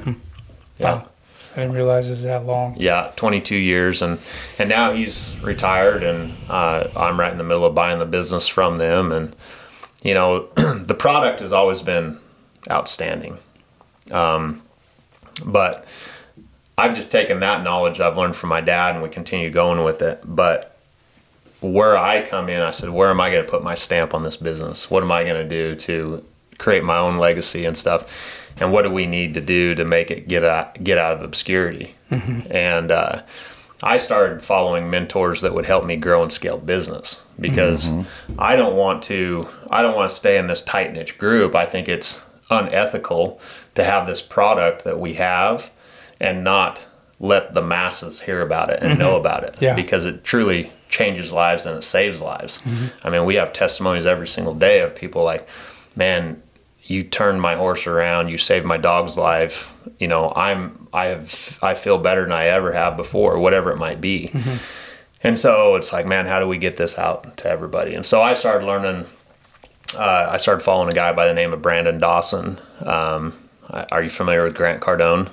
Yeah. 0.78 0.94
Wow. 0.96 1.08
I 1.54 1.60
didn't 1.60 1.76
realize 1.76 2.08
it 2.08 2.12
was 2.12 2.24
that 2.24 2.46
long. 2.46 2.76
Yeah, 2.80 3.12
22 3.18 3.56
years, 3.56 4.02
and 4.02 4.20
and 4.58 4.70
now 4.70 4.94
he's 4.94 5.36
retired, 5.44 6.02
and 6.02 6.32
uh, 6.50 6.88
I'm 6.96 7.20
right 7.20 7.32
in 7.32 7.38
the 7.38 7.44
middle 7.44 7.66
of 7.66 7.76
buying 7.76 8.00
the 8.00 8.06
business 8.06 8.48
from 8.48 8.78
them, 8.78 9.12
and 9.12 9.36
you 10.02 10.14
know, 10.14 10.48
the 10.56 10.96
product 10.98 11.42
has 11.42 11.52
always 11.52 11.82
been 11.82 12.20
outstanding, 12.70 13.38
um, 14.12 14.62
but 15.44 15.86
I've 16.78 16.96
just 16.96 17.12
taken 17.12 17.42
that 17.42 17.64
knowledge 17.66 18.00
I've 18.00 18.18
learned 18.18 18.38
from 18.38 18.48
my 18.50 18.62
dad, 18.62 18.94
and 18.96 19.04
we 19.04 19.10
continue 19.10 19.50
going 19.50 19.84
with 19.84 20.02
it. 20.02 20.22
But 20.24 20.71
where 21.62 21.98
I 21.98 22.26
come 22.26 22.50
in, 22.50 22.62
I 22.62 22.72
said, 22.72 22.90
where 22.90 23.10
am 23.10 23.22
I 23.22 23.32
going 23.32 23.46
to 23.46 23.50
put 23.50 23.64
my 23.64 23.76
stamp 23.76 24.14
on 24.14 24.24
this 24.24 24.36
business? 24.38 24.90
What 24.90 25.04
am 25.04 25.12
I 25.12 25.24
going 25.24 25.48
to 25.48 25.48
do 25.48 25.76
to 25.76 26.26
create 26.58 26.84
my 26.84 26.98
own 26.98 27.18
legacy 27.18 27.66
and 27.66 27.78
stuff? 27.78 28.12
And 28.60 28.72
what 28.72 28.82
do 28.82 28.92
we 28.92 29.06
need 29.06 29.36
to 29.36 29.42
do 29.42 29.76
to 29.76 29.86
make 29.86 30.12
it 30.12 30.28
get 30.28 30.44
out, 30.44 30.84
get 30.84 30.98
out 30.98 31.14
of 31.14 31.22
obscurity? 31.22 31.96
Mm-hmm. 32.10 32.52
And 32.52 32.92
uh, 32.92 33.22
I 33.84 33.98
started 33.98 34.44
following 34.44 34.90
mentors 34.90 35.42
that 35.42 35.54
would 35.54 35.66
help 35.66 35.86
me 35.86 35.96
grow 35.96 36.22
and 36.22 36.32
scale 36.32 36.58
business 36.58 37.22
because 37.40 37.90
mm-hmm. 37.90 38.40
I 38.40 38.56
don't 38.56 38.76
want 38.76 39.04
to 39.04 39.48
I 39.70 39.82
don't 39.82 39.96
want 39.96 40.10
to 40.10 40.16
stay 40.16 40.38
in 40.38 40.48
this 40.48 40.62
tight 40.62 40.94
knit 40.94 41.18
group. 41.18 41.56
I 41.56 41.66
think 41.66 41.88
it's 41.88 42.24
unethical 42.50 43.40
to 43.76 43.84
have 43.84 44.06
this 44.06 44.22
product 44.22 44.84
that 44.84 45.00
we 45.00 45.14
have 45.14 45.72
and 46.20 46.44
not 46.44 46.86
let 47.20 47.54
the 47.54 47.62
masses 47.62 48.22
hear 48.22 48.42
about 48.42 48.70
it 48.70 48.80
and 48.82 49.00
know 49.00 49.12
mm-hmm. 49.12 49.22
about 49.22 49.44
it 49.44 49.58
Yeah. 49.60 49.76
because 49.76 50.06
it 50.06 50.24
truly 50.24 50.72
changes 50.92 51.32
lives 51.32 51.66
and 51.66 51.76
it 51.78 51.82
saves 51.84 52.22
lives. 52.22 52.60
I 53.04 53.10
mean, 53.10 53.26
we 53.26 53.36
have 53.36 53.54
testimonies 53.54 54.06
every 54.06 54.28
single 54.28 54.54
day 54.54 54.82
of 54.82 54.96
people 54.96 55.24
like, 55.24 55.48
man, 55.96 56.44
you 56.84 57.02
turned 57.04 57.42
my 57.42 57.56
horse 57.56 57.88
around, 57.88 58.28
you 58.28 58.38
saved 58.38 58.66
my 58.66 58.78
dog's 58.78 59.18
life. 59.18 59.74
You 59.98 60.08
know, 60.08 60.32
I'm 60.36 60.88
I 60.94 61.06
have 61.06 61.58
I 61.62 61.74
feel 61.74 61.98
better 61.98 62.24
than 62.24 62.34
I 62.34 62.46
ever 62.48 62.74
have 62.74 62.98
before, 62.98 63.40
whatever 63.40 63.72
it 63.72 63.78
might 63.78 64.02
be. 64.02 64.32
And 65.24 65.38
so 65.40 65.76
it's 65.76 65.94
like, 65.94 66.06
man, 66.06 66.26
how 66.26 66.40
do 66.40 66.48
we 66.48 66.58
get 66.58 66.78
this 66.78 66.98
out 66.98 67.38
to 67.38 67.50
everybody? 67.50 67.94
And 67.94 68.06
so 68.06 68.22
I 68.22 68.34
started 68.34 68.66
learning. 68.66 69.06
Uh, 69.96 70.30
I 70.32 70.38
started 70.38 70.62
following 70.64 70.90
a 70.90 70.96
guy 70.96 71.14
by 71.14 71.28
the 71.28 71.34
name 71.34 71.54
of 71.54 71.62
Brandon 71.62 72.00
Dawson. 72.00 72.60
Um, 72.86 73.34
are 73.70 74.04
you 74.04 74.10
familiar 74.10 74.44
with 74.44 74.56
Grant 74.56 74.82
Cardone? 74.82 75.30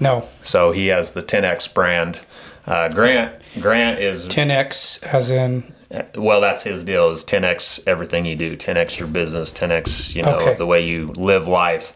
No. 0.00 0.26
So 0.42 0.72
he 0.72 0.88
has 0.88 1.12
the 1.12 1.22
10x 1.22 1.72
brand. 1.72 2.18
Uh, 2.66 2.88
Grant 2.88 3.34
Grant 3.60 3.98
is 4.00 4.26
10x 4.28 5.02
as 5.02 5.30
in 5.30 5.72
well, 6.16 6.40
that's 6.40 6.62
his 6.62 6.84
deal 6.84 7.10
is 7.10 7.22
10x 7.22 7.82
everything 7.86 8.24
you 8.24 8.34
do, 8.34 8.56
10x 8.56 8.98
your 8.98 9.08
business, 9.08 9.52
10x 9.52 10.14
you 10.16 10.22
know 10.22 10.36
Okay. 10.36 10.54
the 10.54 10.64
way 10.64 10.80
you 10.86 11.08
live 11.08 11.46
life, 11.46 11.92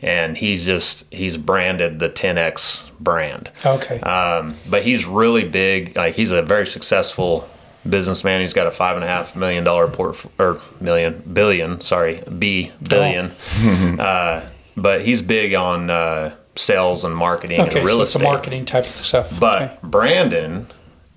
and 0.00 0.36
he's 0.38 0.64
just 0.64 1.12
he's 1.12 1.36
branded 1.36 1.98
the 1.98 2.08
10x 2.08 2.88
brand. 3.00 3.50
okay. 3.66 4.00
Um, 4.00 4.56
but 4.70 4.82
he's 4.84 5.04
really 5.04 5.44
big. 5.44 5.94
Like 5.96 6.14
he's 6.14 6.30
a 6.30 6.40
very 6.42 6.66
successful 6.66 7.46
businessman. 7.86 8.40
He's 8.40 8.54
got 8.54 8.66
a 8.66 8.70
five 8.70 8.96
and 8.96 9.04
a 9.04 9.08
half 9.08 9.36
million 9.36 9.62
dollar 9.62 9.88
port 9.88 10.24
or 10.38 10.58
million 10.80 11.22
billion, 11.30 11.82
sorry, 11.82 12.22
B 12.38 12.72
billion. 12.88 13.30
uh, 14.00 14.48
but 14.74 15.04
he's 15.04 15.20
big 15.20 15.52
on 15.52 15.90
uh, 15.90 16.34
sales 16.56 17.04
and 17.04 17.16
marketing 17.16 17.60
okay. 17.60 17.78
and 17.78 17.86
real 17.86 17.96
so 17.96 18.02
it's 18.02 18.14
estate. 18.14 18.26
a 18.26 18.30
marketing 18.30 18.64
type 18.64 18.84
of 18.84 18.90
stuff. 18.90 19.38
But 19.40 19.62
Okay. 19.62 19.78
Brandon 19.82 20.66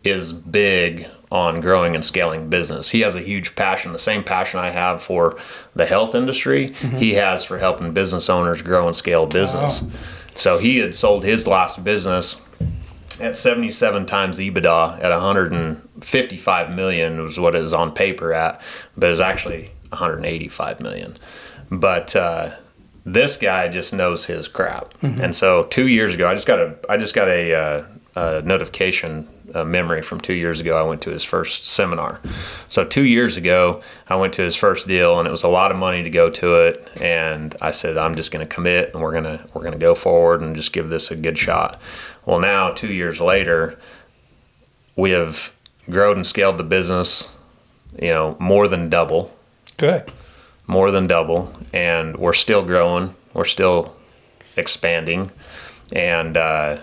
is 0.04 0.34
big 0.34 1.08
on 1.32 1.60
growing 1.60 1.94
and 1.94 2.06
scaling 2.06 2.50
business. 2.50 2.90
He 2.90 3.02
has 3.02 3.16
a 3.16 3.20
huge 3.22 3.56
passion, 3.56 3.92
the 3.92 4.00
same 4.00 4.24
passion 4.24 4.60
I 4.62 4.70
have 4.70 5.04
for 5.04 5.38
the 5.76 5.86
health 5.86 6.16
industry, 6.16 6.72
he 6.74 7.16
has 7.16 7.44
for 7.44 7.58
helping 7.60 7.92
business 7.94 8.30
owners 8.30 8.62
grow 8.62 8.88
and 8.88 8.96
scale 8.96 9.26
business. 9.26 9.84
So 10.36 10.58
he 10.58 10.78
had 10.78 10.96
sold 10.96 11.26
his 11.26 11.46
last 11.46 11.84
business 11.84 12.40
at 13.20 13.36
77 13.36 14.06
times 14.06 14.40
EBITDA 14.40 15.04
at 15.04 15.12
155 15.12 16.76
million 16.76 17.22
was 17.22 17.40
what 17.40 17.56
it 17.56 17.62
was 17.62 17.74
on 17.74 17.92
paper 17.92 18.34
at, 18.34 18.62
but 18.96 19.08
it 19.08 19.10
was 19.10 19.20
actually 19.20 19.72
185 19.90 20.80
million. 20.80 21.18
But 21.70 22.16
uh, 22.16 22.52
this 23.08 23.38
guy 23.38 23.68
just 23.70 23.94
knows 23.94 24.26
his 24.26 24.48
crap, 24.48 24.94
and 25.02 25.34
so 25.34 25.64
two 25.64 25.88
years 25.88 26.14
ago, 26.14 26.28
I 26.30 26.34
just 26.34 26.46
got 26.46 26.60
a 26.60 26.76
I 26.90 26.98
just 26.98 27.16
got 27.16 27.28
a, 27.30 27.54
uh, 27.54 27.86
a 28.16 28.42
notification. 28.44 29.30
A 29.56 29.64
memory 29.64 30.02
from 30.02 30.20
two 30.20 30.34
years 30.34 30.60
ago. 30.60 30.78
I 30.78 30.84
went 30.84 31.02
to 31.04 31.10
his 31.10 31.24
first 31.24 31.64
seminar. 31.64 32.20
So 32.68 32.84
two 32.84 33.06
years 33.06 33.38
ago, 33.38 33.82
I 34.10 34.18
went 34.18 34.34
to 34.34 34.42
his 34.42 34.58
first 34.58 34.90
deal, 34.90 35.18
and 35.20 35.26
it 35.28 35.32
was 35.32 35.44
a 35.44 35.48
lot 35.48 35.72
of 35.72 35.78
money 35.78 36.04
to 36.04 36.10
go 36.10 36.30
to 36.30 36.56
it. 36.68 36.86
And 37.00 37.56
I 37.62 37.72
said, 37.72 37.98
I'm 37.98 38.18
just 38.18 38.30
going 38.30 38.46
to 38.46 38.54
commit, 38.54 38.94
and 38.94 39.02
we're 39.02 39.14
gonna 39.14 39.48
we're 39.54 39.64
gonna 39.64 39.78
go 39.78 39.96
forward 39.96 40.42
and 40.42 40.54
just 40.54 40.74
give 40.74 40.90
this 40.90 41.12
a 41.12 41.16
good 41.16 41.38
shot. 41.38 41.80
Well, 42.26 42.40
now 42.42 42.72
two 42.72 42.92
years 42.92 43.22
later, 43.22 43.80
we 44.98 45.12
have 45.12 45.54
grown 45.90 46.18
and 46.18 46.28
scaled 46.28 46.58
the 46.58 46.66
business, 46.66 47.34
you 47.98 48.10
know, 48.10 48.36
more 48.40 48.68
than 48.68 48.90
double, 48.90 49.34
Good. 49.78 50.12
more 50.68 50.92
than 50.92 51.08
double, 51.08 51.54
and 51.74 52.18
we're 52.18 52.34
still 52.34 52.64
growing. 52.64 53.16
We're 53.34 53.46
still 53.46 53.96
expanding, 54.56 55.32
and 55.94 56.36
uh, 56.38 56.80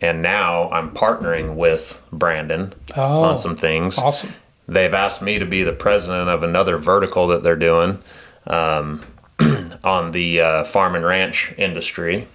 and 0.00 0.22
now 0.22 0.70
I'm 0.70 0.90
partnering 0.92 1.56
with 1.56 2.00
Brandon 2.12 2.74
Oh, 2.96 3.22
on 3.22 3.36
some 3.38 3.56
things. 3.56 3.98
Awesome. 3.98 4.34
They've 4.66 4.94
asked 4.94 5.20
me 5.22 5.38
to 5.38 5.44
be 5.46 5.62
the 5.62 5.72
president 5.72 6.28
of 6.28 6.42
another 6.42 6.78
vertical 6.78 7.26
that 7.28 7.42
they're 7.42 7.56
doing 7.56 7.98
um, 8.46 9.04
on 9.84 10.12
the 10.12 10.40
uh, 10.40 10.64
farm 10.64 10.94
and 10.94 11.04
ranch 11.04 11.52
industry. 11.58 12.26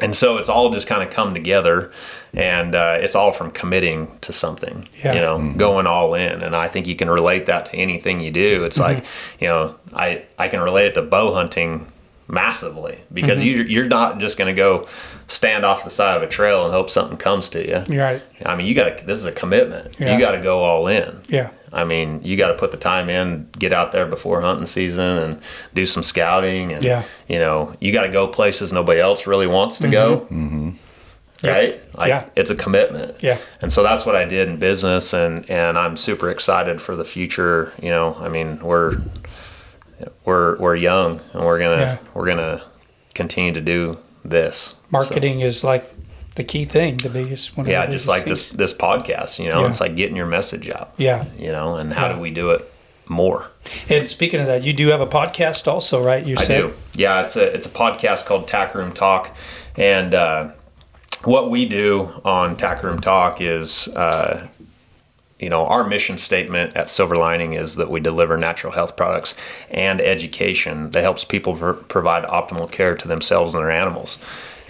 And 0.00 0.16
so 0.16 0.38
it's 0.38 0.48
all 0.48 0.70
just 0.70 0.86
kind 0.86 1.02
of 1.02 1.10
come 1.10 1.34
together, 1.34 1.92
and 2.32 2.74
uh, 2.74 2.96
it's 3.00 3.14
all 3.14 3.30
from 3.30 3.50
committing 3.50 4.18
to 4.22 4.32
something, 4.32 4.88
Yeah. 5.04 5.12
you 5.12 5.20
know, 5.20 5.36
mm-hmm. 5.36 5.58
going 5.58 5.86
all 5.86 6.14
in. 6.14 6.42
And 6.42 6.56
I 6.56 6.68
think 6.68 6.86
you 6.86 6.96
can 6.96 7.10
relate 7.10 7.44
that 7.46 7.66
to 7.66 7.76
anything 7.76 8.20
you 8.20 8.30
do. 8.30 8.64
It's 8.64 8.78
mm-hmm. 8.78 8.94
like, 8.94 9.04
you 9.38 9.48
know, 9.48 9.76
I, 9.92 10.24
I 10.38 10.48
can 10.48 10.60
relate 10.60 10.86
it 10.86 10.94
to 10.94 11.02
bow 11.02 11.34
hunting 11.34 11.92
massively 12.26 13.00
because 13.12 13.38
mm-hmm. 13.38 13.46
you, 13.46 13.62
you're 13.64 13.86
not 13.86 14.18
just 14.18 14.38
going 14.38 14.52
to 14.52 14.56
go 14.56 14.88
stand 15.26 15.66
off 15.66 15.84
the 15.84 15.90
side 15.90 16.16
of 16.16 16.22
a 16.22 16.28
trail 16.28 16.64
and 16.64 16.72
hope 16.72 16.88
something 16.88 17.18
comes 17.18 17.50
to 17.50 17.66
you. 17.66 17.84
You're 17.94 18.02
right. 18.02 18.22
I 18.46 18.56
mean, 18.56 18.66
you 18.66 18.74
got 18.74 18.98
to. 18.98 19.04
This 19.04 19.18
is 19.18 19.26
a 19.26 19.32
commitment. 19.32 19.96
Yeah. 19.98 20.14
You 20.14 20.18
got 20.18 20.32
to 20.32 20.40
go 20.40 20.60
all 20.60 20.86
in. 20.86 21.20
Yeah. 21.28 21.50
I 21.72 21.84
mean, 21.84 22.20
you 22.22 22.36
got 22.36 22.48
to 22.48 22.54
put 22.54 22.70
the 22.70 22.76
time 22.76 23.08
in, 23.08 23.48
get 23.58 23.72
out 23.72 23.92
there 23.92 24.06
before 24.06 24.40
hunting 24.42 24.66
season, 24.66 25.18
and 25.18 25.40
do 25.74 25.86
some 25.86 26.02
scouting. 26.02 26.72
And 26.72 26.82
Yeah. 26.82 27.02
you 27.28 27.38
know, 27.38 27.74
you 27.80 27.92
got 27.92 28.02
to 28.02 28.08
go 28.10 28.26
places 28.28 28.72
nobody 28.72 29.00
else 29.00 29.26
really 29.26 29.46
wants 29.46 29.78
to 29.78 29.88
go. 29.88 30.20
Mm-hmm. 30.30 30.70
Right? 31.44 31.80
Like, 31.96 32.08
Yeah. 32.08 32.26
It's 32.36 32.50
a 32.50 32.54
commitment. 32.54 33.16
Yeah. 33.22 33.38
And 33.60 33.72
so 33.72 33.82
that's 33.82 34.04
what 34.06 34.14
I 34.14 34.24
did 34.24 34.48
in 34.48 34.58
business, 34.58 35.12
and 35.12 35.48
and 35.50 35.76
I'm 35.78 35.96
super 35.96 36.30
excited 36.30 36.80
for 36.82 36.94
the 36.94 37.04
future. 37.04 37.72
You 37.82 37.90
know, 37.90 38.16
I 38.20 38.28
mean, 38.28 38.58
we're 38.62 38.98
we're 40.24 40.56
we're 40.58 40.76
young, 40.76 41.20
and 41.32 41.44
we're 41.44 41.58
gonna 41.58 41.76
Yeah. 41.80 41.98
we're 42.14 42.26
gonna 42.26 42.62
continue 43.14 43.52
to 43.52 43.60
do 43.60 43.98
this. 44.24 44.74
Marketing 44.90 45.40
is 45.40 45.64
like 45.64 45.92
the 46.34 46.44
key 46.44 46.64
thing, 46.64 46.96
the 46.98 47.08
biggest 47.10 47.56
one. 47.56 47.66
Of 47.66 47.72
Yeah, 47.72 47.86
just 47.86 48.08
like 48.08 48.24
this 48.24 48.48
things. 48.48 48.58
this 48.58 48.74
podcast, 48.74 49.38
you 49.38 49.48
know, 49.50 49.60
Yeah. 49.62 49.68
it's 49.68 49.80
like 49.80 49.96
getting 49.96 50.16
your 50.16 50.26
message 50.26 50.68
out. 50.70 50.92
Yeah. 50.96 51.24
You 51.38 51.52
know, 51.52 51.76
and 51.76 51.92
how 51.92 52.06
Yeah. 52.08 52.12
do 52.14 52.20
we 52.20 52.30
do 52.30 52.50
it 52.50 52.70
more? 53.08 53.46
And 53.88 54.08
speaking 54.08 54.40
of 54.40 54.46
that, 54.46 54.62
you 54.64 54.72
do 54.72 54.88
have 54.88 55.00
a 55.00 55.06
podcast 55.06 55.68
also, 55.68 56.02
right? 56.02 56.24
You 56.24 56.36
I 56.38 56.42
said. 56.42 56.56
do. 56.62 56.74
Yeah, 56.94 57.22
it's 57.22 57.36
a 57.36 57.42
it's 57.54 57.66
a 57.66 57.70
podcast 57.70 58.24
called 58.26 58.48
Tack 58.48 58.74
Room 58.74 58.92
Talk, 58.92 59.30
and 59.76 60.14
uh, 60.14 60.48
what 61.24 61.50
we 61.50 61.66
do 61.66 62.20
on 62.24 62.56
Tack 62.56 62.82
Room 62.82 62.98
Talk 63.00 63.40
is, 63.40 63.88
uh, 63.88 64.48
you 65.38 65.50
know, 65.50 65.66
our 65.66 65.84
mission 65.84 66.18
statement 66.18 66.74
at 66.76 66.88
Silver 66.90 67.16
Lining 67.16 67.52
is 67.52 67.76
that 67.76 67.90
we 67.90 68.00
deliver 68.00 68.36
natural 68.38 68.72
health 68.72 68.96
products 68.96 69.34
and 69.70 70.00
education 70.00 70.90
that 70.90 71.02
helps 71.02 71.24
people 71.24 71.54
pr- 71.56 71.72
provide 71.72 72.24
optimal 72.24 72.70
care 72.70 72.96
to 72.96 73.06
themselves 73.08 73.54
and 73.54 73.62
their 73.64 73.70
animals. 73.70 74.18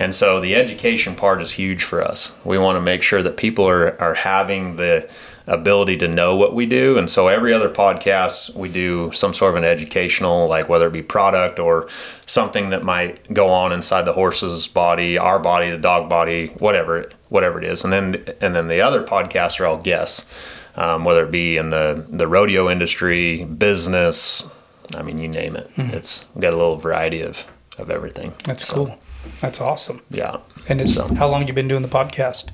And 0.02 0.12
so 0.14 0.40
the 0.40 0.56
education 0.56 1.14
part 1.14 1.40
is 1.40 1.52
huge 1.52 1.84
for 1.84 2.02
us. 2.02 2.32
We 2.44 2.58
want 2.58 2.76
to 2.76 2.80
make 2.80 3.02
sure 3.02 3.22
that 3.22 3.36
people 3.36 3.68
are, 3.68 4.00
are 4.00 4.14
having 4.14 4.74
the 4.74 5.08
ability 5.46 5.96
to 5.98 6.08
know 6.08 6.34
what 6.34 6.54
we 6.56 6.66
do. 6.66 6.98
And 6.98 7.08
so 7.08 7.28
every 7.28 7.52
other 7.52 7.68
podcast, 7.68 8.52
we 8.54 8.68
do 8.68 9.12
some 9.12 9.32
sort 9.32 9.50
of 9.52 9.56
an 9.56 9.64
educational, 9.64 10.48
like 10.48 10.68
whether 10.68 10.88
it 10.88 10.92
be 10.92 11.02
product 11.02 11.60
or 11.60 11.88
something 12.26 12.70
that 12.70 12.82
might 12.82 13.32
go 13.32 13.48
on 13.48 13.72
inside 13.72 14.02
the 14.02 14.12
horse's 14.14 14.66
body, 14.66 15.16
our 15.16 15.38
body, 15.38 15.70
the 15.70 15.78
dog 15.78 16.08
body, 16.08 16.48
whatever, 16.58 17.08
whatever 17.28 17.58
it 17.60 17.64
is. 17.64 17.84
And 17.84 17.92
then, 17.92 18.24
and 18.40 18.56
then 18.56 18.66
the 18.66 18.80
other 18.80 19.04
podcasts 19.04 19.60
are 19.60 19.66
all 19.66 19.78
guests, 19.78 20.26
um, 20.74 21.04
whether 21.04 21.24
it 21.26 21.30
be 21.30 21.56
in 21.56 21.70
the, 21.70 22.04
the 22.08 22.26
rodeo 22.26 22.68
industry, 22.68 23.44
business, 23.44 24.48
I 24.96 25.02
mean, 25.02 25.18
you 25.18 25.28
name 25.28 25.54
it. 25.54 25.70
it's 25.76 26.24
got 26.40 26.52
a 26.52 26.56
little 26.56 26.76
variety 26.76 27.22
of, 27.22 27.44
of 27.78 27.88
everything. 27.90 28.34
That's 28.44 28.66
So, 28.66 28.74
cool. 28.74 28.98
That's 29.40 29.60
awesome. 29.60 30.00
Yeah. 30.10 30.38
And 30.68 30.80
it's 30.80 30.94
So- 30.94 31.14
how 31.14 31.28
long 31.28 31.46
you 31.46 31.52
been 31.54 31.68
doing 31.68 31.82
the 31.82 31.88
podcast? 31.88 32.46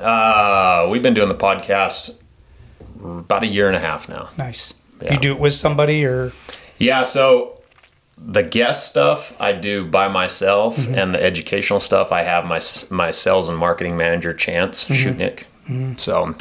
Uh, 0.00 0.88
we've 0.90 1.02
been 1.02 1.14
doing 1.14 1.28
the 1.28 1.34
podcast 1.34 2.14
about 3.02 3.42
a 3.42 3.46
year 3.46 3.66
and 3.66 3.76
a 3.76 3.80
half 3.80 4.08
now. 4.08 4.28
Nice. 4.36 4.74
Yeah. 5.00 5.14
You 5.14 5.18
do 5.18 5.32
it 5.32 5.38
with 5.38 5.52
somebody 5.54 6.04
or 6.04 6.32
Yeah, 6.78 7.04
so 7.04 7.60
the 8.18 8.42
guest 8.42 8.88
stuff 8.90 9.34
I 9.40 9.52
do 9.52 9.84
by 9.86 10.08
myself, 10.08 10.76
Mm-hmm. 10.76 10.94
and 10.94 11.14
the 11.14 11.22
educational 11.22 11.80
stuff 11.80 12.12
I 12.12 12.22
have 12.22 12.44
my 12.46 12.60
my 12.90 13.10
sales 13.10 13.48
and 13.48 13.58
marketing 13.58 13.96
manager 13.96 14.32
Chance 14.34 14.84
Mm-hmm. 14.86 15.20
Shutnik. 15.20 15.98
So 15.98 16.34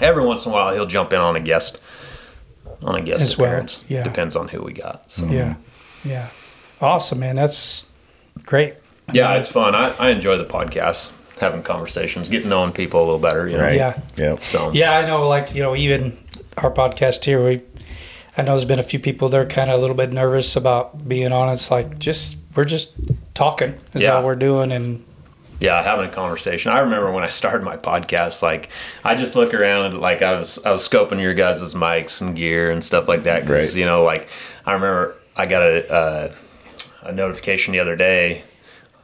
every 0.00 0.24
once 0.24 0.44
in 0.46 0.52
a 0.52 0.54
while 0.54 0.74
he'll 0.74 0.86
jump 0.86 1.12
in 1.12 1.20
on 1.20 1.36
a 1.36 1.40
guest 1.40 1.80
on 2.82 2.94
a 2.96 3.00
guest 3.02 3.22
As 3.22 3.38
well, 3.38 3.66
yeah. 3.88 4.02
Depends 4.02 4.36
on 4.36 4.48
who 4.48 4.60
we 4.62 4.72
got. 4.74 5.10
So. 5.10 5.24
yeah, 5.26 5.54
yeah. 6.04 6.28
Awesome, 6.80 7.20
man. 7.20 7.36
That's 7.36 7.86
great. 8.44 8.74
Yeah, 9.12 9.34
it's 9.34 9.50
fun. 9.50 9.74
I, 9.74 9.94
I 9.98 10.10
enjoy 10.10 10.36
the 10.36 10.44
podcast, 10.44 11.12
having 11.40 11.62
conversations, 11.62 12.28
getting 12.28 12.48
knowing 12.48 12.72
people 12.72 13.00
a 13.00 13.04
little 13.04 13.18
better. 13.18 13.46
You 13.46 13.56
know? 13.56 13.62
Right. 13.64 13.74
Yeah. 13.76 14.00
Yep. 14.16 14.40
So 14.40 14.72
Yeah, 14.72 14.92
I 14.98 15.06
know. 15.06 15.28
Like 15.28 15.54
you 15.54 15.62
know, 15.62 15.76
even 15.76 16.16
our 16.56 16.70
podcast 16.70 17.24
here, 17.24 17.44
we 17.44 17.62
I 18.36 18.42
know 18.42 18.52
there's 18.52 18.64
been 18.64 18.78
a 18.80 18.82
few 18.84 18.98
people 18.98 19.28
that 19.30 19.38
are 19.40 19.46
kind 19.46 19.70
of 19.70 19.78
a 19.78 19.80
little 19.80 19.96
bit 19.96 20.12
nervous 20.12 20.56
about 20.56 21.08
being 21.08 21.32
honest. 21.32 21.70
Like 21.70 21.98
just 21.98 22.36
we're 22.54 22.64
just 22.64 22.94
talking 23.34 23.74
is 23.94 24.02
Yeah. 24.02 24.12
all 24.16 24.24
we're 24.24 24.34
doing, 24.36 24.72
and 24.72 25.04
yeah, 25.60 25.82
having 25.82 26.06
a 26.06 26.12
conversation. 26.12 26.72
I 26.72 26.80
remember 26.80 27.10
when 27.12 27.24
I 27.24 27.28
started 27.28 27.62
my 27.62 27.76
podcast, 27.76 28.42
like 28.42 28.68
I 29.04 29.14
just 29.14 29.36
look 29.36 29.54
around 29.54 29.86
and 29.86 30.00
like 30.00 30.20
I 30.22 30.34
was 30.34 30.58
I 30.66 30.72
was 30.72 30.86
scoping 30.86 31.20
your 31.22 31.32
guys' 31.34 31.74
mics 31.74 32.20
and 32.20 32.34
gear 32.36 32.70
and 32.72 32.82
stuff 32.82 33.08
like 33.08 33.22
that. 33.22 33.42
Because 33.42 33.72
Right. 33.74 33.80
you 33.80 33.86
know, 33.86 34.02
like 34.04 34.28
I 34.66 34.72
remember 34.72 35.14
I 35.36 35.46
got 35.46 35.62
a 35.62 35.92
uh, 35.92 36.34
a 37.02 37.12
notification 37.12 37.72
the 37.72 37.78
other 37.80 37.94
day. 37.96 38.42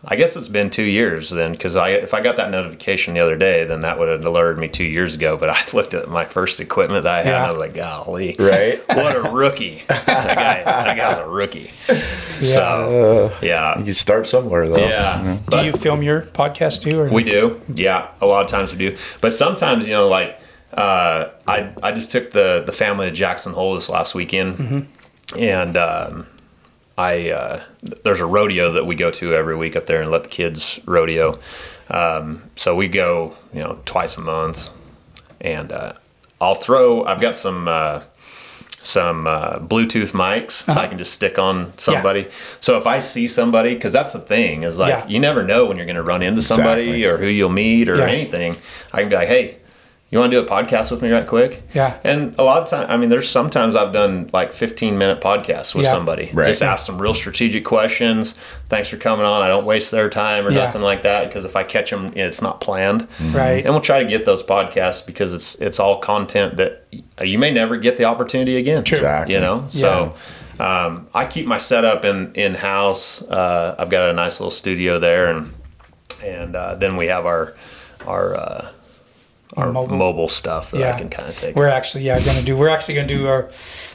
I 0.05 0.17
guess 0.17 0.35
it's 0.35 0.49
been 0.49 0.69
two 0.69 0.83
years 0.83 1.31
then, 1.31 1.53
because 1.53 1.77
I 1.77 1.91
if 1.91 2.13
I 2.13 2.21
got 2.21 2.35
that 2.37 2.51
notification 2.51 3.15
the 3.15 3.21
other 3.21 3.37
day, 3.37 3.63
then 3.65 3.81
that 3.81 3.99
would 4.01 4.09
have 4.09 4.25
alerted 4.25 4.59
me 4.59 4.67
two 4.67 4.83
years 4.85 5.15
ago. 5.15 5.37
But 5.37 5.51
I 5.59 5.61
looked 5.73 5.95
at 5.95 6.09
my 6.09 6.25
first 6.25 6.59
equipment 6.59 7.05
that 7.05 7.15
I 7.15 7.23
had, 7.23 7.35
and 7.35 7.45
I 7.45 7.49
was 7.51 7.59
like, 7.59 7.75
"Golly, 7.75 8.35
Right. 8.39 8.83
what 8.89 9.15
a 9.15 9.31
rookie! 9.31 9.83
that 9.89 10.07
guy, 10.07 10.63
that 10.65 10.97
guy's 10.97 11.19
a 11.19 11.27
rookie." 11.29 11.71
yeah. 11.89 11.95
So 12.41 13.33
yeah, 13.43 13.79
You 13.81 13.93
start 13.93 14.27
somewhere 14.27 14.69
though. 14.69 14.77
yeah. 14.79 15.39
do 15.51 15.65
you 15.65 15.73
film 15.73 16.03
your 16.03 16.23
podcast 16.23 16.83
too? 16.83 16.99
Or 17.01 17.09
we 17.09 17.23
do, 17.23 17.61
yeah. 17.73 18.09
A 18.21 18.27
lot 18.27 18.43
of 18.45 18.51
times 18.51 18.73
we 18.73 18.79
do, 18.79 18.97
but 19.21 19.33
sometimes 19.33 19.87
you 19.87 19.93
know, 19.93 20.09
like 20.09 20.37
uh, 20.75 21.29
I 21.47 21.71
I 21.81 21.93
just 21.93 22.11
took 22.11 22.33
the 22.33 22.63
the 22.67 22.73
family 22.73 23.07
to 23.07 23.13
Jackson 23.13 23.53
Hole 23.53 23.75
this 23.75 23.89
last 23.89 24.17
weekend, 24.17 24.89
and 25.39 25.77
um, 25.77 26.27
I 27.11 27.31
uh, 27.31 27.63
there's 28.05 28.21
a 28.21 28.27
rodeo 28.27 28.73
that 28.73 28.85
we 28.87 28.95
go 28.95 29.11
to 29.11 29.35
every 29.35 29.57
week 29.57 29.75
up 29.77 29.87
there 29.87 30.01
and 30.03 30.11
let 30.11 30.23
the 30.25 30.29
kids 30.31 30.79
rodeo. 30.87 31.39
Um, 31.91 32.43
so 32.57 32.75
we 32.77 32.89
go, 32.89 33.35
you 33.53 33.61
know, 33.61 33.81
twice 33.85 34.17
a 34.17 34.21
month, 34.21 34.69
and 35.41 35.73
uh, 35.73 35.93
I'll 36.41 36.55
throw. 36.67 37.05
I've 37.05 37.21
got 37.21 37.37
some. 37.37 37.69
Uh, 37.69 38.01
some 38.85 39.29
uh, 39.29 39.61
Bluetooth 39.61 40.11
mics 40.11 40.69
I 40.69 40.89
can 40.89 40.99
just 40.99 41.13
stick 41.13 41.39
on 41.39 41.73
somebody. 41.79 42.27
So 42.61 42.79
if 42.79 42.85
I 42.85 42.99
see 42.99 43.29
somebody, 43.29 43.75
because 43.75 43.93
that's 43.93 44.13
the 44.13 44.19
thing 44.19 44.65
is 44.65 44.77
like 44.77 44.89
Yeah. 44.89 45.07
you 45.07 45.21
never 45.21 45.45
know 45.45 45.67
when 45.67 45.77
you're 45.77 45.87
going 45.87 46.03
to 46.03 46.03
run 46.03 46.21
into 46.21 46.43
somebody 46.43 46.83
Exactly. 46.83 47.05
or 47.05 47.17
who 47.19 47.27
you'll 47.29 47.49
meet 47.65 47.89
or 47.89 47.99
Yeah. 47.99 48.07
anything. 48.09 48.57
I 48.93 49.01
can 49.03 49.09
be 49.09 49.15
like, 49.15 49.29
hey, 49.29 49.59
you 50.13 50.19
want 50.19 50.31
to 50.31 50.41
do 50.41 50.47
a 50.47 50.49
podcast 50.49 50.91
with 50.91 51.01
me 51.03 51.11
right 51.11 51.27
quick? 51.27 51.63
Yeah. 51.75 51.97
And 52.05 52.35
a 52.39 52.45
lot 52.45 52.63
of 52.63 52.69
time, 52.69 52.87
I 52.89 52.97
mean, 52.99 53.09
there's 53.09 53.29
sometimes 53.29 53.75
I've 53.75 53.93
done 53.95 54.29
like 54.33 54.53
15 54.53 54.97
minute 54.99 55.21
podcasts 55.23 55.75
with 55.75 55.87
Yeah. 55.87 55.91
somebody. 55.91 56.31
Right. 56.35 56.47
Just 56.49 56.63
ask 56.63 56.85
some 56.87 57.01
real 57.01 57.15
strategic 57.15 57.65
questions. 57.65 58.35
Thanks 58.69 58.89
for 58.91 58.99
coming 58.99 59.25
on. 59.25 59.41
I 59.43 59.49
don't 59.49 59.65
waste 59.65 59.91
their 59.91 60.11
time 60.11 60.47
or 60.47 60.51
Yeah. 60.51 60.67
nothing 60.67 60.83
like 60.83 61.03
that 61.03 61.29
because 61.29 61.45
if 61.47 61.57
I 61.57 61.63
catch 61.65 61.91
them, 61.91 62.13
it's 62.15 62.43
not 62.43 62.61
planned. 62.61 63.09
Right. 63.33 63.65
And 63.65 63.73
we'll 63.73 63.81
try 63.81 64.03
to 64.03 64.09
get 64.09 64.25
those 64.27 64.43
podcasts 64.43 65.05
because 65.05 65.33
it's 65.33 65.55
it's 65.57 65.81
all 65.81 65.97
content 65.99 66.59
that 66.59 66.85
you 67.23 67.39
may 67.39 67.51
never 67.51 67.79
get 67.79 67.97
the 67.97 68.05
opportunity 68.05 68.57
again. 68.59 68.85
True. 68.85 68.99
Exactly. 68.99 69.35
You 69.35 69.41
know, 69.41 69.65
so 69.71 70.15
um, 70.61 71.07
I 71.15 71.25
keep 71.25 71.47
my 71.47 71.57
setup 71.59 72.05
in 72.05 72.33
in 72.35 72.55
house. 72.57 73.23
Uh, 73.23 73.75
I've 73.79 73.89
got 73.89 74.11
a 74.11 74.13
nice 74.13 74.39
little 74.41 74.51
studio 74.51 74.99
there, 74.99 75.29
and 75.29 75.55
and 76.23 76.55
uh, 76.55 76.75
then 76.75 76.99
we 76.99 77.07
have 77.07 77.25
our 77.25 77.55
our 78.07 78.37
uh, 78.37 78.69
our 79.57 79.73
Mobile. 79.73 79.97
mobile. 79.97 80.29
stuff 80.29 80.71
that 80.71 80.95
I 80.95 80.99
can 80.99 81.09
kind 81.09 81.29
of 81.29 81.39
take. 81.39 81.55
We're 81.57 81.69
actually 81.69 82.05
yeah 82.05 82.19
gonna 82.25 82.43
do. 82.43 82.57
We're 82.57 82.69
actually 82.69 82.95
gonna 82.95 83.07
do 83.09 83.27
our 83.27 83.51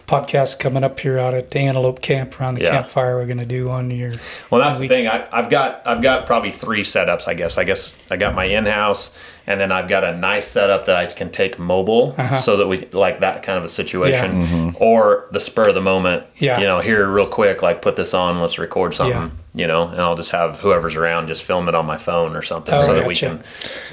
podcast 0.08 0.58
coming 0.60 0.84
up 0.84 1.00
here 1.00 1.20
out 1.20 1.34
at 1.34 1.52
the 1.52 1.60
Antelope 1.60 2.02
Camp 2.02 2.40
around 2.40 2.56
the 2.56 2.64
Yeah. 2.64 2.72
campfire. 2.72 3.18
We're 3.18 3.26
gonna 3.26 3.46
do 3.46 3.68
one 3.68 3.92
year. 3.92 4.16
Well, 4.50 4.62
that's 4.62 4.78
the 4.78 4.84
weeks. 4.84 4.94
thing. 4.96 5.08
I, 5.08 5.28
I've 5.32 5.50
got 5.50 5.82
I've 5.86 6.02
got 6.02 6.26
probably 6.26 6.52
three 6.52 6.82
setups. 6.84 7.28
I 7.28 7.34
guess. 7.34 7.58
I 7.58 7.64
guess 7.66 7.98
I 8.10 8.16
got 8.16 8.34
my 8.34 8.46
in-house, 8.46 9.14
and 9.46 9.60
then 9.60 9.72
I've 9.72 9.90
got 9.90 10.04
a 10.06 10.14
nice 10.18 10.48
setup 10.48 10.86
that 10.86 10.96
I 10.96 11.06
can 11.08 11.30
take 11.30 11.60
mobile, 11.60 12.16
Uh-huh. 12.18 12.38
so 12.38 12.58
that 12.58 12.68
we 12.68 12.86
like 12.94 13.20
that 13.20 13.44
kind 13.44 13.58
of 13.58 13.66
a 13.66 13.70
situation, 13.70 14.32
Mm-hmm. 14.46 14.70
or 14.84 15.26
the 15.32 15.40
spur 15.42 15.68
of 15.70 15.76
the 15.76 15.82
moment. 15.82 16.24
Yeah. 16.38 16.60
You 16.60 16.66
know, 16.66 16.80
here 16.80 17.06
real 17.08 17.28
quick, 17.28 17.62
like 17.62 17.82
put 17.82 17.98
this 17.98 18.14
on, 18.14 18.40
let's 18.40 18.58
record 18.58 18.94
something. 18.94 19.32
Yeah. 19.54 19.62
You 19.62 19.68
know, 19.68 19.88
and 19.90 20.00
I'll 20.00 20.16
just 20.16 20.32
have 20.32 20.60
whoever's 20.62 20.96
around 20.96 21.28
just 21.28 21.44
film 21.44 21.68
it 21.68 21.76
on 21.76 21.86
my 21.86 21.98
phone 21.98 22.36
or 22.36 22.42
something, 22.44 22.74
Oh, 22.76 22.80
so 22.80 22.94
that 22.96 23.06
we 23.08 23.14
gotcha. 23.14 23.26
can 23.28 23.44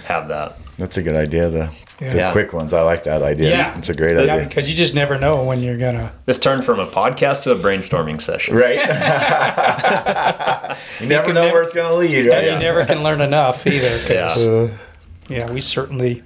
have 0.04 0.28
that. 0.28 0.58
That's 0.78 0.96
a 0.96 1.02
good 1.02 1.16
idea. 1.16 1.70
The 1.98 2.10
the 2.10 2.16
Yeah. 2.18 2.32
quick 2.32 2.52
ones. 2.52 2.72
I 2.74 2.82
like 2.82 3.04
that 3.04 3.22
idea. 3.22 3.50
Yeah. 3.50 3.78
It's 3.78 3.88
a 3.88 3.94
great 3.94 4.16
Yeah, 4.16 4.34
idea. 4.34 4.46
because 4.48 4.68
you 4.68 4.76
just 4.76 4.94
never 4.94 5.16
know 5.18 5.42
when 5.44 5.62
you're 5.62 5.78
gonna. 5.78 6.12
This 6.26 6.38
turned 6.38 6.64
from 6.64 6.80
a 6.80 6.86
podcast 6.86 7.44
to 7.44 7.52
a 7.52 7.56
brainstorming 7.56 8.20
session. 8.20 8.56
Right. 8.56 8.76
you 11.00 11.06
never 11.06 11.32
know 11.32 11.42
never- 11.42 11.52
where 11.54 11.62
it's 11.62 11.72
gonna 11.72 11.94
lead, 11.94 12.26
right? 12.28 12.44
You 12.44 12.58
never 12.58 12.84
can 12.84 13.02
learn 13.02 13.20
enough 13.20 13.66
either. 13.66 13.98
'cause, 14.06 14.46
Uh, 14.48 14.68
yeah, 15.28 15.50
we 15.50 15.60
certainly 15.60 16.22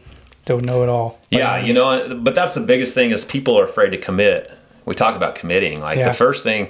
don't 0.47 0.64
know 0.64 0.83
it 0.83 0.89
all. 0.89 1.21
Yeah, 1.31 1.59
you 1.62 1.73
know, 1.75 2.16
but 2.21 2.35
that's 2.35 2.55
the 2.55 2.61
biggest 2.61 2.95
thing 2.95 3.11
is 3.11 3.25
people 3.25 3.59
are 3.59 3.64
afraid 3.64 3.91
to 3.91 3.99
commit. 3.99 4.51
We 4.87 4.95
talk 4.95 5.16
about 5.16 5.35
committing. 5.35 5.81
Like 5.81 5.99
Yeah. 5.99 6.09
the 6.09 6.14
first 6.14 6.43
thing, 6.43 6.69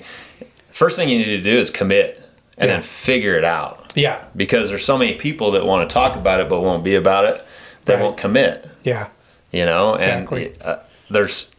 first 0.73 0.97
thing 0.97 1.09
you 1.09 1.19
need 1.19 1.25
to 1.27 1.41
do 1.41 1.59
is 1.59 1.71
commit 1.71 2.21
and 2.57 2.69
Yeah. 2.69 2.75
then 2.75 2.83
figure 2.83 3.35
it 3.37 3.45
out. 3.45 3.93
Yeah, 3.95 4.17
Because 4.37 4.69
there's 4.69 4.85
so 4.85 4.99
many 4.99 5.15
people 5.15 5.53
that 5.53 5.65
want 5.65 5.89
to 5.89 5.93
talk 5.93 6.15
about 6.17 6.41
it 6.41 6.49
but 6.49 6.61
won't 6.61 6.83
be 6.85 6.95
about 6.97 7.25
it. 7.25 7.43
They 7.89 7.95
Right. 7.95 8.03
won't 8.03 8.17
commit. 8.17 8.69
yeah, 8.85 9.09
You 9.51 9.65
know, 9.65 9.95
Exactly. 9.95 10.47
and 10.47 10.63
uh, 10.63 10.77
there's 11.11 11.51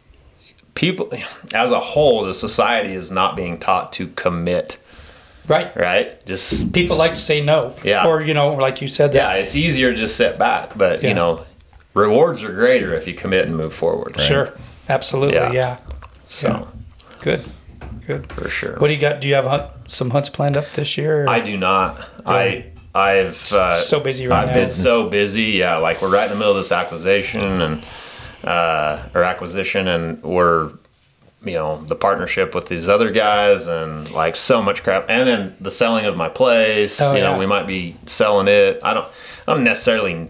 people 0.74 1.12
as 1.54 1.70
a 1.72 1.80
whole. 1.80 2.24
The 2.24 2.32
society 2.34 2.94
is 2.94 3.10
not 3.10 3.36
being 3.36 3.58
taught 3.58 3.92
to 3.94 4.06
commit. 4.08 4.78
right. 5.48 5.76
Right? 5.76 6.24
Just 6.26 6.72
People 6.72 6.96
like 6.96 7.14
to 7.14 7.20
say 7.20 7.40
no. 7.42 7.74
Yeah. 7.82 8.06
Or 8.06 8.22
you 8.22 8.32
know, 8.34 8.50
like 8.54 8.80
you 8.80 8.88
said, 8.88 9.12
yeah, 9.12 9.32
that. 9.32 9.40
it's 9.40 9.56
easier 9.56 9.92
to 9.92 9.98
just 9.98 10.16
sit 10.16 10.38
back. 10.38 10.78
But 10.78 11.02
Yeah. 11.02 11.08
you 11.08 11.14
know, 11.14 11.44
rewards 11.94 12.42
are 12.44 12.52
greater 12.52 12.94
if 12.94 13.06
you 13.08 13.14
commit 13.14 13.46
and 13.48 13.56
move 13.56 13.74
forward. 13.74 14.20
Sure. 14.20 14.52
Absolutely. 14.88 15.34
Yeah. 15.34 15.52
Yeah. 15.52 15.76
So 16.28 16.48
Yeah. 16.48 16.64
Good. 17.22 17.44
Good. 18.06 18.32
for 18.32 18.48
sure. 18.48 18.76
What 18.78 18.86
do 18.88 18.94
you 18.94 19.00
got? 19.00 19.20
Do 19.20 19.26
you 19.28 19.34
have 19.34 19.44
hunt, 19.46 19.64
some 19.86 20.10
hunts 20.10 20.28
planned 20.30 20.56
up 20.56 20.72
this 20.74 20.96
year? 20.96 21.24
or- 21.24 21.28
I 21.28 21.40
do 21.40 21.56
not. 21.56 22.00
I 22.24 22.66
I've 22.94 23.40
uh, 23.52 23.70
so 23.72 24.00
busy 24.00 24.26
right 24.26 24.40
I've 24.42 24.48
now. 24.48 24.54
been 24.54 24.70
so 24.70 25.08
busy. 25.08 25.42
Yeah, 25.44 25.76
like 25.76 26.02
we're 26.02 26.10
right 26.12 26.24
in 26.24 26.30
the 26.30 26.36
middle 26.36 26.52
of 26.52 26.56
this 26.58 26.72
acquisition 26.72 27.42
and 27.60 27.84
uh, 28.44 29.02
or 29.14 29.22
acquisition, 29.22 29.86
and 29.88 30.22
we're 30.22 30.70
you 31.44 31.54
know 31.54 31.82
the 31.84 31.94
partnership 31.94 32.54
with 32.54 32.66
these 32.66 32.88
other 32.88 33.10
guys, 33.12 33.66
and 33.68 34.10
like 34.10 34.34
so 34.36 34.60
much 34.60 34.82
crap, 34.82 35.06
and 35.08 35.28
then 35.28 35.56
the 35.60 35.70
selling 35.70 36.04
of 36.06 36.16
my 36.16 36.28
place. 36.28 37.00
Oh, 37.00 37.14
you 37.14 37.22
know, 37.22 37.38
we 37.38 37.46
might 37.46 37.66
be 37.66 37.96
selling 38.06 38.48
it. 38.48 38.80
I 38.82 38.94
don't. 38.94 39.06
I 39.46 39.54
don't 39.54 39.64
necessarily. 39.64 40.28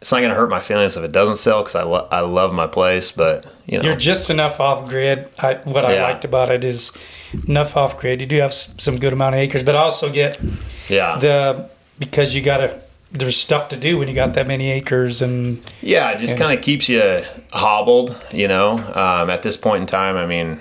It's 0.00 0.12
not 0.12 0.22
gonna 0.22 0.34
hurt 0.34 0.48
my 0.48 0.62
feelings 0.62 0.96
if 0.96 1.04
it 1.04 1.12
doesn't 1.12 1.36
sell 1.36 1.60
because 1.62 1.74
I 1.74 1.82
lo- 1.82 2.08
I 2.10 2.20
love 2.20 2.54
my 2.54 2.66
place, 2.66 3.10
but 3.12 3.46
you 3.66 3.76
know 3.78 3.84
You're 3.84 3.96
just 3.96 4.30
enough 4.30 4.58
off 4.60 4.88
grid. 4.88 5.28
I, 5.38 5.54
what 5.64 5.84
I 5.84 5.94
Yeah. 5.96 6.04
liked 6.04 6.24
about 6.24 6.48
it 6.50 6.64
is 6.64 6.90
enough 7.46 7.76
off 7.76 7.98
grid. 7.98 8.20
You 8.22 8.26
do 8.26 8.36
have 8.40 8.54
some 8.54 8.96
good 8.98 9.12
amount 9.12 9.34
of 9.34 9.40
acres, 9.42 9.62
but 9.62 9.76
I 9.76 9.80
also 9.80 10.10
get 10.10 10.40
yeah 10.88 11.18
the 11.18 11.68
because 12.00 12.34
you 12.34 12.42
got 12.42 12.56
to. 12.56 12.80
There's 13.12 13.36
stuff 13.36 13.68
to 13.70 13.76
do 13.76 13.98
when 13.98 14.06
you 14.06 14.14
got 14.14 14.34
that 14.34 14.46
many 14.46 14.70
acres, 14.70 15.20
and 15.20 15.60
Yeah, 15.82 16.10
it 16.10 16.18
just 16.18 16.36
kind 16.36 16.56
of 16.56 16.62
keeps 16.62 16.88
you 16.88 17.24
hobbled, 17.52 18.16
you 18.32 18.46
know. 18.46 18.74
Um, 18.94 19.30
at 19.30 19.42
this 19.42 19.56
point 19.56 19.82
in 19.82 19.86
time, 19.88 20.16
I 20.16 20.26
mean, 20.26 20.60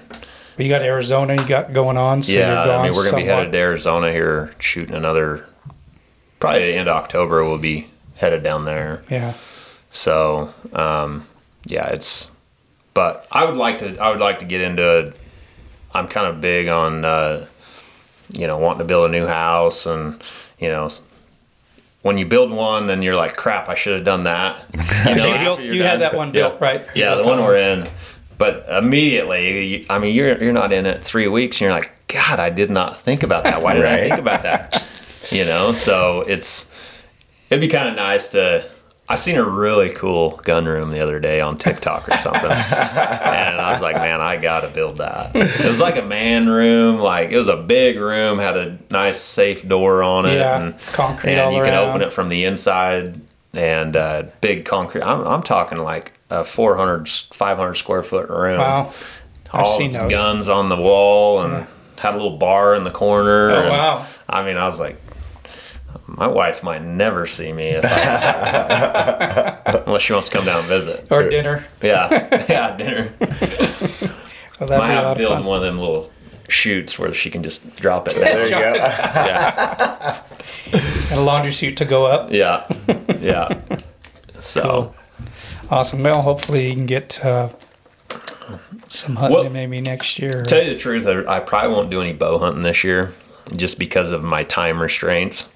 you 0.58 0.68
got 0.68 0.82
Arizona 0.82 1.36
you 1.40 1.48
got 1.48 1.74
going 1.74 1.96
on. 1.98 2.24
So 2.24 2.34
yeah, 2.34 2.64
I 2.64 2.84
mean, 2.84 2.92
we're 2.96 3.04
gonna 3.04 3.18
be 3.18 3.22
somewhat. 3.22 3.26
headed 3.26 3.52
to 3.52 3.58
Arizona 3.60 4.12
here, 4.12 4.52
shooting 4.60 4.96
another. 4.96 5.46
Probably 6.40 6.72
the 6.72 6.78
end 6.78 6.90
of 6.90 6.96
October, 6.96 7.44
we'll 7.46 7.58
be 7.58 7.90
headed 8.18 8.44
down 8.44 8.66
there. 8.66 9.04
Yeah, 9.10 9.34
So, 9.92 10.54
um, 10.74 11.28
yeah, 11.66 11.88
it's. 11.90 12.30
But 12.94 13.28
I 13.32 13.46
would 13.46 13.58
like 13.58 13.80
to. 13.80 13.98
I 14.00 14.10
would 14.10 14.20
like 14.20 14.40
to 14.40 14.46
get 14.46 14.62
into. 14.62 15.00
it 15.00 15.16
I'm 15.94 16.08
kind 16.08 16.28
of 16.28 16.40
big 16.40 16.68
on, 16.68 17.04
uh, 17.04 17.46
you 18.34 18.46
know, 18.48 18.58
wanting 18.58 18.80
to 18.80 18.86
build 18.86 19.10
a 19.10 19.12
new 19.12 19.28
house, 19.28 19.86
and 19.86 20.22
you 20.60 20.70
know, 20.70 20.90
when 22.02 22.18
you 22.18 22.26
build 22.26 22.52
one, 22.52 22.88
then 22.88 23.02
you're 23.02 23.16
like, 23.16 23.36
crap, 23.36 23.68
I 23.70 23.76
should 23.76 23.93
have 23.95 24.04
done 24.06 24.24
that. 24.24 24.64
You, 25.10 25.16
know, 25.16 25.26
you, 25.28 25.39
built, 25.39 25.60
you're 25.62 25.86
had 25.86 26.02
that 26.02 26.14
one 26.14 26.32
built 26.32 26.58
Yeah. 26.60 26.66
right. 26.66 26.82
You 26.93 27.04
Yeah, 27.04 27.16
the 27.16 27.24
one 27.24 27.39
we're 27.43 27.56
in. 27.58 27.88
But 28.38 28.66
immediately, 28.70 29.66
you, 29.80 29.86
I 29.89 29.97
mean, 30.00 30.16
you're 30.16 30.41
you're 30.41 30.54
not 30.54 30.72
in 30.72 30.86
it 30.86 31.04
three 31.04 31.28
weeks, 31.28 31.58
and 31.58 31.62
you're 31.62 31.72
like, 31.72 31.91
God, 32.08 32.39
I 32.39 32.50
did 32.50 32.70
not 32.70 33.00
think 33.00 33.24
about 33.24 33.43
that. 33.43 33.62
Why 33.64 33.74
did 33.74 33.86
I 33.86 33.91
Right. 33.93 34.00
think 34.10 34.20
about 34.20 34.43
that? 34.43 34.84
You 35.32 35.45
know, 35.45 35.72
so 35.74 36.22
it's 36.22 36.70
it'd 37.50 37.60
be 37.62 37.68
kind 37.68 37.89
of 37.89 37.95
nice 37.95 38.30
to. 38.30 38.64
I 39.12 39.16
seen 39.16 39.38
a 39.38 39.43
really 39.43 39.89
cool 39.89 40.39
gun 40.43 40.66
room 40.66 40.91
the 40.91 40.99
other 40.99 41.20
day 41.20 41.41
on 41.41 41.57
TikTok 41.57 42.07
or 42.07 42.18
something, 42.18 42.43
and 42.43 42.51
I 42.51 43.72
was 43.72 43.82
like, 43.82 43.95
man, 43.95 44.22
I 44.22 44.38
gotta 44.38 44.68
build 44.68 44.97
that. 44.97 45.36
It 45.36 45.66
was 45.66 45.80
like 45.80 45.97
a 45.97 46.03
man 46.03 46.47
room, 46.47 46.99
like 46.99 47.32
it 47.32 47.38
was 47.38 47.47
a 47.47 47.57
big 47.57 47.97
room, 47.97 48.38
had 48.38 48.55
a 48.55 48.78
nice 48.91 49.20
safe 49.20 49.68
door 49.68 50.03
on 50.03 50.28
it, 50.28 50.38
Yeah, 50.38 50.62
and 50.62 50.80
concrete 50.93 51.34
and 51.34 51.55
you 51.55 51.64
can 51.64 51.74
open 51.74 52.03
it 52.03 52.14
from 52.14 52.30
the 52.30 52.45
inside, 52.45 53.20
and 53.51 53.95
uh, 53.95 54.24
big 54.41 54.66
concrete. 54.66 55.01
I'm, 55.01 55.26
I'm 55.26 55.41
talking 55.41 55.80
like 55.80 56.14
a 56.30 56.45
400, 56.45 57.10
500 57.10 57.74
square 57.74 58.03
foot 58.03 58.30
room. 58.30 58.60
Wow, 58.60 58.93
I've 59.51 59.66
all 59.66 59.78
seen 59.78 59.91
those. 59.91 60.12
guns 60.12 60.47
on 60.47 60.70
the 60.70 60.78
wall 60.78 61.41
and 61.41 61.66
had 61.97 62.14
a 62.14 62.18
little 62.18 62.38
bar 62.38 62.76
in 62.76 62.84
the 62.84 62.91
corner. 62.91 63.49
Oh, 63.49 63.60
and, 63.60 63.70
wow. 63.70 64.05
I 64.30 64.45
mean, 64.45 64.57
I 64.57 64.66
was 64.66 64.80
like, 64.80 65.01
my 66.08 66.28
wife 66.28 66.64
might 66.64 66.84
never 66.84 67.26
see 67.28 67.52
me 67.54 67.68
if 67.70 67.86
I, 67.86 69.82
unless 69.86 70.02
she 70.04 70.14
wants 70.14 70.30
to 70.30 70.38
come 70.38 70.46
down 70.46 70.60
and 70.60 70.68
visit. 70.68 71.08
or 71.12 71.30
dinner. 71.30 71.66
Yeah, 71.82 72.10
yeah, 72.50 72.76
dinner. 72.78 73.12
Well, 73.20 74.68
that'd 74.68 74.78
Might 74.80 74.88
be 74.88 74.94
a 74.94 74.96
have 74.96 75.04
lot 75.04 75.04
to 75.04 75.12
of 75.12 75.18
build 75.18 75.34
fun. 75.38 75.46
one 75.46 75.58
of 75.60 75.64
them 75.64 75.80
little 75.80 76.12
shoots 76.50 76.98
where 77.00 77.14
she 77.14 77.30
can 77.30 77.44
just 77.44 77.76
drop 77.78 78.08
it. 78.08 78.16
There 78.16 78.44
you 78.44 78.50
go. 78.50 78.60
yeah, 78.60 80.22
And 81.12 81.20
a 81.20 81.22
laundry 81.22 81.52
suit 81.54 81.78
to 81.78 81.86
go 81.86 82.06
up. 82.06 82.34
yeah, 82.34 82.68
yeah. 83.20 83.62
So. 84.42 84.62
Cool. 84.62 84.96
Awesome. 85.72 86.02
Well, 86.04 86.22
hopefully 86.24 86.68
you 86.70 86.74
can 86.76 86.88
get 86.88 87.24
uh, 87.24 87.50
some 88.88 89.16
hunting 89.18 89.40
Well, 89.40 89.50
maybe 89.50 89.80
next 89.82 90.18
year. 90.20 90.44
Tell 90.44 90.64
you 90.64 90.72
the 90.74 90.80
truth, 90.80 91.06
I 91.08 91.36
I 91.38 91.40
probably 91.40 91.72
won't 91.76 91.90
do 91.92 92.02
any 92.02 92.14
bow 92.14 92.40
hunting 92.40 92.64
this 92.64 92.84
year, 92.84 93.14
just 93.56 93.78
because 93.80 94.12
of 94.12 94.24
my 94.24 94.44
time 94.44 94.82
restraints. 94.82 95.48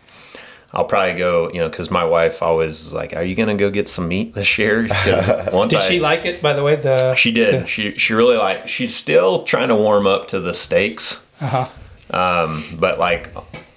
I'll 0.76 0.86
probably 0.86 1.13
go, 1.19 1.51
you 1.53 1.59
know, 1.59 1.69
because 1.69 1.91
my 1.91 2.03
wife 2.03 2.41
always 2.41 2.71
is 2.88 2.93
like, 2.93 3.15
"Are 3.15 3.24
you 3.24 3.36
gonna 3.36 3.53
go 3.55 3.69
get 3.69 3.88
some 3.88 4.07
meat 4.07 4.34
this 4.34 4.57
year?" 4.57 4.88
Once 5.53 5.69
Did 5.71 5.80
I, 5.80 5.88
she 5.88 5.99
like 5.99 6.26
it, 6.26 6.41
by 6.41 6.53
the 6.53 6.63
way? 6.63 6.76
The 6.78 7.13
She 7.15 7.32
did. 7.32 7.69
She 7.69 7.95
she 7.97 8.13
really 8.15 8.38
like. 8.38 8.67
She's 8.67 8.95
still 8.95 9.43
trying 9.43 9.67
to 9.69 9.76
warm 9.76 10.07
up 10.07 10.28
to 10.30 10.39
the 10.39 10.53
steaks, 10.53 11.21
Uh 11.39 11.67
huh. 12.09 12.57
but 12.80 12.97
like, 12.97 13.30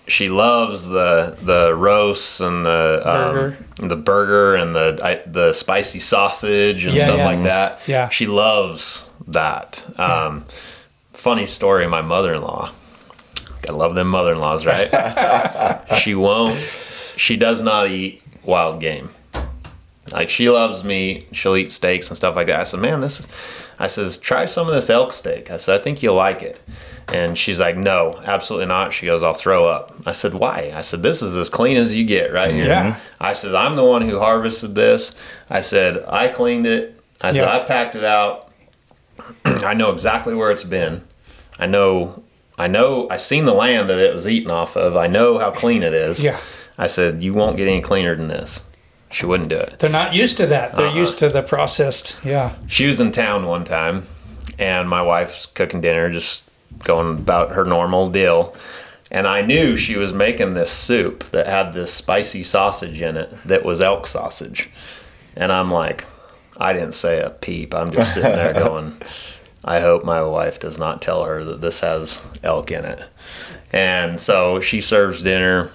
she 0.09 0.29
loves 0.31 0.89
the 0.89 1.37
the 1.43 1.75
roasts 1.75 2.41
and 2.41 2.65
the 2.65 3.03
Burger. 3.05 3.57
um, 3.81 3.89
the 3.89 3.97
burger 3.97 4.55
and 4.55 4.75
the 4.75 4.99
I, 5.05 5.21
the 5.27 5.53
spicy 5.53 5.99
sausage 5.99 6.85
and 6.87 6.95
Yeah, 6.95 7.05
stuff 7.05 7.19
yeah. 7.19 7.27
like 7.27 7.43
that. 7.43 7.81
Yeah. 7.87 8.09
she 8.09 8.27
loves 8.27 9.07
that. 9.29 9.85
Um, 10.01 10.47
Funny 11.13 11.47
story. 11.47 11.87
My 11.89 12.03
mother 12.03 12.35
in 12.35 12.41
law. 12.43 12.71
Gotta 13.63 13.77
love 13.77 13.95
them 13.97 14.09
mother 14.09 14.33
in 14.33 14.39
laws, 14.39 14.65
right? 14.65 15.83
she 15.99 16.15
won't. 16.15 16.57
She 17.17 17.37
does 17.37 17.63
not 17.63 17.91
eat 17.91 18.23
wild 18.45 18.81
game. 18.81 19.11
Like 20.11 20.31
she 20.31 20.49
loves 20.49 20.85
meat. 20.85 21.27
She'll 21.33 21.57
eat 21.57 21.73
steaks 21.73 22.09
and 22.09 22.17
stuff 22.17 22.37
like 22.37 22.47
that. 22.47 22.61
I 22.61 22.63
said, 22.65 22.81
man, 22.81 23.01
this 23.01 23.21
is. 23.21 23.29
I 23.79 23.89
says, 23.89 24.17
try 24.17 24.47
some 24.47 24.69
of 24.69 24.75
this 24.75 24.89
elk 24.89 25.13
steak. 25.13 25.51
I 25.51 25.59
said, 25.59 25.79
I 25.79 25.83
think 25.83 26.03
you'll 26.03 26.15
like 26.15 26.43
it. 26.43 26.61
And 27.13 27.37
she's 27.37 27.61
like, 27.61 27.77
no, 27.77 28.19
absolutely 28.25 28.67
not. 28.67 28.93
She 28.93 29.05
goes, 29.07 29.23
I'll 29.23 29.35
throw 29.35 29.65
up. 29.65 29.95
I 30.07 30.13
said, 30.13 30.35
why? 30.35 30.73
I 30.75 30.81
said, 30.81 31.03
this 31.03 31.23
is 31.23 31.37
as 31.37 31.51
clean 31.51 31.77
as 31.77 31.95
you 31.95 32.05
get 32.05 32.33
right 32.33 32.51
here. 32.53 32.67
Yeah. 32.67 32.99
I 33.21 33.33
said, 33.35 33.55
I'm 33.55 33.77
the 33.77 33.85
one 33.85 34.03
who 34.03 34.19
harvested 34.19 34.75
this. 34.75 35.15
I 35.51 35.61
said, 35.61 36.05
I 36.09 36.29
cleaned 36.29 36.67
it. 36.67 36.99
I 37.21 37.33
said, 37.33 37.43
Yeah. 37.43 37.57
I 37.57 37.61
packed 37.61 37.95
it 37.97 38.05
out. 38.05 38.51
I 39.45 39.75
know 39.75 39.93
exactly 39.93 40.35
where 40.35 40.51
it's 40.51 40.65
been. 40.65 41.03
I 41.59 41.67
know, 41.67 42.23
I 42.59 42.67
know, 42.67 43.09
I 43.11 43.19
seen 43.19 43.45
the 43.45 43.55
land 43.55 43.89
that 43.89 43.99
it 43.99 44.13
was 44.13 44.27
eaten 44.27 44.51
off 44.51 44.77
of. 44.77 44.97
I 44.97 45.07
know 45.07 45.39
how 45.39 45.51
clean 45.51 45.83
it 45.83 45.95
is. 45.95 46.23
Yeah. 46.23 46.41
I 46.79 46.87
said, 46.87 47.23
you 47.23 47.33
won't 47.35 47.57
get 47.57 47.69
any 47.69 47.81
cleaner 47.81 48.15
than 48.15 48.29
this. 48.29 48.63
She 49.11 49.25
wouldn't 49.25 49.49
do 49.49 49.57
it. 49.59 49.79
They're 49.79 49.89
not 49.89 50.15
used 50.15 50.37
to 50.39 50.47
that. 50.49 50.75
They're 50.75 50.89
Uh-uh. 50.89 50.95
used 50.97 51.19
to 51.21 51.29
the 51.29 51.43
processed. 51.43 52.17
Yeah. 52.25 52.55
She 52.67 52.87
was 52.87 53.01
in 53.01 53.13
town 53.13 53.47
one 53.47 53.65
time, 53.65 54.07
and 54.59 54.89
my 54.89 55.01
wife's 55.01 55.47
cooking 55.47 55.81
dinner, 55.81 56.11
just 56.11 56.43
going 56.85 57.17
about 57.19 57.53
her 57.53 57.65
normal 57.65 58.09
deal. 58.09 58.55
And 59.11 59.27
I 59.29 59.41
knew 59.41 59.77
she 59.77 59.97
was 59.97 60.13
making 60.13 60.55
this 60.55 60.73
soup 60.73 61.25
that 61.31 61.47
had 61.47 61.73
this 61.73 61.95
spicy 61.95 62.43
sausage 62.43 63.01
in 63.01 63.17
it 63.17 63.31
that 63.45 63.65
was 63.65 63.81
elk 63.81 64.07
sausage. 64.07 64.69
And 65.37 65.53
I'm 65.53 65.71
like, 65.71 66.05
I 66.57 66.73
didn't 66.73 66.93
say 66.93 67.21
a 67.21 67.31
peep. 67.31 67.73
I'm 67.75 67.93
just 67.93 68.13
sitting 68.15 68.33
there 68.33 68.53
going, 68.67 69.01
I 69.65 69.81
hope 69.81 70.05
my 70.05 70.23
wife 70.23 70.59
does 70.59 70.79
not 70.79 71.01
tell 71.01 71.25
her 71.25 71.45
that 71.45 71.61
this 71.61 71.81
has 71.81 72.21
elk 72.43 72.73
in 72.73 72.85
it. 72.85 73.07
And 73.73 74.19
so 74.19 74.61
she 74.61 74.81
serves 74.81 75.23
dinner. 75.23 75.71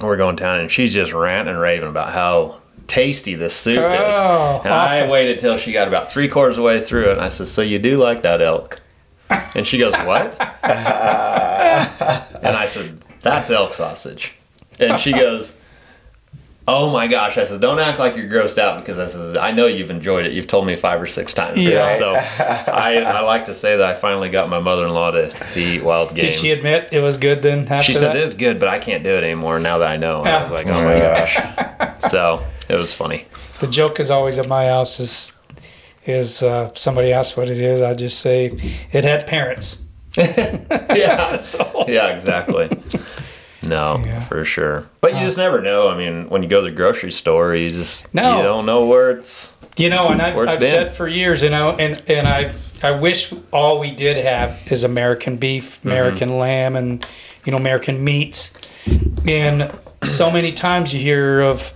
We're 0.00 0.16
going 0.16 0.36
down, 0.36 0.60
and 0.60 0.70
she's 0.70 0.92
just 0.94 1.12
ranting 1.12 1.52
and 1.54 1.60
raving 1.62 1.88
about 1.88 2.12
how 2.12 2.60
tasty 2.88 3.34
this 3.34 3.54
soup 3.54 3.78
is. 3.92 4.00
Oh, 4.14 4.60
And 4.64 4.72
I 4.72 5.08
waited 5.08 5.38
till 5.38 5.56
she 5.58 5.72
got 5.72 5.86
about 5.88 6.10
three 6.10 6.28
quarters 6.28 6.54
of 6.54 6.62
the 6.62 6.66
way 6.66 6.80
through 6.80 7.10
it, 7.10 7.12
and 7.12 7.20
I 7.20 7.28
said, 7.28 7.48
"So 7.48 7.62
you 7.62 7.78
do 7.78 7.96
like 7.98 8.22
that 8.22 8.42
elk?" 8.42 8.80
And 9.30 9.66
she 9.66 9.78
goes, 9.78 9.92
"What?" 9.92 10.36
and 10.62 12.56
I 12.56 12.66
said, 12.66 12.98
"That's 13.20 13.50
elk 13.50 13.74
sausage." 13.74 14.34
And 14.80 14.98
she 14.98 15.12
goes, 15.12 15.54
"Oh 16.68 16.90
my 16.90 17.06
gosh!" 17.08 17.36
I 17.38 17.44
said, 17.44 17.60
"Don't 17.60 17.78
act 17.78 17.98
like 17.98 18.16
you're 18.16 18.28
grossed 18.28 18.58
out 18.58 18.84
because 18.84 18.98
I 18.98 19.06
says 19.06 19.36
I 19.36 19.50
know 19.52 19.66
you've 19.66 19.90
enjoyed 19.90 20.26
it. 20.26 20.32
You've 20.32 20.46
told 20.46 20.66
me 20.66 20.76
five 20.76 21.00
or 21.00 21.06
six 21.06 21.32
times." 21.34 21.58
Yeah. 21.64 21.88
So 21.90 22.14
I, 22.14 22.98
I 23.04 23.20
like 23.20 23.44
to 23.46 23.54
say 23.54 23.76
that 23.76 23.88
I 23.88 23.94
finally 23.94 24.28
got 24.28 24.48
my 24.48 24.58
mother-in-law 24.58 25.10
to, 25.12 25.28
to 25.30 25.60
eat 25.60 25.82
wild 25.82 26.10
game. 26.10 26.26
Did 26.26 26.30
she 26.34 26.50
admit 26.52 26.90
it 26.92 27.00
was 27.00 27.18
good 27.18 27.42
then? 27.42 27.66
After 27.68 27.82
She 27.92 27.94
says 27.98 28.14
it's 28.14 28.34
good, 28.34 28.58
but 28.58 28.68
I 28.68 28.78
can't 28.78 29.02
do 29.04 29.10
it 29.10 29.24
anymore 29.24 29.58
now 29.58 29.78
that 29.78 29.88
I 29.88 29.96
know. 29.96 30.20
And 30.20 30.28
I 30.28 30.40
was 30.42 30.50
like, 30.50 30.66
oh 30.68 30.84
my 30.84 30.98
gosh. 30.98 31.38
So 32.10 32.44
it 32.68 32.74
was 32.76 32.92
funny. 32.92 33.26
the 33.60 33.66
joke 33.68 34.00
is 34.00 34.10
always 34.10 34.36
at 34.38 34.48
my 34.48 34.66
house 34.66 34.98
is 34.98 35.32
is 36.04 36.42
uh, 36.42 36.68
somebody 36.74 37.12
asks 37.12 37.36
what 37.36 37.48
it 37.48 37.58
is, 37.60 37.80
I 37.80 37.94
just 37.94 38.18
say 38.20 38.46
it 38.92 39.04
had 39.04 39.26
parents. 39.26 39.82
Yeah. 40.16 41.34
So 41.36 41.84
Yeah, 41.88 42.08
exactly. 42.08 42.68
No, 43.66 44.02
Yeah. 44.04 44.20
for 44.20 44.44
sure. 44.44 44.86
But 45.00 45.14
you 45.14 45.20
just 45.20 45.38
never 45.38 45.60
know. 45.60 45.88
I 45.88 45.96
mean, 45.96 46.28
when 46.28 46.42
you 46.42 46.48
go 46.48 46.60
to 46.60 46.70
the 46.70 46.74
grocery 46.76 47.10
store, 47.12 47.54
you 47.54 47.70
just 47.70 48.12
No. 48.14 48.36
you 48.38 48.42
don't 48.42 48.66
know 48.66 48.84
where 48.86 49.10
it's. 49.12 49.54
you 49.76 49.88
know, 49.88 50.08
and 50.08 50.20
I've, 50.20 50.36
I've 50.36 50.62
said 50.62 50.94
for 50.96 51.08
years, 51.08 51.42
you 51.42 51.50
know, 51.50 51.70
and 51.72 52.00
and 52.06 52.26
I 52.28 52.52
I 52.82 52.90
wish 52.90 53.32
all 53.52 53.78
we 53.78 53.90
did 53.92 54.16
have 54.16 54.58
is 54.70 54.82
American 54.84 55.36
beef, 55.36 55.78
Mm-hmm. 55.78 55.88
American 55.88 56.38
lamb, 56.38 56.76
and 56.76 57.06
you 57.44 57.52
know 57.52 57.56
American 57.58 58.02
meats. 58.04 58.52
And 59.26 59.70
so 60.02 60.30
many 60.30 60.52
times 60.52 60.92
you 60.92 61.00
hear 61.00 61.40
of 61.40 61.72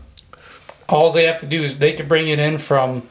all 0.88 1.10
they 1.10 1.24
have 1.24 1.38
to 1.38 1.46
do 1.46 1.62
is 1.62 1.78
they 1.78 1.92
could 1.92 2.08
bring 2.08 2.28
it 2.28 2.38
in 2.38 2.58
from 2.58 3.08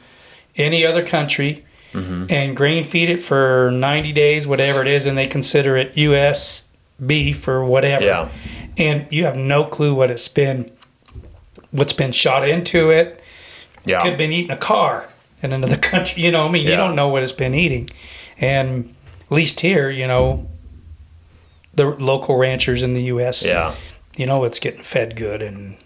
any 0.56 0.84
other 0.86 1.04
country 1.04 1.62
Mm-hmm. 1.94 2.26
and 2.28 2.54
grain 2.54 2.84
feed 2.84 3.08
it 3.08 3.22
for 3.22 3.70
90 3.72 4.12
days, 4.12 4.46
whatever 4.46 4.82
it 4.82 4.86
is, 4.88 5.06
and 5.06 5.16
they 5.16 5.26
consider 5.26 5.78
it 5.78 5.96
U.S. 5.96 6.64
beef 7.06 7.48
or 7.48 7.64
whatever. 7.64 8.04
Yeah. 8.04 8.28
And 8.78 9.06
you 9.10 9.24
have 9.24 9.36
no 9.36 9.64
clue 9.64 9.94
what 9.94 10.10
it's 10.10 10.28
been, 10.28 10.70
what's 11.70 11.92
been 11.92 12.12
shot 12.12 12.48
into 12.48 12.90
it. 12.90 13.22
Yeah. 13.84 14.00
Could 14.00 14.10
have 14.10 14.18
been 14.18 14.32
eating 14.32 14.50
a 14.50 14.56
car 14.56 15.08
in 15.42 15.52
another 15.52 15.76
country. 15.92 16.22
You 16.22 16.30
know, 16.30 16.46
I 16.46 16.50
mean, 16.50 16.66
you 16.66 16.76
don't 16.76 16.94
know 16.96 17.08
what 17.08 17.22
it's 17.22 17.32
been 17.32 17.54
eating. 17.54 17.88
And 18.38 18.94
at 19.24 19.32
least 19.32 19.60
here, 19.60 19.88
you 19.90 20.06
know, 20.06 20.46
the 21.74 21.86
local 21.86 22.36
ranchers 22.36 22.82
in 22.82 22.94
the 22.94 23.02
U.S. 23.04 23.46
Yeah. 23.46 23.74
You 24.16 24.26
know, 24.26 24.44
it's 24.44 24.58
getting 24.58 24.82
fed 24.82 25.16
good 25.16 25.42
and 25.42 25.76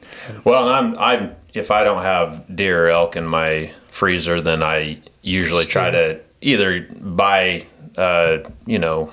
Well, 0.44 0.68
and 0.68 0.96
I'm 0.96 0.98
I'm 0.98 1.36
if 1.52 1.70
I 1.70 1.84
don't 1.84 2.02
have 2.02 2.44
deer 2.54 2.86
or 2.86 2.90
elk 2.90 3.16
in 3.16 3.26
my 3.26 3.72
freezer, 3.90 4.40
then 4.40 4.62
I 4.62 5.00
usually 5.22 5.64
try 5.64 5.90
to 5.90 6.20
either 6.40 6.86
buy 7.00 7.66
uh, 7.96 8.38
you 8.66 8.78
know 8.78 9.12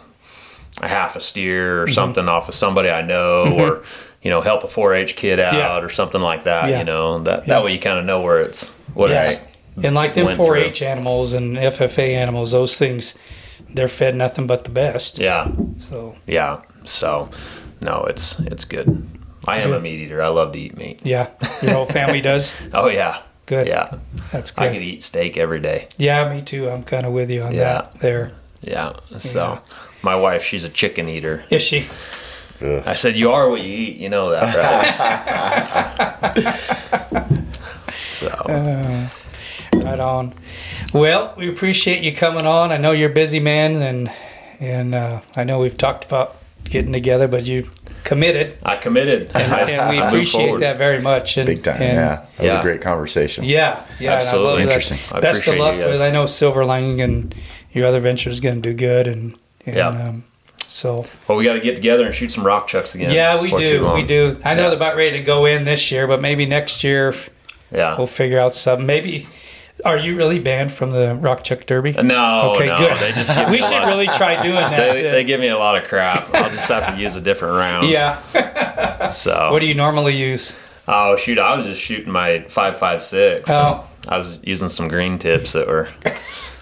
a 0.82 0.88
half 0.88 1.15
a 1.15 1.19
steer 1.19 1.82
or 1.82 1.86
Mm-hmm. 1.86 1.93
something 1.93 2.30
off 2.30 2.47
of 2.49 2.55
somebody 2.55 2.89
I 2.89 3.01
know 3.01 3.43
or 3.57 3.84
you 4.21 4.30
know 4.30 4.41
help 4.41 4.63
a 4.63 4.67
4-H 4.67 5.15
kid 5.15 5.39
out 5.39 5.53
Yeah. 5.55 5.80
or 5.80 5.89
something 5.89 6.21
like 6.21 6.43
that. 6.43 6.69
Yeah. 6.69 6.80
You 6.80 6.86
know 6.86 7.19
that 7.19 7.47
Yeah. 7.47 7.55
that 7.55 7.63
way 7.63 7.73
you 7.73 7.80
kind 7.80 7.97
of 7.99 8.05
know 8.05 8.21
where 8.21 8.41
it's 8.41 8.69
what 8.93 9.09
Yeah. 9.09 9.32
it's. 9.32 9.41
And 9.84 9.93
like 9.95 10.15
them 10.15 10.28
4-H 10.28 10.82
animals 10.82 11.34
and 11.34 11.55
FFA 11.57 12.13
animals, 12.15 12.51
those 12.51 12.78
things, 12.80 13.13
they're 13.73 13.88
fed 13.88 14.15
nothing 14.15 14.47
but 14.47 14.63
the 14.63 14.71
best. 14.71 15.19
Yeah, 15.19 15.49
So 15.78 16.15
yeah. 16.25 16.61
So 16.86 17.30
no, 17.82 18.05
it's 18.09 18.39
it's 18.39 18.65
good. 18.65 19.07
I 19.47 19.59
am 19.59 19.71
a 19.73 19.80
meat 19.80 19.99
eater. 19.99 20.21
I 20.21 20.28
love 20.30 20.51
to 20.53 20.59
eat 20.59 20.75
meat. 20.78 20.99
yeah, 21.03 21.28
your 21.61 21.73
whole 21.73 21.86
family 21.86 22.21
does. 22.21 22.53
Oh 22.73 22.89
yeah, 22.89 23.21
Good. 23.45 23.67
yeah. 23.67 23.97
That's 24.32 24.51
I 24.57 24.65
good. 24.67 24.73
could 24.73 24.82
eat 24.82 25.03
steak 25.03 25.38
every 25.38 25.59
day. 25.59 25.88
Yeah, 25.97 26.28
me 26.34 26.41
too. 26.41 26.69
I'm 26.69 26.84
kind 26.84 27.05
of 27.05 27.13
with 27.13 27.30
you 27.30 27.43
on 27.43 27.53
Yeah. 27.53 27.63
that. 27.63 27.99
There 27.99 28.32
Yeah. 28.61 28.93
So. 29.19 29.59
My 30.08 30.16
wife, 30.16 30.41
she's 30.43 30.64
a 30.64 30.70
chicken 30.70 31.10
eater. 31.10 31.43
is 31.49 31.62
she? 31.62 31.88
I 32.62 32.95
said, 32.95 33.16
"You 33.18 33.30
are 33.32 33.49
what 33.49 33.62
you 33.62 33.70
eat. 33.86 33.97
You 33.97 34.10
know 34.10 34.32
that, 34.32 34.55
right?" 36.34 37.28
so 37.93 38.30
Right 39.74 39.99
on. 39.99 40.34
Well, 40.93 41.34
we 41.38 41.49
appreciate 41.49 42.03
you 42.03 42.14
coming 42.16 42.45
on. 42.47 42.72
I 42.72 42.78
know 42.78 42.91
you're 42.93 43.12
a 43.12 43.14
busy 43.14 43.39
man, 43.39 43.82
and 43.82 44.10
and 44.60 44.95
uh, 44.95 45.20
I 45.36 45.43
know 45.43 45.60
we've 45.60 45.78
talked 45.78 46.05
about 46.05 46.38
getting 46.64 46.93
together, 46.93 47.28
but 47.28 47.43
you 47.45 47.70
committed, 48.03 48.58
I 48.64 48.78
committed, 48.78 49.30
and, 49.36 49.70
and 49.70 49.89
we 49.89 49.99
appreciate 50.05 50.60
that 50.62 50.78
very 50.78 50.99
much. 51.01 51.38
And, 51.38 51.45
Big 51.45 51.64
time. 51.64 51.82
and- 51.82 51.93
yeah. 51.93 52.16
That 52.16 52.28
was 52.39 52.45
Yeah. 52.53 52.60
a 52.60 52.64
great 52.64 52.82
conversation. 52.82 53.43
Yeah, 53.43 53.84
yeah, 53.99 54.14
Absolutely. 54.14 54.62
And 54.64 54.72
I 54.72 54.74
love 54.74 54.82
Interesting. 54.82 54.97
That. 55.10 55.16
I 55.18 55.20
Best 55.20 55.47
of 55.47 55.58
luck 55.58 55.76
you 55.76 55.82
guys. 55.82 55.91
with. 55.91 56.01
I 56.01 56.12
know 56.12 56.26
Silver 56.26 56.66
Lining 56.66 57.01
and 57.01 57.36
your 57.74 57.86
other 57.86 57.99
ventures 57.99 58.39
going 58.39 58.62
to 58.62 58.70
do 58.70 58.74
good, 58.76 59.08
and, 59.08 59.36
and 59.68 59.76
Yeah. 59.76 59.88
um, 59.89 60.24
so 60.68 61.05
Well, 61.28 61.38
we 61.38 61.43
got 61.43 61.53
to 61.53 61.59
get 61.59 61.76
together 61.76 62.05
and 62.05 62.13
shoot 62.15 62.32
some 62.32 62.45
rock 62.45 62.68
chucks 62.68 62.95
again. 62.95 63.11
yeah, 63.11 63.39
we 63.39 63.51
do, 63.53 63.89
we 63.93 64.03
do. 64.03 64.38
I 64.43 64.53
know 64.55 64.63
Yeah. 64.63 64.68
they're 64.70 64.78
about 64.78 64.95
ready 64.97 65.11
to 65.18 65.24
go 65.24 65.45
in 65.45 65.63
this 65.65 65.91
year, 65.91 66.07
but 66.07 66.20
maybe 66.22 66.45
next 66.45 66.84
year 66.84 67.13
Yeah. 67.72 67.95
we'll 67.97 68.07
figure 68.07 68.39
out 68.39 68.53
something. 68.53 68.86
Maybe. 68.86 69.28
Are 69.86 69.97
you 69.97 70.15
really 70.18 70.39
banned 70.39 70.72
from 70.72 70.89
the 70.91 71.13
Rock 71.15 71.43
Chuck 71.43 71.68
Derby? 71.68 71.91
No, 71.91 72.53
Okay, 72.55 72.65
no, 72.65 72.76
good. 72.78 72.97
They 72.99 73.11
just 73.11 73.30
give 73.34 73.49
we 73.51 73.61
should 73.61 73.72
lot- 73.74 73.88
really 73.88 74.07
try 74.07 74.41
doing 74.41 74.55
that. 74.55 74.93
They, 74.93 75.03
they 75.03 75.24
give 75.24 75.39
me 75.39 75.49
a 75.49 75.57
lot 75.57 75.78
of 75.78 75.84
crap. 75.88 76.34
I'll 76.34 76.49
just 76.49 76.68
have 76.68 76.88
to 76.95 76.99
use 76.99 77.15
a 77.15 77.22
different 77.22 77.55
round. 77.55 77.88
yeah. 77.89 78.18
So. 79.11 79.51
What 79.51 79.59
do 79.59 79.68
you 79.68 79.76
normally 79.76 80.15
use? 80.15 80.53
Oh 80.88 81.15
shoot! 81.15 81.38
I 81.38 81.55
was 81.55 81.65
just 81.68 81.80
shooting 81.80 82.11
my 82.11 82.39
five 82.49 82.78
five 82.78 83.03
six. 83.03 83.49
Oh. 83.51 83.86
I 84.07 84.18
was 84.18 84.39
using 84.43 84.68
some 84.70 84.88
green 84.88 85.18
tips 85.20 85.51
that 85.51 85.68
were 85.68 85.89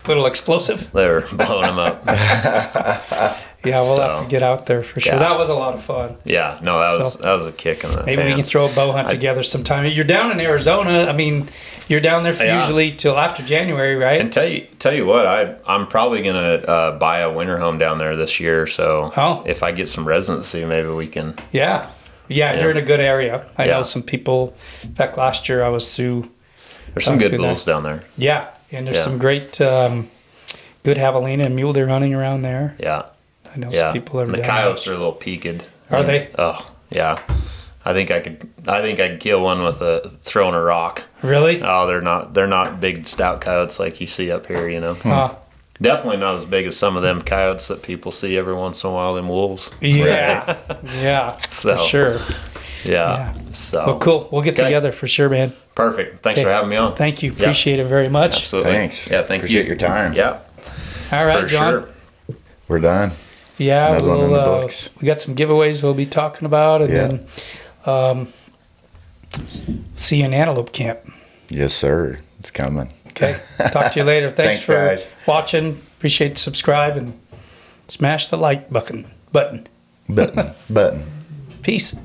Little 0.08 0.26
explosive. 0.26 0.92
they 0.92 1.08
were 1.08 1.22
blowing 1.32 1.76
them 1.76 1.80
up. 1.80 2.06
Yeah, 3.66 3.82
we'll 3.82 4.00
have 4.00 4.22
to 4.22 4.28
get 4.30 4.44
out 4.44 4.68
there 4.68 4.82
for 4.82 5.00
sure. 5.00 5.14
yeah. 5.14 5.18
That 5.18 5.40
was 5.40 5.50
a 5.50 5.56
lot 5.56 5.74
of 5.74 5.82
fun. 5.84 6.18
Yeah, 6.24 6.60
no, 6.62 6.80
that 6.80 7.00
was 7.00 7.18
that 7.18 7.32
was 7.34 7.48
a 7.48 7.52
kick 7.52 7.84
in 7.84 7.92
the 7.92 8.04
Maybe 8.04 8.24
we 8.24 8.36
can 8.36 8.44
throw 8.44 8.68
a 8.68 8.72
bow 8.72 8.92
hunt 8.92 9.10
together 9.10 9.42
sometime. 9.42 9.88
You're 9.92 10.04
down 10.06 10.32
in 10.32 10.40
Arizona. 10.40 11.06
I 11.08 11.14
mean, 11.14 11.50
you're 11.88 12.00
down 12.00 12.22
there 12.22 12.34
for 12.34 12.44
Yeah. 12.44 12.60
usually 12.60 12.92
till 12.92 13.18
after 13.18 13.42
January, 13.42 13.96
right? 13.96 14.22
And 14.22 14.32
tell 14.32 14.48
you 14.48 14.68
tell 14.78 14.94
you 14.94 15.08
what, 15.08 15.26
I 15.26 15.56
I'm 15.66 15.88
probably 15.88 16.22
gonna 16.22 16.58
uh, 16.68 17.00
buy 17.00 17.22
a 17.22 17.32
winter 17.34 17.58
home 17.58 17.80
down 17.80 17.98
there 17.98 18.16
this 18.16 18.40
year. 18.40 18.68
So 18.68 19.12
Oh. 19.18 19.42
if 19.48 19.64
I 19.64 19.72
get 19.72 19.90
some 19.90 20.08
residency, 20.08 20.64
maybe 20.64 20.90
we 20.90 21.08
can. 21.08 21.34
yeah. 21.52 21.90
yeah. 22.28 22.54
Yeah. 22.54 22.62
you're 22.62 22.70
in 22.70 22.78
a 22.78 22.84
good 22.84 23.00
area. 23.00 23.48
I 23.58 23.66
know 23.66 23.82
some 23.82 24.04
people. 24.04 24.54
In 24.84 24.94
fact, 24.94 25.18
last 25.18 25.50
year 25.50 25.64
I 25.64 25.70
was 25.70 25.96
through. 25.96 26.30
There's 26.94 27.06
some 27.06 27.16
Oh, 27.16 27.18
good 27.18 27.38
bulls 27.40 27.66
down 27.66 27.82
there. 27.82 28.04
Yeah, 28.16 28.48
and 28.76 28.86
there's 28.86 28.98
Yeah. 28.98 29.04
some 29.04 29.18
great, 29.18 29.60
um, 29.62 30.10
good 30.84 30.98
javelina 30.98 31.46
and 31.46 31.56
mule 31.56 31.74
deer 31.74 31.88
hunting 31.88 32.14
around 32.14 32.42
there. 32.44 32.76
Yeah, 32.80 33.04
I 33.54 33.58
know 33.58 33.70
yeah. 33.72 33.80
some 33.80 33.94
people 33.94 34.20
are. 34.20 34.24
And 34.24 34.34
the 34.34 34.42
coyotes 34.42 34.88
are 34.88 34.94
a 34.94 34.98
little 34.98 35.14
peaked. 35.14 35.64
Are 35.92 36.04
they? 36.04 36.30
Oh 36.38 36.72
yeah. 36.90 37.20
I 37.88 37.94
think 37.94 38.10
I 38.10 38.20
could. 38.20 38.50
I 38.68 38.82
think 38.82 39.00
I 39.00 39.10
could 39.10 39.20
kill 39.20 39.42
one 39.42 39.64
with 39.64 39.80
a 39.82 40.12
throwing 40.24 40.56
a 40.56 40.62
rock. 40.62 41.04
Really? 41.22 41.62
Oh, 41.62 41.86
they're 41.86 42.02
not. 42.02 42.34
They're 42.34 42.48
not 42.48 42.80
big 42.80 43.08
stout 43.08 43.42
coyotes 43.42 43.80
like 43.80 44.02
you 44.02 44.08
see 44.08 44.32
up 44.32 44.48
here. 44.48 44.68
You 44.68 44.80
know. 44.80 44.98
Uh, 45.06 45.36
Definitely 45.82 46.18
not 46.18 46.36
as 46.36 46.46
big 46.46 46.66
as 46.68 46.78
some 46.78 46.96
of 46.96 47.04
them 47.04 47.22
coyotes 47.22 47.68
that 47.68 47.84
people 47.84 48.12
see 48.14 48.38
every 48.38 48.56
once 48.56 48.84
in 48.84 48.90
a 48.90 48.94
while. 48.94 49.14
Them 49.14 49.28
wolves. 49.30 49.70
yeah, 49.82 50.58
yeah, 50.96 51.36
So 51.50 51.76
for 51.76 51.84
sure. 51.84 52.20
Yeah. 52.86 53.34
Yeah. 53.34 53.34
So 53.52 53.86
Well, 53.86 54.00
cool. 54.00 54.30
We'll 54.32 54.42
get 54.42 54.54
Okay. 54.54 54.64
together 54.64 54.92
for 54.94 55.06
sure, 55.06 55.28
man. 55.30 55.52
Perfect. 55.76 56.24
Thanks 56.24 56.42
for 56.42 56.50
having 56.50 56.70
me 56.70 56.78
on. 56.78 56.96
Thank 56.96 57.22
you. 57.22 57.32
Yeah. 57.32 57.42
Appreciate 57.42 57.80
it 57.80 57.86
very 57.86 58.08
much. 58.10 58.38
Absolutely. 58.38 58.72
Thanks. 58.72 59.10
Yeah, 59.12 59.24
thank 59.24 59.30
you. 59.30 59.36
Appreciate 59.60 59.62
you. 59.64 59.68
your 59.68 59.78
time. 59.78 60.14
Yeah, 60.14 60.40
All 61.12 61.26
right, 61.26 61.42
for 61.44 61.48
John. 61.48 61.84
sure. 61.84 62.38
We're 62.68 62.80
done. 62.80 63.12
Yeah, 63.58 63.92
Another 63.92 64.10
we'll, 64.10 64.34
uh, 64.64 64.70
we 65.02 65.06
got 65.08 65.22
some 65.22 65.36
giveaways 65.36 65.84
we'll 65.84 65.94
be 65.94 66.06
talking 66.06 66.46
about, 66.46 66.82
and 66.82 66.94
Yeah. 66.94 67.08
then 67.08 67.28
um, 67.86 68.28
see 69.96 70.20
you 70.20 70.26
in 70.26 70.34
Antelope 70.34 70.72
Camp. 70.72 71.00
Yes, 71.50 71.74
sir. 71.74 72.18
It's 72.40 72.52
coming. 72.52 72.92
Okay. 73.10 73.38
Talk 73.72 73.92
to 73.94 74.00
you 74.00 74.06
later. 74.06 74.30
Thanks, 74.32 74.58
Thanks, 74.58 74.66
for 74.66 74.74
guys. 74.74 75.08
watching. 75.26 75.82
Appreciate 75.98 76.34
the 76.36 76.40
subscribe 76.40 76.98
and 76.98 77.18
smash 77.88 78.28
the 78.28 78.38
like 78.38 78.70
button. 78.70 79.10
Button. 79.32 79.68
Button. 80.10 80.52
Button. 80.70 81.04
Peace. 81.64 81.96